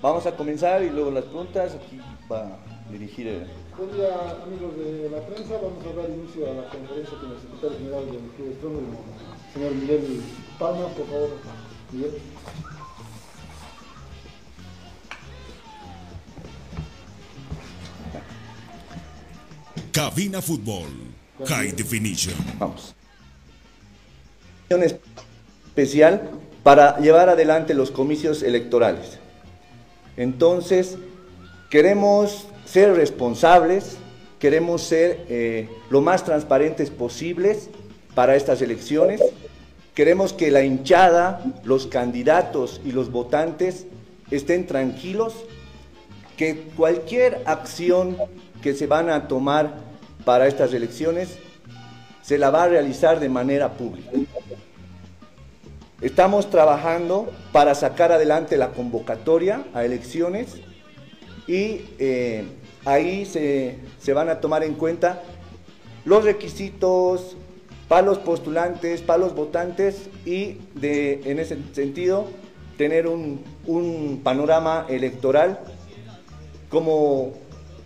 vamos 0.00 0.24
a 0.24 0.36
comenzar 0.36 0.82
y 0.82 0.90
luego 0.90 1.10
las 1.10 1.24
preguntas. 1.24 1.74
Aquí 1.74 2.00
va 2.30 2.42
a 2.42 2.92
dirigir 2.92 3.26
el... 3.26 3.46
Buen 3.76 3.92
día, 3.92 4.08
amigos 4.44 4.76
de 4.76 5.10
la 5.10 5.20
prensa. 5.26 5.54
Vamos 5.54 5.84
a 5.84 6.00
dar 6.00 6.10
inicio 6.10 6.48
a 6.48 6.54
la 6.54 6.68
conferencia 6.68 7.18
con 7.18 7.32
el 7.32 7.40
secretario 7.40 7.78
general 7.78 8.06
del 8.06 8.54
Club 8.60 8.78
el 8.78 9.52
señor 9.52 9.74
Miguel 9.74 10.22
Palma. 10.58 10.86
Por 10.86 11.06
favor, 11.06 11.30
Miguel. 11.90 12.18
Cabina 19.92 20.40
Fútbol. 20.40 20.88
High 21.46 21.72
Definition. 21.72 22.36
Vamos. 22.58 22.94
Especial 24.70 26.30
para 26.62 27.00
llevar 27.00 27.28
adelante 27.28 27.74
los 27.74 27.90
comicios 27.90 28.44
electorales. 28.44 29.18
Entonces, 30.16 30.96
queremos 31.70 32.46
ser 32.66 32.94
responsables, 32.94 33.96
queremos 34.38 34.82
ser 34.82 35.24
eh, 35.28 35.68
lo 35.90 36.02
más 36.02 36.24
transparentes 36.24 36.90
posibles 36.90 37.68
para 38.14 38.36
estas 38.36 38.62
elecciones. 38.62 39.20
Queremos 39.94 40.32
que 40.32 40.52
la 40.52 40.62
hinchada, 40.62 41.42
los 41.64 41.88
candidatos 41.88 42.80
y 42.84 42.92
los 42.92 43.10
votantes 43.10 43.86
estén 44.30 44.68
tranquilos, 44.68 45.34
que 46.36 46.68
cualquier 46.76 47.42
acción 47.44 48.16
que 48.62 48.74
se 48.74 48.86
van 48.86 49.10
a 49.10 49.26
tomar 49.26 49.74
para 50.24 50.46
estas 50.46 50.72
elecciones 50.72 51.38
se 52.22 52.38
la 52.38 52.50
va 52.50 52.62
a 52.62 52.68
realizar 52.68 53.18
de 53.18 53.28
manera 53.28 53.72
pública. 53.72 54.12
Estamos 56.00 56.48
trabajando 56.48 57.30
para 57.52 57.74
sacar 57.74 58.10
adelante 58.10 58.56
la 58.56 58.70
convocatoria 58.70 59.64
a 59.74 59.84
elecciones 59.84 60.56
y 61.46 61.82
eh, 61.98 62.44
ahí 62.86 63.26
se, 63.26 63.78
van 64.14 64.30
a 64.30 64.40
tomar 64.40 64.64
en 64.64 64.74
cuenta 64.74 65.22
los 66.06 66.24
requisitos 66.24 67.36
para 67.86 68.06
los 68.06 68.16
postulantes, 68.16 69.02
para 69.02 69.18
los 69.18 69.34
votantes 69.34 70.08
y 70.24 70.56
de, 70.74 71.20
en 71.26 71.38
ese 71.38 71.58
sentido 71.74 72.28
tener 72.78 73.06
un 73.06 74.20
panorama 74.24 74.86
electoral 74.88 75.60
como 76.70 77.34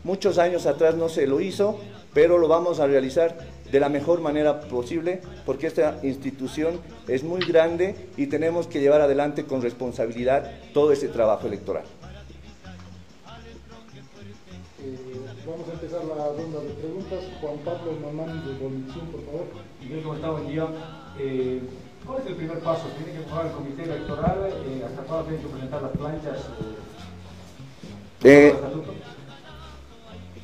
muchos 0.05 0.39
años 0.39 0.67
atrás 0.67 0.95
no 0.95 1.09
se 1.09 1.27
lo 1.27 1.41
hizo, 1.41 1.81
pero 2.13 2.39
lo 2.39 2.47
vamos 2.47 2.79
a 2.79 2.87
realizar 2.87 3.54
de 3.71 3.81
la 3.81 3.89
mejor 3.89 4.21
manera 4.21 4.61
posible 4.61 5.21
porque 5.47 5.67
esta 5.67 5.99
institución 6.03 6.81
es 7.09 7.23
muy 7.23 7.45
grande 7.45 7.95
y 8.17 8.27
tenemos 8.27 8.67
que 8.67 8.81
llevar 8.81 9.01
adelante 9.01 9.45
con 9.45 9.63
responsabilidad 9.63 10.51
todo 10.73 10.93
ese 10.93 11.09
trabajo 11.09 11.47
electoral. 11.47 11.85
Eh, 14.83 14.97
vamos 15.47 15.69
a 15.69 15.73
empezar 15.73 16.05
la 16.05 16.15
ronda 16.15 16.61
de 16.61 16.71
preguntas. 16.75 17.25
Juan 17.41 17.59
Pablo 17.65 17.93
Mamán 18.01 18.47
de 18.47 18.53
Bolivisión, 18.59 19.07
por 19.07 19.25
favor. 19.25 19.47
Miguel, 19.81 20.03
¿cómo 20.03 20.15
está? 20.15 20.31
Buen 20.31 20.49
día. 20.49 20.67
Eh, 21.19 21.61
¿Cuál 22.07 22.21
es 22.21 22.27
el 22.27 22.35
primer 22.35 22.59
paso? 22.59 22.83
¿Tiene 22.99 23.19
que 23.19 23.25
formar 23.25 23.47
el 23.47 23.53
comité 23.53 23.83
electoral? 23.85 24.39
Eh, 24.67 24.85
¿Hasta 24.87 25.03
cuándo 25.03 25.25
tienen 25.25 25.43
que 25.43 25.49
presentar 25.49 25.83
las 25.83 25.93
planchas? 25.93 26.39
Eh, 28.25 28.55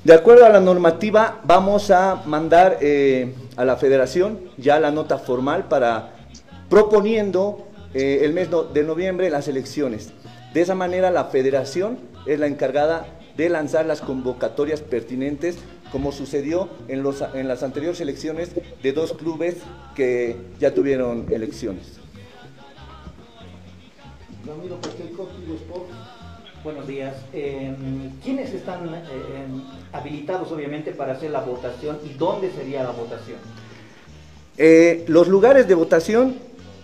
de 0.05 0.15
acuerdo 0.15 0.47
a 0.47 0.49
la 0.49 0.61
normativa, 0.61 1.41
vamos 1.45 1.91
a 1.91 2.23
mandar 2.25 2.79
eh, 2.81 3.35
a 3.57 3.65
la 3.67 3.77
federación 3.77 4.41
ya 4.57 4.81
la 4.81 4.91
nota 4.91 5.19
formal 5.19 5.69
para 5.69 6.15
proponiendo 6.71 7.67
eh, 7.93 8.21
el 8.23 8.33
mes 8.33 8.49
de 8.73 8.83
noviembre 8.83 9.29
las 9.29 9.49
elecciones. 9.49 10.13
De 10.55 10.63
esa 10.63 10.75
manera, 10.75 11.11
la 11.11 11.25
federación 11.25 11.99
es 12.27 12.39
la 12.41 12.47
encargada 12.47 13.07
de 13.37 13.49
lanzar 13.51 13.85
las 13.85 14.01
convocatorias 14.01 14.81
pertinentes, 14.81 15.59
como 15.93 16.13
sucedió 16.13 16.69
en, 16.89 17.03
los, 17.03 17.23
en 17.35 17.49
las 17.49 17.63
anteriores 17.63 18.01
elecciones 18.01 18.53
de 18.83 18.93
dos 18.93 19.13
clubes 19.13 19.57
que 19.95 20.37
ya 20.59 20.73
tuvieron 20.73 21.27
elecciones. 21.31 21.99
Buenos 26.63 26.87
días. 26.87 27.15
Eh, 27.33 27.75
¿Quiénes 28.23 28.53
están 28.53 28.87
eh, 28.95 29.03
eh, 29.09 29.47
habilitados, 29.93 30.53
obviamente, 30.53 30.93
para 30.93 31.15
hacer 31.15 31.31
la 31.31 31.41
votación 31.41 31.99
y 32.05 32.13
dónde 32.19 32.51
sería 32.53 32.83
la 32.83 32.91
votación? 32.91 33.39
Eh, 34.59 35.05
los 35.09 35.27
lugares 35.29 35.67
de 35.67 35.75
votación 35.75 36.37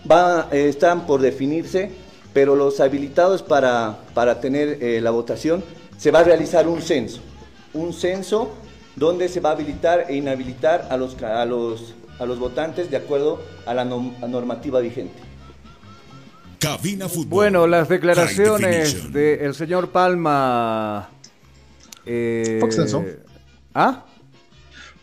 va- 0.09 0.47
eh, 0.51 0.67
están 0.69 1.05
por 1.05 1.21
definirse, 1.21 1.91
pero 2.33 2.55
los 2.55 2.79
habilitados 2.79 3.43
para, 3.43 3.99
para 4.15 4.39
tener 4.41 4.81
eh, 4.81 4.99
la 4.99 5.11
votación 5.11 5.63
se 5.97 6.09
va 6.09 6.19
a 6.19 6.23
realizar 6.23 6.67
un 6.67 6.81
censo. 6.81 7.21
Un 7.75 7.93
censo 7.93 8.49
donde 8.95 9.29
se 9.29 9.41
va 9.41 9.49
a 9.49 9.53
habilitar 9.53 10.05
e 10.09 10.15
inhabilitar 10.15 10.87
a 10.89 10.97
los, 10.97 11.21
a 11.21 11.45
los, 11.45 11.93
a 12.17 12.25
los 12.25 12.39
votantes 12.39 12.89
de 12.89 12.97
acuerdo 12.97 13.41
a 13.67 13.75
la 13.75 13.85
normativa 13.85 14.79
vigente. 14.79 15.26
Cabina 16.59 17.07
Fútbol. 17.07 17.27
Bueno, 17.29 17.67
las 17.67 17.87
declaraciones 17.89 19.11
del 19.13 19.53
señor 19.53 19.91
Palma. 19.91 21.09
eh, 22.05 22.57
Fue 22.59 22.67
extenso. 22.69 23.05
¿Ah? 23.73 24.05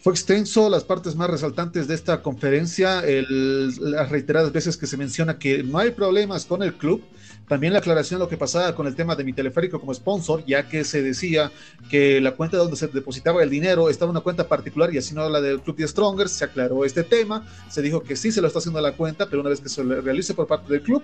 Fue 0.03 0.13
extenso, 0.13 0.69
las 0.69 0.85
partes 0.85 1.15
más 1.17 1.31
resaltantes 1.31 1.87
de 1.89 1.95
esta 1.95 2.23
conferencia, 2.23 3.01
el- 3.01 3.75
las 3.93 4.11
reiteradas 4.11 4.53
veces 4.53 4.77
que 4.77 4.87
se 4.87 4.97
menciona 4.97 5.39
que 5.39 5.63
no 5.63 5.79
hay 5.79 5.93
problemas 5.93 6.45
con 6.45 6.63
el 6.63 6.75
club, 6.75 7.03
también 7.49 7.73
la 7.73 7.81
aclaración 7.81 8.19
de 8.19 8.25
lo 8.25 8.29
que 8.29 8.37
pasaba 8.37 8.75
con 8.75 8.87
el 8.87 8.95
tema 8.95 9.17
de 9.17 9.25
mi 9.25 9.33
teleférico 9.33 9.81
como 9.81 9.93
sponsor, 9.93 10.45
ya 10.47 10.69
que 10.69 10.85
se 10.85 11.03
decía 11.03 11.53
que 11.91 12.21
la 12.21 12.33
cuenta 12.33 12.57
donde 12.57 12.77
se 12.77 12.89
depositaba 12.89 13.43
el 13.43 13.51
dinero 13.51 13.91
estaba 13.91 14.11
una 14.11 14.21
cuenta 14.21 14.49
particular 14.49 14.93
y 14.95 14.99
así 14.99 15.15
no 15.15 15.29
la 15.29 15.41
del 15.41 15.61
Club 15.61 15.77
de 15.77 15.89
Strongers, 15.89 16.33
se 16.33 16.45
aclaró 16.45 16.85
este 16.85 17.03
tema, 17.03 17.47
se 17.69 17.83
dijo 17.83 18.03
que 18.03 18.17
sí 18.17 18.33
se 18.33 18.41
lo 18.41 18.47
está 18.47 18.61
haciendo 18.61 18.81
la 18.81 18.93
cuenta, 18.93 19.27
pero 19.27 19.41
una 19.41 19.51
vez 19.51 19.61
que 19.61 19.69
se 19.69 19.85
le 19.85 20.01
realice 20.01 20.35
por 20.35 20.47
parte 20.47 20.73
del 20.73 20.83
club, 20.83 21.03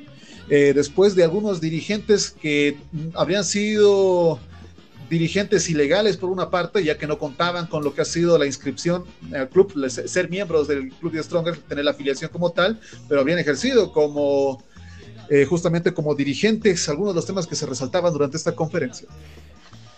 eh, 0.48 0.72
después 0.74 1.14
de 1.14 1.24
algunos 1.24 1.60
dirigentes 1.60 2.30
que 2.30 2.78
habrían 3.14 3.44
sido 3.44 4.40
dirigentes 5.10 5.68
ilegales 5.68 6.16
por 6.16 6.30
una 6.30 6.50
parte, 6.50 6.82
ya 6.84 6.96
que 6.96 7.06
no 7.06 7.18
contaban 7.18 7.66
con 7.66 7.82
lo 7.82 7.92
que 7.92 8.02
ha 8.02 8.04
sido 8.04 8.38
la 8.38 8.46
inscripción 8.46 9.04
al 9.34 9.48
club, 9.48 9.74
ser 9.88 10.30
miembros 10.30 10.68
del 10.68 10.90
club 10.90 11.12
de 11.12 11.22
Stronger, 11.22 11.56
tener 11.56 11.84
la 11.84 11.90
afiliación 11.90 12.30
como 12.30 12.52
tal, 12.52 12.80
pero 13.08 13.20
habían 13.20 13.40
ejercido 13.40 13.92
como 13.92 14.62
eh, 15.30 15.46
justamente 15.46 15.94
como 15.94 16.14
dirigentes 16.14 16.86
algunos 16.88 17.14
de 17.14 17.18
los 17.20 17.26
temas 17.26 17.46
que 17.46 17.54
se 17.54 17.64
resaltaban 17.64 18.12
durante 18.12 18.36
esta 18.36 18.54
conferencia. 18.54 19.08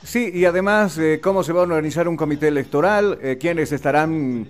Sí, 0.04 0.30
y 0.34 0.44
además, 0.44 0.98
eh, 0.98 1.20
¿cómo 1.22 1.42
se 1.42 1.52
va 1.52 1.60
a 1.60 1.62
organizar 1.64 2.06
un 2.06 2.16
comité 2.16 2.48
electoral? 2.48 3.18
Eh, 3.22 3.38
¿Quiénes 3.40 3.72
estarán, 3.72 4.46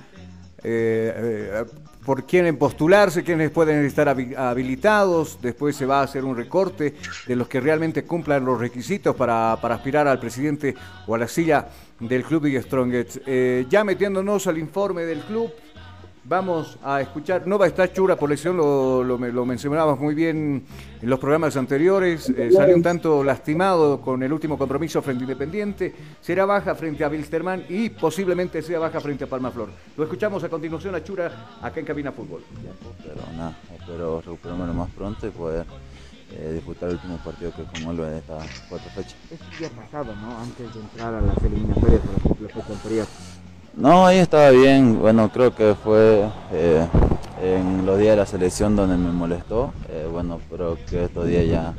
por 2.04 2.24
quiénes 2.24 2.54
postularse? 2.56 3.22
¿Quiénes 3.22 3.50
pueden 3.50 3.84
estar 3.84 4.08
habi- 4.08 4.34
habilitados? 4.36 5.38
Después 5.40 5.76
se 5.76 5.86
va 5.86 6.00
a 6.00 6.02
hacer 6.04 6.24
un 6.24 6.36
recorte 6.36 6.94
de 7.26 7.36
los 7.36 7.48
que 7.48 7.60
realmente 7.60 8.04
cumplan 8.04 8.44
los 8.44 8.58
requisitos 8.58 9.14
para, 9.14 9.56
para 9.60 9.76
aspirar 9.76 10.08
al 10.08 10.18
presidente 10.18 10.74
o 11.06 11.14
a 11.14 11.18
la 11.18 11.28
silla 11.28 11.68
del 12.00 12.24
club 12.24 12.42
de 12.44 12.60
Strongest. 12.62 13.18
Eh, 13.26 13.66
ya 13.70 13.84
metiéndonos 13.84 14.46
al 14.46 14.58
informe 14.58 15.02
del 15.02 15.20
club, 15.20 15.52
Vamos 16.24 16.78
a 16.84 17.00
escuchar, 17.00 17.48
no 17.48 17.58
va 17.58 17.64
a 17.64 17.68
estar 17.68 17.92
Chura 17.92 18.14
por 18.14 18.30
lesión, 18.30 18.56
lo, 18.56 19.02
lo, 19.02 19.18
lo 19.18 19.44
mencionabas 19.44 19.98
muy 19.98 20.14
bien 20.14 20.64
en 21.00 21.10
los 21.10 21.18
programas 21.18 21.56
anteriores, 21.56 22.28
eh, 22.28 22.52
salió 22.52 22.76
un 22.76 22.82
tanto 22.82 23.24
lastimado 23.24 24.00
con 24.00 24.22
el 24.22 24.32
último 24.32 24.56
compromiso 24.56 25.02
frente 25.02 25.22
a 25.22 25.24
Independiente, 25.24 25.92
será 26.20 26.44
baja 26.44 26.76
frente 26.76 27.02
a 27.02 27.08
Wilstermann 27.08 27.64
y 27.68 27.88
posiblemente 27.90 28.62
sea 28.62 28.78
baja 28.78 29.00
frente 29.00 29.24
a 29.24 29.26
Palmaflor. 29.26 29.70
Lo 29.96 30.04
escuchamos 30.04 30.44
a 30.44 30.48
continuación 30.48 30.94
a 30.94 31.02
Chura 31.02 31.58
acá 31.60 31.80
en 31.80 31.86
Cabina 31.86 32.12
Fútbol. 32.12 32.44
pero 33.02 33.20
nada, 33.36 33.56
espero 33.76 34.20
recuperarme 34.20 34.66
lo 34.68 34.74
más 34.74 34.90
pronto 34.90 35.26
y 35.26 35.30
poder 35.30 35.66
eh, 36.30 36.52
disputar 36.54 36.88
el 36.88 36.94
último 36.94 37.16
partido 37.18 37.50
que 37.50 37.64
conmueve 37.64 38.12
de 38.12 38.18
estas 38.18 38.62
cuatro 38.68 38.88
fechas. 38.90 39.16
Esto 39.28 39.44
ya 39.60 39.68
pasado, 39.70 40.14
¿no? 40.14 40.38
Antes 40.38 40.72
de 40.72 40.80
entrar 40.80 41.14
a 41.14 41.20
las 41.20 41.36
eliminatorias 41.42 42.00
para 42.00 42.40
la 42.40 42.48
fecha 42.48 42.72
anterior. 42.72 43.06
No, 43.74 44.04
ahí 44.06 44.18
estaba 44.18 44.50
bien, 44.50 44.98
bueno, 45.00 45.30
creo 45.30 45.54
que 45.54 45.74
fue 45.74 46.28
eh, 46.52 46.86
en 47.42 47.86
los 47.86 47.98
días 47.98 48.10
de 48.10 48.16
la 48.16 48.26
selección 48.26 48.76
donde 48.76 48.98
me 48.98 49.10
molestó, 49.12 49.72
eh, 49.88 50.06
bueno, 50.12 50.38
pero 50.50 50.76
que 50.90 51.04
estos 51.04 51.26
días 51.26 51.46
ya 51.46 51.72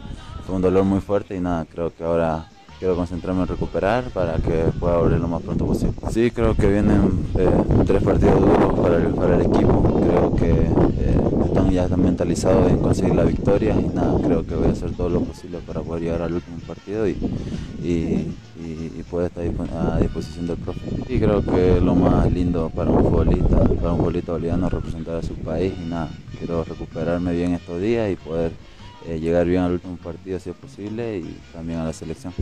fue 0.46 0.56
un 0.56 0.64
dolor 0.64 0.86
muy 0.86 1.02
fuerte 1.02 1.36
y 1.36 1.40
nada, 1.40 1.66
creo 1.72 1.94
que 1.96 2.04
ahora 2.04 2.48
quiero 2.80 2.96
concentrarme 2.96 3.44
en 3.44 3.48
recuperar 3.48 4.06
para 4.06 4.38
que 4.38 4.72
pueda 4.80 4.98
volver 4.98 5.20
lo 5.20 5.28
más 5.28 5.44
pronto 5.44 5.68
posible. 5.68 5.94
Sí, 6.10 6.32
creo 6.32 6.56
que 6.56 6.68
vienen 6.68 7.28
eh, 7.38 7.48
tres 7.86 8.02
partidos 8.02 8.42
duros 8.42 8.80
para 8.80 8.98
el, 8.98 9.08
para 9.14 9.36
el 9.36 9.42
equipo, 9.42 10.02
creo 10.02 10.36
que 10.36 11.33
están 11.54 11.72
ya 11.72 11.88
mentalizados 11.96 12.72
en 12.72 12.80
conseguir 12.80 13.14
la 13.14 13.24
victoria 13.24 13.76
y 13.80 13.96
nada, 13.96 14.20
creo 14.26 14.46
que 14.46 14.56
voy 14.56 14.70
a 14.70 14.72
hacer 14.72 14.92
todo 14.94 15.10
lo 15.10 15.22
posible 15.22 15.60
para 15.60 15.82
poder 15.82 16.04
llegar 16.04 16.24
al 16.24 16.34
último 16.34 16.58
partido 16.66 17.08
y, 17.08 17.16
y, 17.84 18.28
y 18.60 19.04
poder 19.10 19.32
estar 19.36 19.68
a 19.78 20.00
disposición 20.00 20.48
del 20.48 20.58
profe. 20.58 20.82
Y 21.08 21.20
creo 21.20 21.44
que 21.44 21.80
lo 21.80 21.94
más 21.94 22.32
lindo 22.32 22.72
para 22.76 22.90
un 22.90 23.04
futbolista, 23.04 23.64
para 23.66 23.94
un 23.94 23.98
futbolista 24.00 24.32
boliviano 24.32 24.66
es 24.66 24.74
representar 24.74 25.16
a 25.18 25.22
su 25.22 25.36
país 25.36 25.74
y 25.80 25.88
nada, 25.88 26.10
quiero 26.40 26.64
recuperarme 26.64 27.34
bien 27.34 27.54
estos 27.54 27.80
días 27.80 28.12
y 28.12 28.16
poder 28.16 28.52
eh, 29.08 29.20
llegar 29.20 29.46
bien 29.46 29.62
al 29.62 29.74
último 29.74 29.98
partido 29.98 30.40
si 30.40 30.50
es 30.50 30.56
posible 30.56 31.20
y 31.20 31.38
también 31.54 31.80
a 31.80 31.86
la 31.86 31.94
selección. 31.94 32.34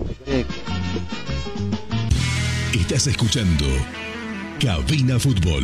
Estás 2.74 3.08
escuchando 3.08 3.66
Cabina 4.60 5.20
Fútbol. 5.20 5.64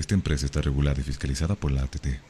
Esta 0.00 0.14
empresa 0.14 0.46
está 0.46 0.62
regulada 0.62 0.98
y 0.98 1.02
fiscalizada 1.02 1.56
por 1.56 1.70
la 1.72 1.82
ATT. 1.82 2.29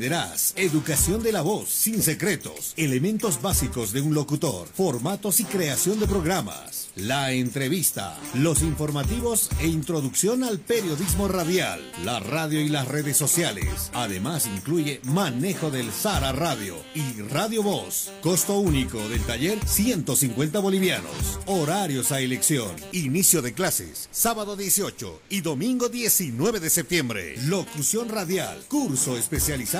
Aprenderás 0.00 0.54
educación 0.56 1.22
de 1.22 1.30
la 1.30 1.42
voz, 1.42 1.68
sin 1.68 2.02
secretos, 2.02 2.72
elementos 2.78 3.42
básicos 3.42 3.92
de 3.92 4.00
un 4.00 4.14
locutor, 4.14 4.66
formatos 4.66 5.40
y 5.40 5.44
creación 5.44 6.00
de 6.00 6.06
programas, 6.06 6.88
la 6.96 7.32
entrevista, 7.32 8.18
los 8.32 8.62
informativos 8.62 9.50
e 9.60 9.66
introducción 9.66 10.42
al 10.42 10.58
periodismo 10.58 11.28
radial, 11.28 11.82
la 12.02 12.18
radio 12.18 12.60
y 12.60 12.70
las 12.70 12.88
redes 12.88 13.18
sociales. 13.18 13.90
Además 13.92 14.46
incluye 14.46 15.00
manejo 15.04 15.70
del 15.70 15.92
Sara 15.92 16.32
Radio 16.32 16.76
y 16.94 17.20
Radio 17.20 17.62
Voz. 17.62 18.10
Costo 18.22 18.58
único 18.58 19.06
del 19.10 19.20
taller 19.26 19.58
150 19.66 20.60
bolivianos. 20.60 21.12
Horarios 21.44 22.10
a 22.10 22.20
elección. 22.20 22.74
Inicio 22.92 23.42
de 23.42 23.52
clases 23.52 24.08
sábado 24.12 24.56
18 24.56 25.20
y 25.28 25.42
domingo 25.42 25.90
19 25.90 26.58
de 26.58 26.70
septiembre. 26.70 27.34
Locución 27.44 28.08
radial, 28.08 28.64
curso 28.66 29.18
especializado 29.18 29.79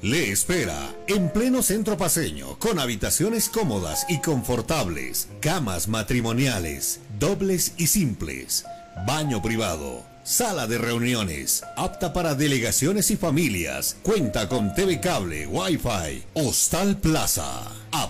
Le 0.00 0.30
espera 0.30 0.94
en 1.08 1.28
pleno 1.28 1.60
centro 1.60 1.96
paseño, 1.96 2.56
con 2.60 2.78
habitaciones 2.78 3.48
cómodas 3.48 4.06
y 4.08 4.20
confortables, 4.20 5.28
camas 5.40 5.88
matrimoniales, 5.88 7.00
dobles 7.18 7.72
y 7.78 7.88
simples, 7.88 8.64
baño 9.08 9.42
privado, 9.42 10.04
sala 10.22 10.68
de 10.68 10.78
reuniones, 10.78 11.64
apta 11.76 12.12
para 12.12 12.36
delegaciones 12.36 13.10
y 13.10 13.16
familias, 13.16 13.96
cuenta 14.04 14.48
con 14.48 14.72
TV 14.72 15.00
cable, 15.00 15.48
Wi-Fi, 15.48 16.22
Hostal 16.34 16.98
Plaza. 16.98 17.64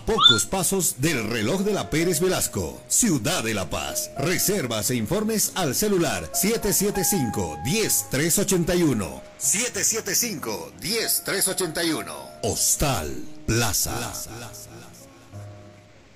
Pocos 0.08 0.46
pasos 0.46 1.02
del 1.02 1.28
reloj 1.28 1.60
de 1.64 1.74
la 1.74 1.90
Pérez 1.90 2.20
Velasco, 2.20 2.80
Ciudad 2.88 3.44
de 3.44 3.52
La 3.52 3.68
Paz. 3.68 4.10
Reservas 4.16 4.90
e 4.90 4.94
informes 4.94 5.52
al 5.54 5.74
celular 5.74 6.32
775-10381. 6.32 9.20
775-10381. 9.38 12.06
Hostal 12.42 13.14
Plaza. 13.46 14.14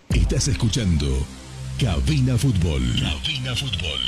Estás 0.09 0.49
escuchando 0.49 1.27
Cabina 1.79 2.39
Fútbol. 2.39 2.83
Cabina 2.99 3.55
Fútbol. 3.55 4.01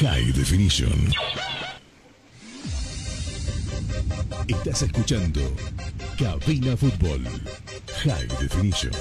High 0.00 0.32
Definition. 0.32 1.14
Estás 4.48 4.82
escuchando 4.82 5.40
Cabina 6.20 6.76
Fútbol. 6.76 7.22
High 8.04 8.26
Definition. 8.38 8.92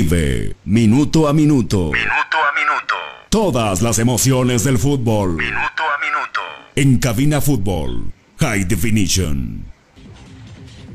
Vive 0.00 0.54
minuto 0.64 1.26
a 1.26 1.32
minuto. 1.32 1.90
Minuto 1.90 2.36
a 2.38 2.54
minuto. 2.54 2.94
Todas 3.30 3.82
las 3.82 3.98
emociones 3.98 4.62
del 4.62 4.78
fútbol. 4.78 5.32
Minuto 5.32 5.82
a 5.82 5.98
minuto. 5.98 6.40
En 6.76 6.98
Cabina 6.98 7.40
Fútbol. 7.40 8.12
High 8.38 8.66
Definition. 8.66 9.64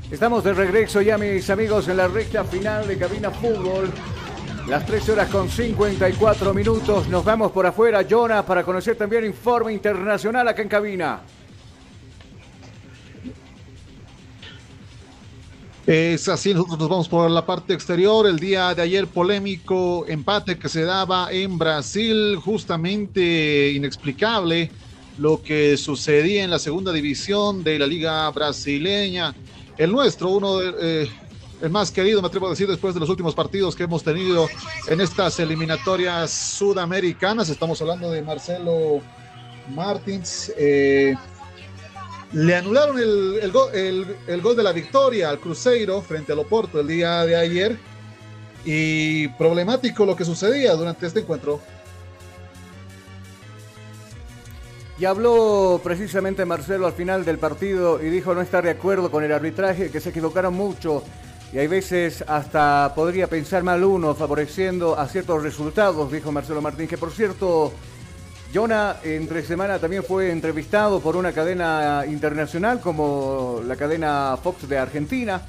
Estamos 0.10 0.46
de 0.46 0.54
regreso 0.54 1.02
ya, 1.02 1.18
mis 1.18 1.50
amigos, 1.50 1.90
en 1.90 1.98
la 1.98 2.08
recta 2.08 2.46
final 2.46 2.88
de 2.88 2.98
Cabina 2.98 3.30
Fútbol. 3.30 3.92
Las 4.70 4.86
13 4.86 5.12
horas 5.12 5.30
con 5.30 5.50
54 5.50 6.54
minutos. 6.54 7.10
Nos 7.10 7.26
vamos 7.26 7.52
por 7.52 7.66
afuera, 7.66 8.06
Jonah, 8.10 8.46
para 8.46 8.64
conocer 8.64 8.96
también 8.96 9.26
informe 9.26 9.74
internacional 9.74 10.48
acá 10.48 10.62
en 10.62 10.70
cabina. 10.70 11.20
Es 15.86 16.30
así, 16.30 16.54
nosotros 16.54 16.80
nos 16.80 16.90
vamos 16.90 17.10
por 17.10 17.30
la 17.30 17.46
parte 17.46 17.74
exterior. 17.74 18.26
El 18.26 18.40
día 18.40 18.74
de 18.74 18.82
ayer 18.82 19.06
polémico 19.06 20.06
empate 20.08 20.58
que 20.58 20.70
se 20.70 20.84
daba 20.84 21.30
en 21.30 21.58
Brasil, 21.58 22.38
justamente 22.38 23.74
inexplicable 23.74 24.72
lo 25.18 25.44
que 25.44 25.76
sucedía 25.76 26.46
en 26.46 26.52
la 26.52 26.60
segunda 26.60 26.94
división 26.94 27.66
de 27.66 27.80
la 27.80 27.86
liga 27.86 28.30
brasileña. 28.32 29.36
El 29.78 29.92
nuestro, 29.92 30.30
uno 30.30 30.58
de, 30.58 30.74
eh, 30.80 31.10
el 31.62 31.70
más 31.70 31.92
querido, 31.92 32.22
me 32.22 32.28
atrevo 32.28 32.48
a 32.48 32.52
decir, 32.52 32.68
después 32.68 32.94
de 32.94 33.02
los 33.02 33.10
últimos 33.10 33.36
partidos 33.36 33.76
que 33.76 33.84
hemos 33.84 34.04
tenido 34.04 34.48
en 34.88 35.02
estas 35.02 35.38
eliminatorias 35.42 36.32
sudamericanas. 36.32 37.50
Estamos 37.50 37.82
hablando 37.82 38.10
de 38.10 38.22
Marcelo 38.22 39.02
Martins. 39.76 40.50
Eh, 40.58 41.14
le 42.34 42.56
anularon 42.56 42.98
el, 42.98 43.40
el, 43.42 44.42
gol, 44.42 44.56
de 44.56 44.64
la 44.64 44.72
victoria 44.72 45.30
al 45.30 45.40
Cruzeiro 45.40 46.02
frente 46.02 46.32
al 46.32 46.40
Oporto 46.40 46.80
el 46.80 46.88
día 46.88 47.26
de 47.26 47.36
ayer. 47.36 47.78
Y 48.66 49.28
problemático 49.30 50.06
lo 50.06 50.16
que 50.16 50.26
sucedía 50.26 50.74
durante 50.74 51.06
este 51.06 51.20
encuentro. 51.20 51.60
Y 54.98 55.06
habló 55.06 55.82
precisamente 55.84 56.46
Marcelo 56.46 56.86
al 56.86 56.94
final 56.94 57.26
del 57.26 57.40
partido 57.40 58.02
y 58.02 58.10
dijo 58.10 58.34
no 58.34 58.42
estar 58.42 58.64
de 58.64 58.70
acuerdo 58.70 59.12
con 59.12 59.24
el 59.24 59.32
arbitraje, 59.32 59.90
que 59.90 60.00
se 60.00 60.10
equivocaron 60.10 60.54
mucho 60.54 61.04
y 61.54 61.60
hay 61.60 61.68
veces 61.68 62.24
hasta 62.28 62.94
podría 62.96 63.28
pensar 63.28 63.62
mal 63.62 63.84
uno 63.84 64.16
favoreciendo 64.16 64.98
a 64.98 65.08
ciertos 65.08 65.44
resultados, 65.44 66.12
dijo 66.12 66.32
Marcelo 66.32 66.64
Martín, 66.64 66.88
que 66.88 66.98
por 66.98 67.12
cierto, 67.12 67.72
Jonah 68.54 68.98
entre 69.04 69.44
semana 69.44 69.80
también 69.80 70.04
fue 70.04 70.30
entrevistado 70.30 71.00
por 71.00 71.16
una 71.16 71.32
cadena 71.32 72.04
internacional 72.08 72.80
como 72.80 73.62
la 73.66 73.76
cadena 73.76 74.38
Fox 74.42 74.70
de 74.70 74.78
Argentina, 74.78 75.42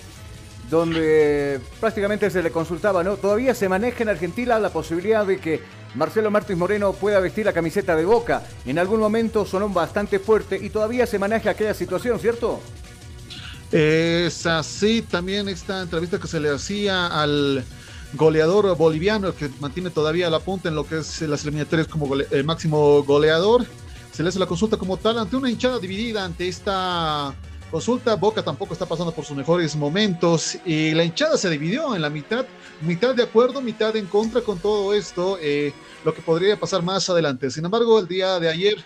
donde 0.71 1.61
prácticamente 1.81 2.31
se 2.31 2.43
le 2.43 2.51
consultaba, 2.51 3.05
¿no? 3.05 3.17
Todavía 3.17 3.55
se 3.55 3.69
maneja 3.69 4.03
en 4.03 4.09
Argentina 4.09 4.59
la 4.59 4.71
posibilidad 4.71 5.27
de 5.27 5.39
que 5.39 5.61
Marcelo 5.95 6.31
Martins 6.31 6.59
Moreno 6.59 6.95
pueda 6.95 7.21
vestir 7.21 7.45
la 7.45 7.53
camiseta 7.53 7.95
de 7.95 8.07
Boca. 8.07 8.43
En 8.65 8.79
algún 8.79 9.01
momento 9.01 9.45
sonó 9.45 9.69
bastante 9.69 10.19
fuerte 10.19 10.59
y 10.61 10.71
todavía 10.71 11.07
se 11.07 11.19
maneja 11.19 11.51
aquella 11.51 11.75
situación, 11.75 12.19
¿cierto? 12.19 12.61
Es 13.71 14.47
así 14.47 15.03
también 15.03 15.49
esta 15.49 15.83
entrevista 15.83 16.19
que 16.19 16.29
se 16.29 16.41
le 16.41 16.49
hacía 16.51 17.09
al 17.09 17.65
goleador 18.17 18.77
boliviano, 18.77 19.35
que 19.35 19.51
mantiene 19.61 19.91
todavía 19.91 20.31
la 20.31 20.41
punta 20.41 20.69
en 20.69 20.75
lo 20.75 20.87
que 20.87 20.99
es 20.99 21.23
las 21.23 21.45
eliminatorias 21.45 21.89
como 21.89 22.07
gole 22.07 22.27
el 22.31 22.45
máximo 22.45 23.03
goleador. 23.03 23.67
Se 24.13 24.23
le 24.23 24.29
hace 24.29 24.39
la 24.39 24.47
consulta 24.47 24.77
como 24.77 24.97
tal 24.97 25.19
ante 25.19 25.37
una 25.37 25.51
hinchada 25.51 25.79
dividida 25.79 26.25
ante 26.25 26.47
esta 26.47 27.35
consulta. 27.71 28.15
Boca 28.15 28.43
tampoco 28.43 28.73
está 28.73 28.87
pasando 28.87 29.13
por 29.13 29.25
sus 29.25 29.37
mejores 29.37 29.75
momentos 29.75 30.57
y 30.65 30.93
la 30.93 31.05
hinchada 31.05 31.37
se 31.37 31.51
dividió 31.51 31.97
en 31.97 32.03
la 32.03 32.11
mitad, 32.11 32.47
mitad 32.81 33.15
de 33.15 33.25
acuerdo, 33.25 33.61
mitad 33.61 33.97
en 33.97 34.07
contra 34.07 34.41
con 34.43 34.59
todo 34.59 34.95
esto, 34.95 35.39
eh, 35.41 35.73
lo 36.05 36.15
que 36.15 36.23
podría 36.23 36.59
pasar 36.59 36.83
más 36.83 37.11
adelante. 37.11 37.51
Sin 37.51 37.65
embargo, 37.65 37.99
el 37.99 38.07
día 38.07 38.39
de 38.39 38.49
ayer 38.49 38.85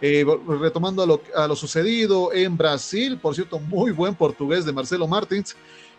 eh, 0.00 0.24
retomando 0.60 1.02
a 1.02 1.06
lo, 1.06 1.20
a 1.34 1.48
lo, 1.48 1.56
sucedido 1.56 2.32
en 2.32 2.56
Brasil, 2.56 3.18
por 3.18 3.34
cierto, 3.34 3.58
muy 3.58 3.90
buen 3.90 4.14
portugués 4.14 4.64
de 4.64 4.72
Marcelo 4.72 5.08
Martins, 5.08 5.56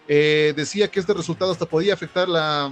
eh, 0.10 0.54
decía 0.56 0.90
que 0.90 1.00
este 1.00 1.14
resultado 1.14 1.52
hasta 1.52 1.66
podía 1.66 1.94
afectar 1.94 2.28
la 2.28 2.72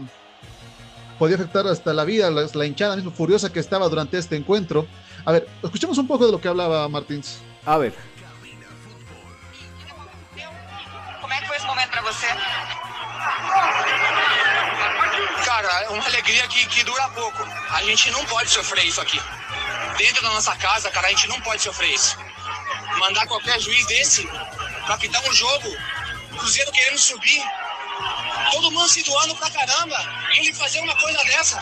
podía 1.18 1.36
afectar 1.36 1.66
hasta 1.68 1.94
la 1.94 2.04
vida, 2.04 2.30
la, 2.30 2.46
la, 2.54 2.66
hinchada 2.66 2.96
mismo 2.96 3.12
furiosa 3.12 3.52
que 3.52 3.60
estaba 3.60 3.88
durante 3.88 4.18
este 4.18 4.36
encuentro. 4.36 4.86
A 5.24 5.32
ver, 5.32 5.48
escuchemos 5.64 5.98
un 5.98 6.08
poco 6.08 6.26
de 6.26 6.32
lo 6.32 6.42
que 6.42 6.48
hablaba 6.48 6.90
Martins. 6.90 7.40
A 7.66 7.78
ver. 7.78 7.94
Como 11.22 11.34
é 11.34 11.40
que 11.40 11.48
foi 11.48 11.58
esse 11.58 11.66
momento 11.66 11.90
para 11.90 12.02
você? 12.02 12.28
Cara, 15.46 15.84
é 15.84 15.90
uma 15.90 16.06
alegria 16.06 16.48
que, 16.48 16.66
que 16.68 16.84
dura 16.84 17.08
pouco. 17.16 17.44
A 17.72 17.82
gente 17.84 18.12
não 18.12 18.26
pode 18.26 18.50
sofrer 18.50 18.86
isso 18.86 19.00
aqui 19.00 19.20
dentro 19.98 20.22
da 20.22 20.30
nossa 20.30 20.56
casa, 20.56 20.90
cara, 20.92 21.08
a 21.08 21.10
gente 21.10 21.28
não 21.28 21.42
pode 21.42 21.62
sofrer 21.62 21.94
isso. 21.94 22.18
Mandar 23.00 23.26
qualquer 23.28 23.60
juiz 23.60 23.86
desse 23.88 24.28
pra 24.86 24.98
pitar 24.98 25.22
um 25.24 25.34
jogo, 25.34 25.76
Cruzeiro 26.38 26.72
querendo 26.72 26.98
subir, 26.98 27.44
todo 28.52 28.72
mundo 28.72 28.88
se 28.88 29.04
doando 29.04 29.36
pra 29.36 29.50
caramba, 29.50 29.98
ele 30.36 30.54
fazer 30.54 30.80
uma 30.80 30.96
coisa 30.96 31.24
dessa. 31.26 31.62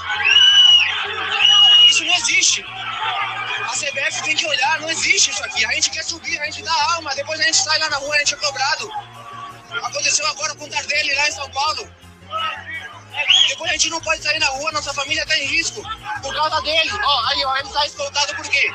Isso 1.89 2.03
não 2.03 2.15
existe. 2.15 2.63
A 2.63 3.73
CBF 3.73 4.23
tem 4.23 4.35
que 4.35 4.45
olhar, 4.45 4.79
não 4.79 4.89
existe 4.89 5.31
isso 5.31 5.43
aqui. 5.43 5.65
A 5.65 5.71
gente 5.73 5.89
quer 5.89 6.03
subir, 6.03 6.39
a 6.39 6.45
gente 6.45 6.63
dá 6.63 6.73
alma, 6.95 7.13
depois 7.15 7.39
a 7.39 7.43
gente 7.43 7.57
sai 7.57 7.77
lá 7.79 7.89
na 7.89 7.97
rua, 7.97 8.15
a 8.15 8.19
gente 8.19 8.33
é 8.33 8.37
cobrado. 8.37 8.91
Aconteceu 9.83 10.25
agora 10.27 10.55
com 10.55 10.65
o 10.65 10.69
Tardelli 10.69 11.13
lá 11.15 11.27
em 11.27 11.31
São 11.31 11.49
Paulo. 11.51 11.89
Depois 13.47 13.69
a 13.69 13.73
gente 13.73 13.89
não 13.89 14.01
pode 14.01 14.21
sair 14.21 14.39
na 14.39 14.47
rua, 14.47 14.71
nossa 14.71 14.93
família 14.93 15.23
está 15.23 15.37
em 15.37 15.47
risco 15.47 15.81
por 16.21 16.33
causa 16.33 16.61
dele. 16.61 16.91
Ó, 16.91 17.25
aí, 17.27 17.45
ó, 17.45 17.57
ele 17.57 17.67
está 17.67 17.85
escoltado 17.85 18.35
por 18.35 18.49
quê? 18.49 18.71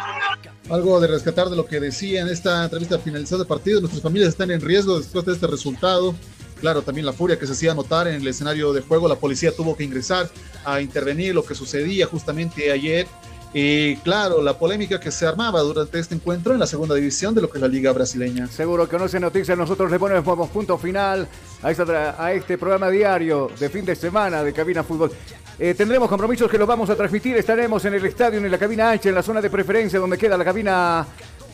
Algo 0.70 1.00
de 1.00 1.08
rescatar 1.08 1.50
de 1.50 1.56
lo 1.56 1.66
que 1.66 1.80
decía 1.80 2.20
en 2.20 2.28
esta 2.28 2.62
entrevista 2.62 2.96
finalizada 3.00 3.42
de 3.42 3.48
partido. 3.48 3.80
Nuestras 3.80 4.04
familias 4.04 4.28
están 4.28 4.52
en 4.52 4.60
riesgo 4.60 4.98
después 4.98 5.24
de 5.26 5.32
este 5.32 5.48
resultado. 5.48 6.14
Claro, 6.60 6.82
también 6.82 7.04
la 7.06 7.12
furia 7.12 7.36
que 7.36 7.46
se 7.46 7.54
hacía 7.54 7.74
notar 7.74 8.06
en 8.06 8.20
el 8.20 8.28
escenario 8.28 8.72
de 8.72 8.80
juego. 8.80 9.08
La 9.08 9.16
policía 9.16 9.50
tuvo 9.50 9.76
que 9.76 9.82
ingresar 9.82 10.30
a 10.64 10.80
intervenir 10.80 11.34
lo 11.34 11.44
que 11.44 11.56
sucedía 11.56 12.06
justamente 12.06 12.70
ayer. 12.70 13.08
Y 13.52 13.96
claro, 13.96 14.40
la 14.40 14.56
polémica 14.56 15.00
que 15.00 15.10
se 15.10 15.26
armaba 15.26 15.60
durante 15.60 15.98
este 15.98 16.14
encuentro 16.14 16.52
en 16.52 16.60
la 16.60 16.66
segunda 16.66 16.94
división 16.94 17.34
de 17.34 17.42
lo 17.42 17.50
que 17.50 17.58
es 17.58 17.62
la 17.62 17.68
Liga 17.68 17.92
Brasileña. 17.92 18.46
Seguro 18.46 18.88
que 18.88 18.96
no 18.96 19.08
se 19.08 19.18
noticia, 19.18 19.56
nosotros 19.56 19.90
le 19.90 19.98
ponemos 19.98 20.48
punto 20.50 20.78
final 20.78 21.26
a, 21.62 21.70
esta, 21.70 22.24
a 22.24 22.32
este 22.32 22.56
programa 22.56 22.88
diario 22.90 23.50
de 23.58 23.68
fin 23.68 23.84
de 23.84 23.96
semana 23.96 24.44
de 24.44 24.52
Cabina 24.52 24.84
Fútbol. 24.84 25.10
Eh, 25.58 25.74
tendremos 25.74 26.08
compromisos 26.08 26.48
que 26.48 26.56
los 26.56 26.66
vamos 26.66 26.88
a 26.90 26.96
transmitir, 26.96 27.36
estaremos 27.36 27.84
en 27.84 27.94
el 27.94 28.06
estadio, 28.06 28.38
en 28.38 28.50
la 28.50 28.56
cabina 28.56 28.92
H, 28.92 29.08
en 29.08 29.14
la 29.14 29.22
zona 29.22 29.42
de 29.42 29.50
preferencia 29.50 29.98
donde 29.98 30.16
queda 30.16 30.38
la 30.38 30.44
cabina 30.44 31.06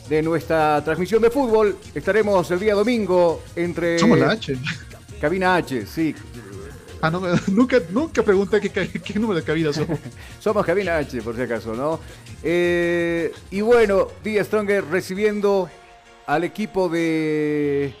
de 0.07 0.21
nuestra 0.21 0.81
transmisión 0.83 1.21
de 1.21 1.29
fútbol. 1.31 1.77
Estaremos 1.93 2.49
el 2.51 2.59
día 2.59 2.75
domingo 2.75 3.41
entre... 3.55 3.99
Somos 3.99 4.19
la 4.19 4.31
H. 4.31 4.55
Cabina 5.19 5.55
H, 5.55 5.85
sí. 5.87 6.15
Ah, 7.01 7.09
no, 7.09 7.21
nunca, 7.47 7.77
nunca 7.89 8.23
pregunté 8.23 8.59
qué, 8.61 9.19
número 9.19 9.39
de 9.39 9.45
cabina 9.45 9.73
somos. 9.73 9.99
somos 10.39 10.65
cabina 10.65 10.97
H, 10.97 11.21
por 11.21 11.35
si 11.35 11.41
acaso, 11.41 11.73
¿no? 11.73 11.99
Eh, 12.43 13.31
y 13.51 13.61
bueno, 13.61 14.07
Díaz 14.23 14.47
Stronger 14.47 14.85
recibiendo 14.85 15.69
al 16.25 16.43
equipo 16.43 16.89
de, 16.89 17.93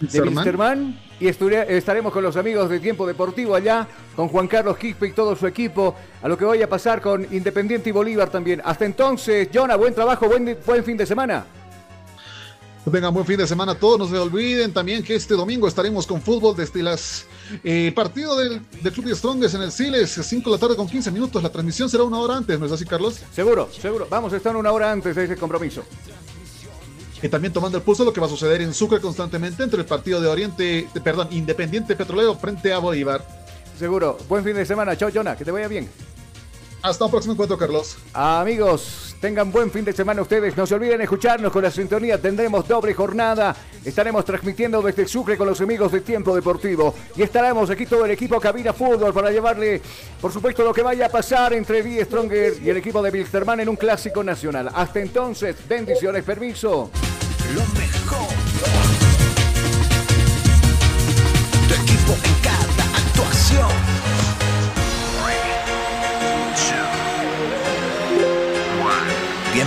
de 0.00 0.22
Misterman. 0.22 1.00
Y 1.18 1.28
estaremos 1.28 2.12
con 2.12 2.22
los 2.22 2.36
amigos 2.36 2.68
de 2.68 2.78
Tiempo 2.78 3.06
Deportivo 3.06 3.54
allá, 3.54 3.86
con 4.14 4.28
Juan 4.28 4.46
Carlos 4.48 4.76
Quispe 4.76 5.06
y 5.06 5.12
todo 5.12 5.34
su 5.34 5.46
equipo, 5.46 5.96
a 6.20 6.28
lo 6.28 6.36
que 6.36 6.44
vaya 6.44 6.66
a 6.66 6.68
pasar 6.68 7.00
con 7.00 7.26
Independiente 7.32 7.88
y 7.88 7.92
Bolívar 7.92 8.28
también. 8.28 8.60
Hasta 8.62 8.84
entonces, 8.84 9.48
Jonah, 9.52 9.76
buen 9.76 9.94
trabajo, 9.94 10.26
buen, 10.26 10.58
buen 10.66 10.84
fin 10.84 10.94
de 10.94 11.06
semana. 11.06 11.46
Tengan 12.90 13.12
buen 13.12 13.26
fin 13.26 13.36
de 13.36 13.46
semana 13.46 13.74
todos. 13.74 13.98
No 13.98 14.08
se 14.08 14.16
olviden 14.16 14.72
también 14.72 15.02
que 15.02 15.16
este 15.16 15.34
domingo 15.34 15.66
estaremos 15.66 16.06
con 16.06 16.22
fútbol 16.22 16.56
desde 16.56 16.82
las. 16.82 17.26
Eh, 17.64 17.92
partido 17.94 18.36
del, 18.36 18.60
del 18.82 18.92
Club 18.92 19.06
de 19.06 19.16
Strongest 19.16 19.54
en 19.56 19.62
el 19.62 19.72
Siles, 19.72 20.18
5 20.22 20.50
de 20.50 20.56
la 20.56 20.60
tarde 20.60 20.76
con 20.76 20.88
15 20.88 21.10
minutos. 21.10 21.42
La 21.42 21.50
transmisión 21.50 21.90
será 21.90 22.04
una 22.04 22.18
hora 22.18 22.36
antes, 22.36 22.58
¿no 22.58 22.66
es 22.66 22.72
así, 22.72 22.84
Carlos? 22.84 23.20
Seguro, 23.32 23.68
seguro. 23.72 24.06
Vamos 24.08 24.32
a 24.32 24.36
estar 24.36 24.56
una 24.56 24.70
hora 24.72 24.92
antes 24.92 25.14
de 25.14 25.24
ese 25.24 25.36
compromiso. 25.36 25.82
Y 27.22 27.28
también 27.28 27.52
tomando 27.52 27.78
el 27.78 27.84
pulso 27.84 28.04
lo 28.04 28.12
que 28.12 28.20
va 28.20 28.26
a 28.26 28.30
suceder 28.30 28.62
en 28.62 28.72
Sucre 28.72 29.00
constantemente 29.00 29.62
entre 29.62 29.80
el 29.80 29.86
partido 29.86 30.20
de 30.20 30.28
Oriente, 30.28 30.88
perdón, 31.02 31.28
Independiente 31.32 31.96
Petrolero 31.96 32.34
frente 32.36 32.72
a 32.72 32.78
Bolívar. 32.78 33.26
Seguro. 33.78 34.16
Buen 34.28 34.44
fin 34.44 34.54
de 34.54 34.64
semana. 34.64 34.96
Chao, 34.96 35.10
Jonah. 35.12 35.36
Que 35.36 35.44
te 35.44 35.50
vaya 35.50 35.68
bien. 35.68 35.88
Hasta 36.82 37.04
un 37.04 37.10
próximo 37.10 37.32
encuentro, 37.32 37.58
Carlos. 37.58 37.96
Amigos, 38.12 39.05
tengan 39.20 39.50
buen 39.50 39.70
fin 39.70 39.84
de 39.84 39.92
semana 39.92 40.22
ustedes. 40.22 40.56
No 40.56 40.66
se 40.66 40.74
olviden 40.74 41.00
escucharnos 41.00 41.52
con 41.52 41.62
la 41.62 41.70
sintonía. 41.70 42.20
Tendremos 42.20 42.66
doble 42.66 42.94
jornada. 42.94 43.54
Estaremos 43.84 44.24
transmitiendo 44.24 44.82
desde 44.82 45.06
Sucre 45.06 45.36
con 45.36 45.46
los 45.46 45.60
amigos 45.60 45.92
de 45.92 46.00
Tiempo 46.00 46.34
Deportivo. 46.34 46.94
Y 47.16 47.22
estaremos 47.22 47.70
aquí 47.70 47.86
todo 47.86 48.04
el 48.04 48.10
equipo 48.10 48.40
Cabina 48.40 48.72
Fútbol 48.72 49.12
para 49.12 49.30
llevarle, 49.30 49.80
por 50.20 50.32
supuesto, 50.32 50.64
lo 50.64 50.72
que 50.72 50.82
vaya 50.82 51.06
a 51.06 51.08
pasar 51.08 51.52
entre 51.52 51.82
Die 51.82 52.04
Stronger 52.04 52.54
y 52.62 52.70
el 52.70 52.76
equipo 52.76 53.02
de 53.02 53.10
Wilstermann 53.10 53.60
en 53.60 53.68
un 53.68 53.76
clásico 53.76 54.22
nacional. 54.22 54.70
Hasta 54.74 55.00
entonces, 55.00 55.56
bendiciones, 55.68 56.24
permiso. 56.24 56.90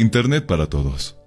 Internet 0.00 0.46
para 0.46 0.66
todos. 0.66 1.19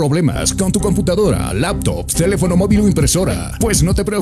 ¿Problemas 0.00 0.54
con 0.54 0.72
tu 0.72 0.80
computadora, 0.80 1.52
laptop, 1.52 2.10
teléfono 2.10 2.56
móvil 2.56 2.80
o 2.80 2.88
impresora? 2.88 3.52
Pues 3.60 3.82
no 3.82 3.94
te 3.94 4.02
preocupes. 4.02 4.18